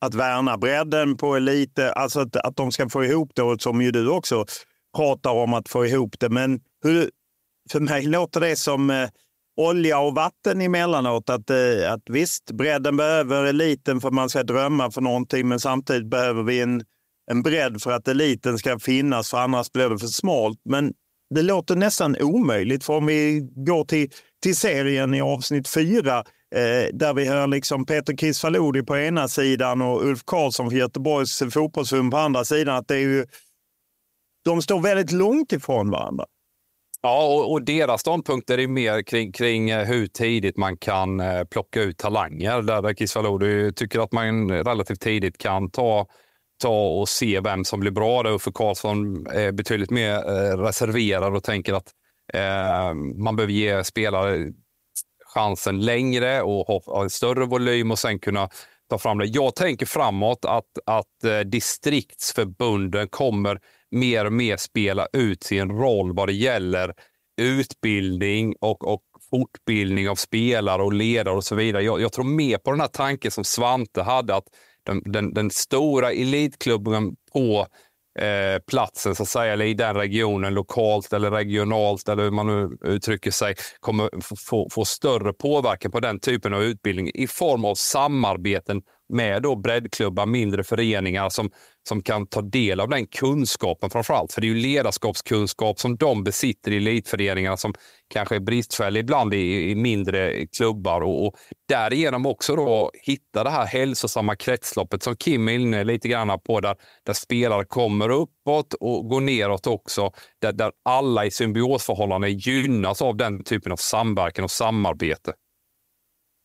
[0.00, 3.82] att värna bredden på elit, alltså att, att de ska få ihop det, och som
[3.82, 4.44] ju du också
[4.96, 6.28] pratar om att få ihop det.
[6.28, 7.10] Men hur,
[7.72, 9.08] för mig låter det som eh,
[9.56, 11.30] olja och vatten emellanåt.
[11.30, 15.60] Att, eh, att visst, bredden behöver eliten för att man ska drömma för någonting, men
[15.60, 16.82] samtidigt behöver vi en,
[17.30, 20.60] en bredd för att eliten ska finnas, för annars blir det för smalt.
[20.64, 20.92] Men
[21.34, 24.10] det låter nästan omöjligt, för om vi går till,
[24.42, 26.18] till serien i avsnitt fyra,
[26.54, 31.42] eh, där vi hör liksom Peter Kisfalodi på ena sidan och Ulf Karlsson för Göteborgs
[31.54, 33.26] fotbollsförbund på andra sidan, att det är ju
[34.46, 36.24] de står väldigt långt ifrån varandra.
[37.02, 41.44] Ja, och, och deras ståndpunkter är mer kring, kring eh, hur tidigt man kan eh,
[41.44, 42.62] plocka ut talanger.
[42.62, 46.06] Där, Kisvalodi tycker att man relativt tidigt kan ta,
[46.62, 48.22] ta och se vem som blir bra.
[48.22, 51.90] Där Uffe Karlsson är betydligt mer eh, reserverad och tänker att
[52.32, 54.52] eh, man behöver ge spelare
[55.34, 58.48] chansen längre och ha, ha en större volym och sen kunna
[58.90, 59.26] ta fram det.
[59.26, 63.60] Jag tänker framåt att, att distriktsförbunden kommer
[63.96, 66.94] mer och mer spela ut sin roll vad det gäller
[67.40, 71.82] utbildning och, och fortbildning av spelare och ledare och så vidare.
[71.82, 74.44] Jag, jag tror mer på den här tanken som Svante hade, att
[74.86, 77.66] den, den, den stora elitklubben på
[78.18, 82.46] eh, platsen, så att säga, eller i den regionen, lokalt eller regionalt, eller hur man
[82.46, 87.64] nu uttrycker sig, kommer få, få större påverkan på den typen av utbildning i form
[87.64, 91.50] av samarbeten med då breddklubbar, mindre föreningar som,
[91.88, 94.32] som kan ta del av den kunskapen framför allt.
[94.32, 97.74] För det är ju ledarskapskunskap som de besitter i elitföreningarna som
[98.08, 101.34] kanske är bristfällig ibland i, i mindre klubbar och, och
[101.68, 106.60] därigenom också då hitta det här hälsosamma kretsloppet som Kim är inne lite grann på
[106.60, 106.76] där,
[107.06, 110.12] där spelare kommer uppåt och går neråt också.
[110.42, 115.32] Där, där alla i symbiosförhållanden gynnas av den typen av samverkan och samarbete.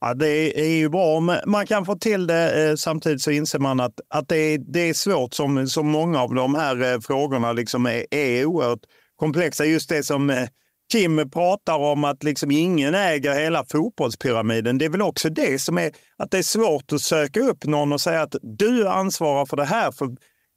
[0.01, 2.69] Ja, det är ju bra om man kan få till det.
[2.69, 6.21] Eh, samtidigt så inser man att, att det, är, det är svårt som, som många
[6.21, 8.79] av de här eh, frågorna liksom är, är oerhört
[9.15, 9.65] komplexa.
[9.65, 10.47] Just det som eh,
[10.91, 14.77] Kim pratar om att liksom ingen äger hela fotbollspyramiden.
[14.77, 17.93] Det är väl också det som är att det är svårt att söka upp någon
[17.93, 19.91] och säga att du ansvarar för det här.
[19.91, 20.09] För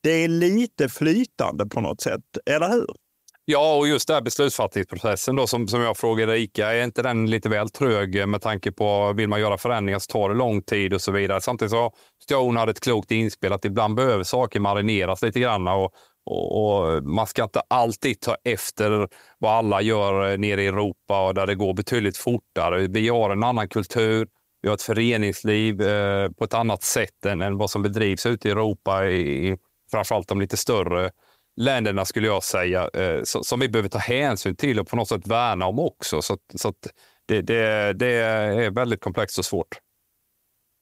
[0.03, 3.04] det är lite flytande på något sätt, eller hur?
[3.47, 7.31] Ja, och just den här beslutsfattningsprocessen då, som, som jag frågade Ica, är inte den
[7.31, 10.95] lite väl trög med tanke på vill man göra förändringar så tar det lång tid
[10.95, 11.41] och så vidare.
[11.41, 11.93] Samtidigt så
[12.23, 15.93] Stone hade ett klokt inspel att ibland behöver saker marineras lite grann och,
[16.27, 19.09] och, och, man ska inte alltid ta efter
[19.39, 22.87] vad alla gör eh, nere i Europa och där det går betydligt fortare.
[22.87, 24.29] Vi har en annan kultur.
[24.63, 28.49] Vi har ett föreningsliv eh, på ett annat sätt än, än vad som bedrivs ute
[28.49, 29.57] i Europa, i,
[29.91, 31.11] framförallt de lite större
[31.57, 35.27] länderna skulle jag säga, eh, som vi behöver ta hänsyn till och på något sätt
[35.27, 36.23] värna om också.
[36.23, 36.73] Så, så
[37.29, 39.79] det, det, det, är väldigt komplext och svårt.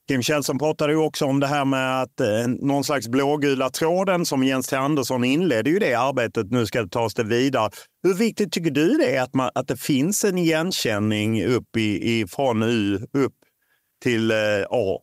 [0.07, 4.25] Kim Källström pratade ju också om det här med att eh, någon slags blågula tråden
[4.25, 4.75] som Jens T.
[4.75, 6.51] Andersson inledde ju det arbetet.
[6.51, 7.69] Nu ska det tas det vidare.
[8.03, 12.19] Hur viktigt tycker du det är att, man, att det finns en igenkänning upp i,
[12.19, 13.33] i, från U upp
[14.03, 14.37] till eh,
[14.69, 14.99] A?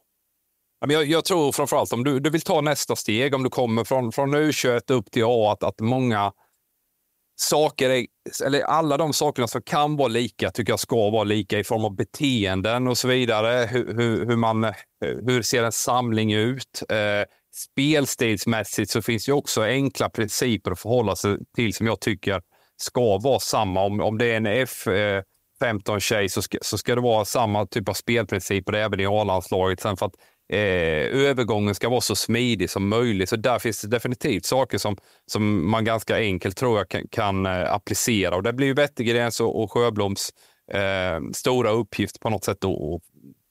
[0.89, 4.13] Jag, jag tror framförallt om du, du vill ta nästa steg, om du kommer från,
[4.13, 6.33] från U21 upp till A, att, att många
[7.41, 8.07] saker, är,
[8.47, 11.85] eller alla de sakerna som kan vara lika, tycker jag ska vara lika i form
[11.85, 13.67] av beteenden och så vidare.
[13.67, 14.73] Hur, hur, hur man,
[15.27, 16.83] hur ser en samling ut?
[16.89, 17.25] Eh,
[17.55, 22.43] spelstilsmässigt så finns det också enkla principer att förhålla sig till som jag tycker
[22.77, 23.83] ska vara samma.
[23.83, 27.89] Om, om det är en F15-tjej eh, så ska, så ska det vara samma typ
[27.89, 29.81] av spelprinciper även i A-landslaget.
[29.81, 30.15] Sen för att
[30.53, 33.29] eh, övergången ska vara så smidig som möjligt.
[33.29, 34.97] Så där finns det definitivt saker som,
[35.27, 38.37] som man ganska enkelt tror jag kan, kan eh, applicera.
[38.37, 40.31] Och det blir ju Wettergrens och, och Sjöbloms
[40.73, 43.03] eh, stora uppgift på något sätt att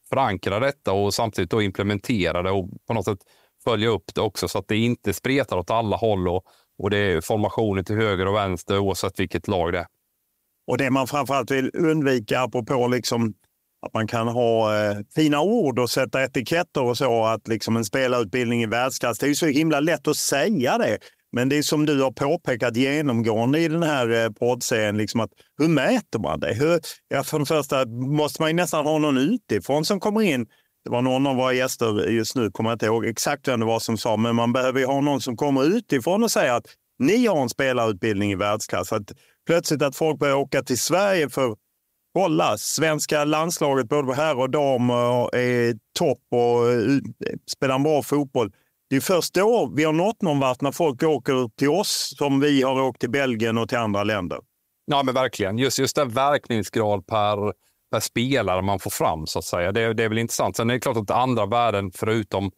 [0.10, 3.20] förankra detta och samtidigt då implementera det och på något sätt
[3.64, 6.44] följa upp det också så att det inte spretar åt alla håll och,
[6.78, 9.88] och det är formationer till höger och vänster oavsett vilket lag det är.
[10.68, 13.34] Och det man framförallt vill undvika, apropå liksom
[13.82, 17.86] att man kan ha eh, fina ord och sätta etiketter och så, att liksom en
[17.86, 20.98] spelarutbildning i världsklass, det är ju så himla lätt att säga det.
[21.32, 25.30] Men det är som du har påpekat genomgående i den här eh, poddserien, liksom att
[25.58, 26.54] hur mäter man det?
[26.54, 30.48] Hur, ja, för det första måste man ju nästan ha någon utifrån som kommer in.
[30.84, 33.66] Det var någon av våra gäster just nu, kommer jag inte ihåg exakt vem det
[33.66, 36.66] var som sa, men man behöver ju ha någon som kommer utifrån och säger att
[37.00, 38.94] ni har en spelarutbildning i världsklass.
[38.94, 39.12] Att
[39.48, 41.56] plötsligt att folk börjar åka till Sverige för
[42.14, 46.66] kolla, svenska landslaget både på herr och dam är topp och
[47.52, 48.52] spelar spelar bra fotboll.
[48.90, 52.40] Det är först då vi har nått någon vart när folk åker till oss som
[52.40, 54.40] vi har åkt till Belgien och till andra länder.
[54.86, 55.58] Ja, men verkligen.
[55.58, 57.54] Just, just den verkningsgrad per,
[57.92, 59.72] per spelare man får fram, så att säga.
[59.72, 60.56] Det, det är väl intressant.
[60.56, 62.52] Sen är det klart att andra värden, förutom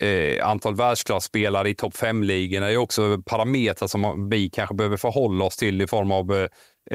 [0.00, 5.56] eh, antal världsklasspelare i topp 5-ligorna, är också parametrar som vi kanske behöver förhålla oss
[5.56, 6.48] till i form av eh,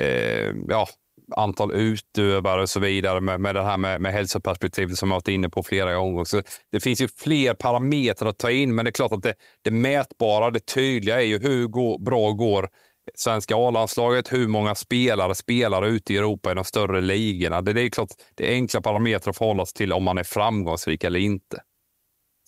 [0.03, 0.87] eh ja,
[1.33, 5.27] antal utövare och så vidare med, med det här med, med hälsoperspektivet som jag varit
[5.27, 6.23] inne på flera gånger.
[6.23, 6.41] Så
[6.71, 9.71] det finns ju fler parametrar att ta in, men det är klart att det, det
[9.71, 12.69] mätbara, det tydliga är ju hur går, bra går
[13.15, 17.61] svenska A-landslaget, hur många spelare spelar ute i Europa i de större ligorna.
[17.61, 20.23] Det, det är klart, det är enkla parametrar att förhålla sig till om man är
[20.23, 21.61] framgångsrik eller inte.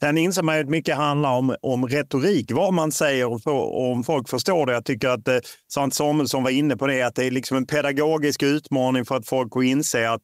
[0.04, 4.04] Sen inser man att mycket handlar om, om retorik, vad man säger och, och om
[4.04, 4.74] folk förstår det.
[4.74, 5.38] Jag tycker att eh,
[5.74, 9.28] Sant Samuelsson var inne på det, att det är liksom en pedagogisk utmaning för att
[9.28, 10.22] folk att inse att,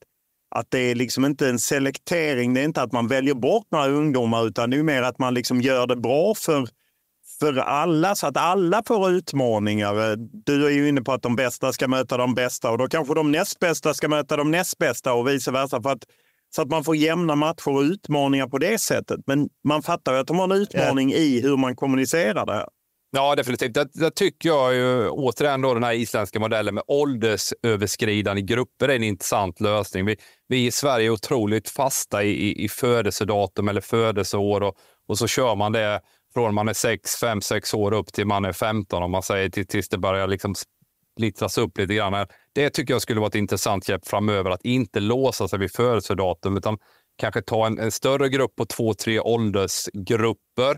[0.55, 2.53] att det är liksom inte en selektering.
[2.53, 5.33] Det är inte att man väljer bort några ungdomar, utan det är mer att man
[5.33, 6.67] liksom gör det bra för,
[7.39, 10.11] för alla, så att alla får utmaningar.
[10.11, 12.87] Eh, du är ju inne på att de bästa ska möta de bästa och då
[12.87, 15.81] kanske de näst bästa ska möta de näst bästa och vice versa.
[15.81, 16.03] För att
[16.55, 19.19] så att man får jämna matcher och utmaningar på det sättet.
[19.27, 21.23] Men man fattar ju att de har en utmaning yeah.
[21.23, 22.67] i hur man kommunicerar det.
[23.11, 23.73] Ja, definitivt.
[23.73, 28.95] Det, det tycker jag ju återigen då den här isländska modellen med åldersöverskridande grupper är
[28.95, 30.05] en intressant lösning.
[30.05, 30.17] Vi,
[30.47, 34.75] vi i Sverige är otroligt fasta i, i, i födelsedatum eller födelseår och,
[35.07, 36.01] och så kör man det
[36.33, 39.49] från man är 6, 5, 6 år upp till man är 15 om man säger
[39.49, 40.55] till, tills det börjar liksom
[41.17, 42.27] splittras upp lite grann.
[42.53, 46.57] Det tycker jag skulle vara ett intressant grepp framöver, att inte låsa sig vid födelsedatum
[46.57, 46.77] utan
[47.17, 50.77] kanske ta en, en större grupp på två, tre åldersgrupper,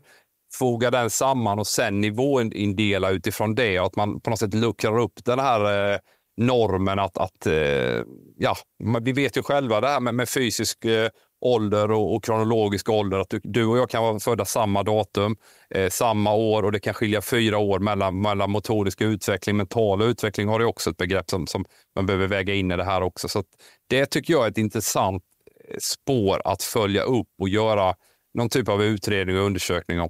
[0.53, 4.99] foga den samman och sen nivåindela utifrån det och att man på något sätt luckrar
[4.99, 5.99] upp den här eh,
[6.37, 8.03] normen att, att eh,
[8.37, 8.57] ja,
[9.01, 11.09] vi vet ju själva det här med, med fysisk eh,
[11.41, 13.19] ålder och, och, kronologisk ålder.
[13.19, 15.35] Att du, du, och jag kan vara födda samma datum,
[15.69, 19.57] eh, samma år och det kan skilja fyra år mellan, mellan motorisk utveckling.
[19.57, 21.65] Mental utveckling har ju också ett begrepp som, som
[21.95, 23.27] man behöver väga in i det här också.
[23.27, 23.43] Så
[23.89, 25.23] det tycker jag är ett intressant
[25.69, 27.95] eh, spår att följa upp och göra
[28.33, 30.09] någon typ av utredning och undersökning om.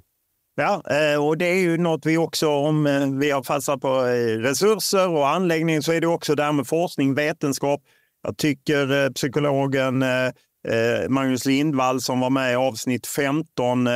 [0.54, 4.02] Ja, eh, och det är ju något vi också, om eh, vi har fastnat på
[4.38, 7.80] resurser och anläggning, så är det också det här med forskning, vetenskap.
[8.22, 10.30] Jag tycker psykologen Eh,
[10.68, 13.92] Eh, Magnus Lindvall som var med i avsnitt 15 eh,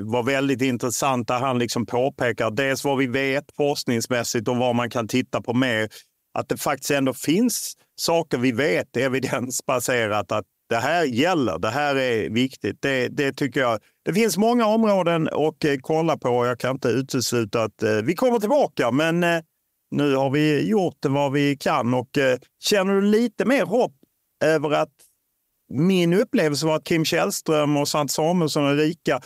[0.00, 4.90] var väldigt intressant där han liksom påpekar dels vad vi vet forskningsmässigt och vad man
[4.90, 5.88] kan titta på mer.
[6.38, 11.96] Att det faktiskt ändå finns saker vi vet evidensbaserat att det här gäller, det här
[11.96, 12.82] är viktigt.
[12.82, 13.80] Det, det tycker jag.
[14.04, 16.46] Det finns många områden att eh, kolla på.
[16.46, 19.20] Jag kan inte utesluta att eh, vi kommer tillbaka, men
[19.90, 22.10] nu har vi gjort vad vi kan och
[22.64, 23.92] känner du lite mer hopp
[24.44, 25.05] över att
[25.68, 29.20] min upplevelse var att Kim Källström och Sant Samuelsson och Erika,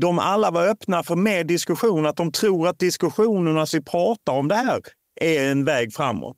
[0.00, 4.48] de alla var öppna för mer diskussion, att de tror att diskussionerna vi pratar om
[4.48, 4.80] det här
[5.20, 6.36] är en väg framåt.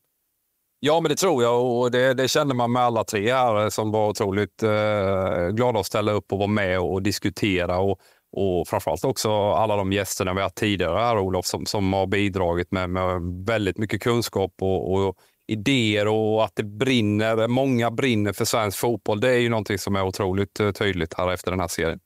[0.82, 3.90] Ja, men det tror jag och det, det kände man med alla tre här som
[3.92, 7.78] var otroligt eh, glada att ställa upp och vara med och, diskutera.
[7.78, 8.00] Och,
[8.36, 12.72] och framförallt också alla de gästerna vi haft tidigare här, Olof, som, som har bidragit
[12.72, 15.16] med, med väldigt mycket kunskap och, och
[15.50, 19.20] idéer och att det brinner, många brinner för svensk fotboll.
[19.20, 21.98] Det är ju någonting som är otroligt eh, tydligt här efter den här serien.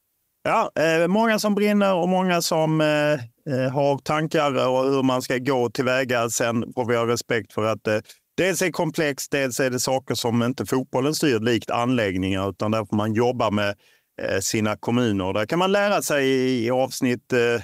[0.44, 3.12] Ja, eh, många som brinner och många som eh,
[3.54, 6.28] eh har tankar och hur man ska gå tillväga.
[6.28, 7.98] Sen får vi ha respekt för att eh,
[8.36, 12.84] dels är komplext, dels är det saker som inte fotbollen styr likt anläggningar, utan där
[12.84, 13.74] får man jobba med
[14.22, 15.32] eh, sina kommuner.
[15.32, 17.62] Där kan man lära sig i, i avsnitt eh,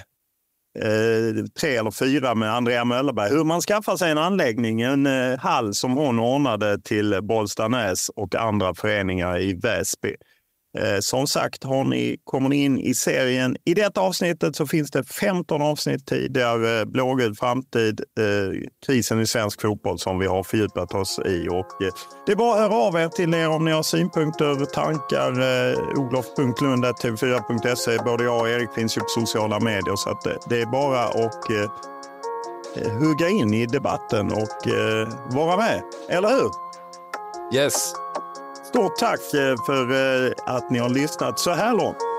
[0.79, 3.29] eh, tre eller fyra med Andrea Möllerberg.
[3.29, 8.35] Hur man skaffar sig en anläggning, en eh, hall som hon ordnade till Bollstanäs och
[8.35, 10.15] andra föreningar i Väsby.
[10.79, 13.57] Eh, som sagt, har ni, kommer ni in i serien.
[13.65, 16.79] I detta avsnittet så finns det 15 avsnitt tidigare.
[16.79, 18.25] Eh, Blågul framtid, eh,
[18.85, 21.47] krisen i svensk fotboll som vi har fördjupat oss i.
[21.49, 21.93] Och, eh,
[22.25, 25.31] det är bara att höra av er till er om ni har synpunkter, tankar.
[25.31, 27.97] Eh, Olof.lund.tv4.se.
[28.05, 31.03] Både jag och Erik finns ju på sociala medier så att, eh, det är bara
[31.03, 31.71] att eh,
[32.85, 35.81] eh, hugga in i debatten och eh, vara med.
[36.09, 36.51] Eller hur?
[37.53, 37.93] Yes.
[38.71, 42.10] Stort tack eh, för eh, att ni har lyssnat så här långt.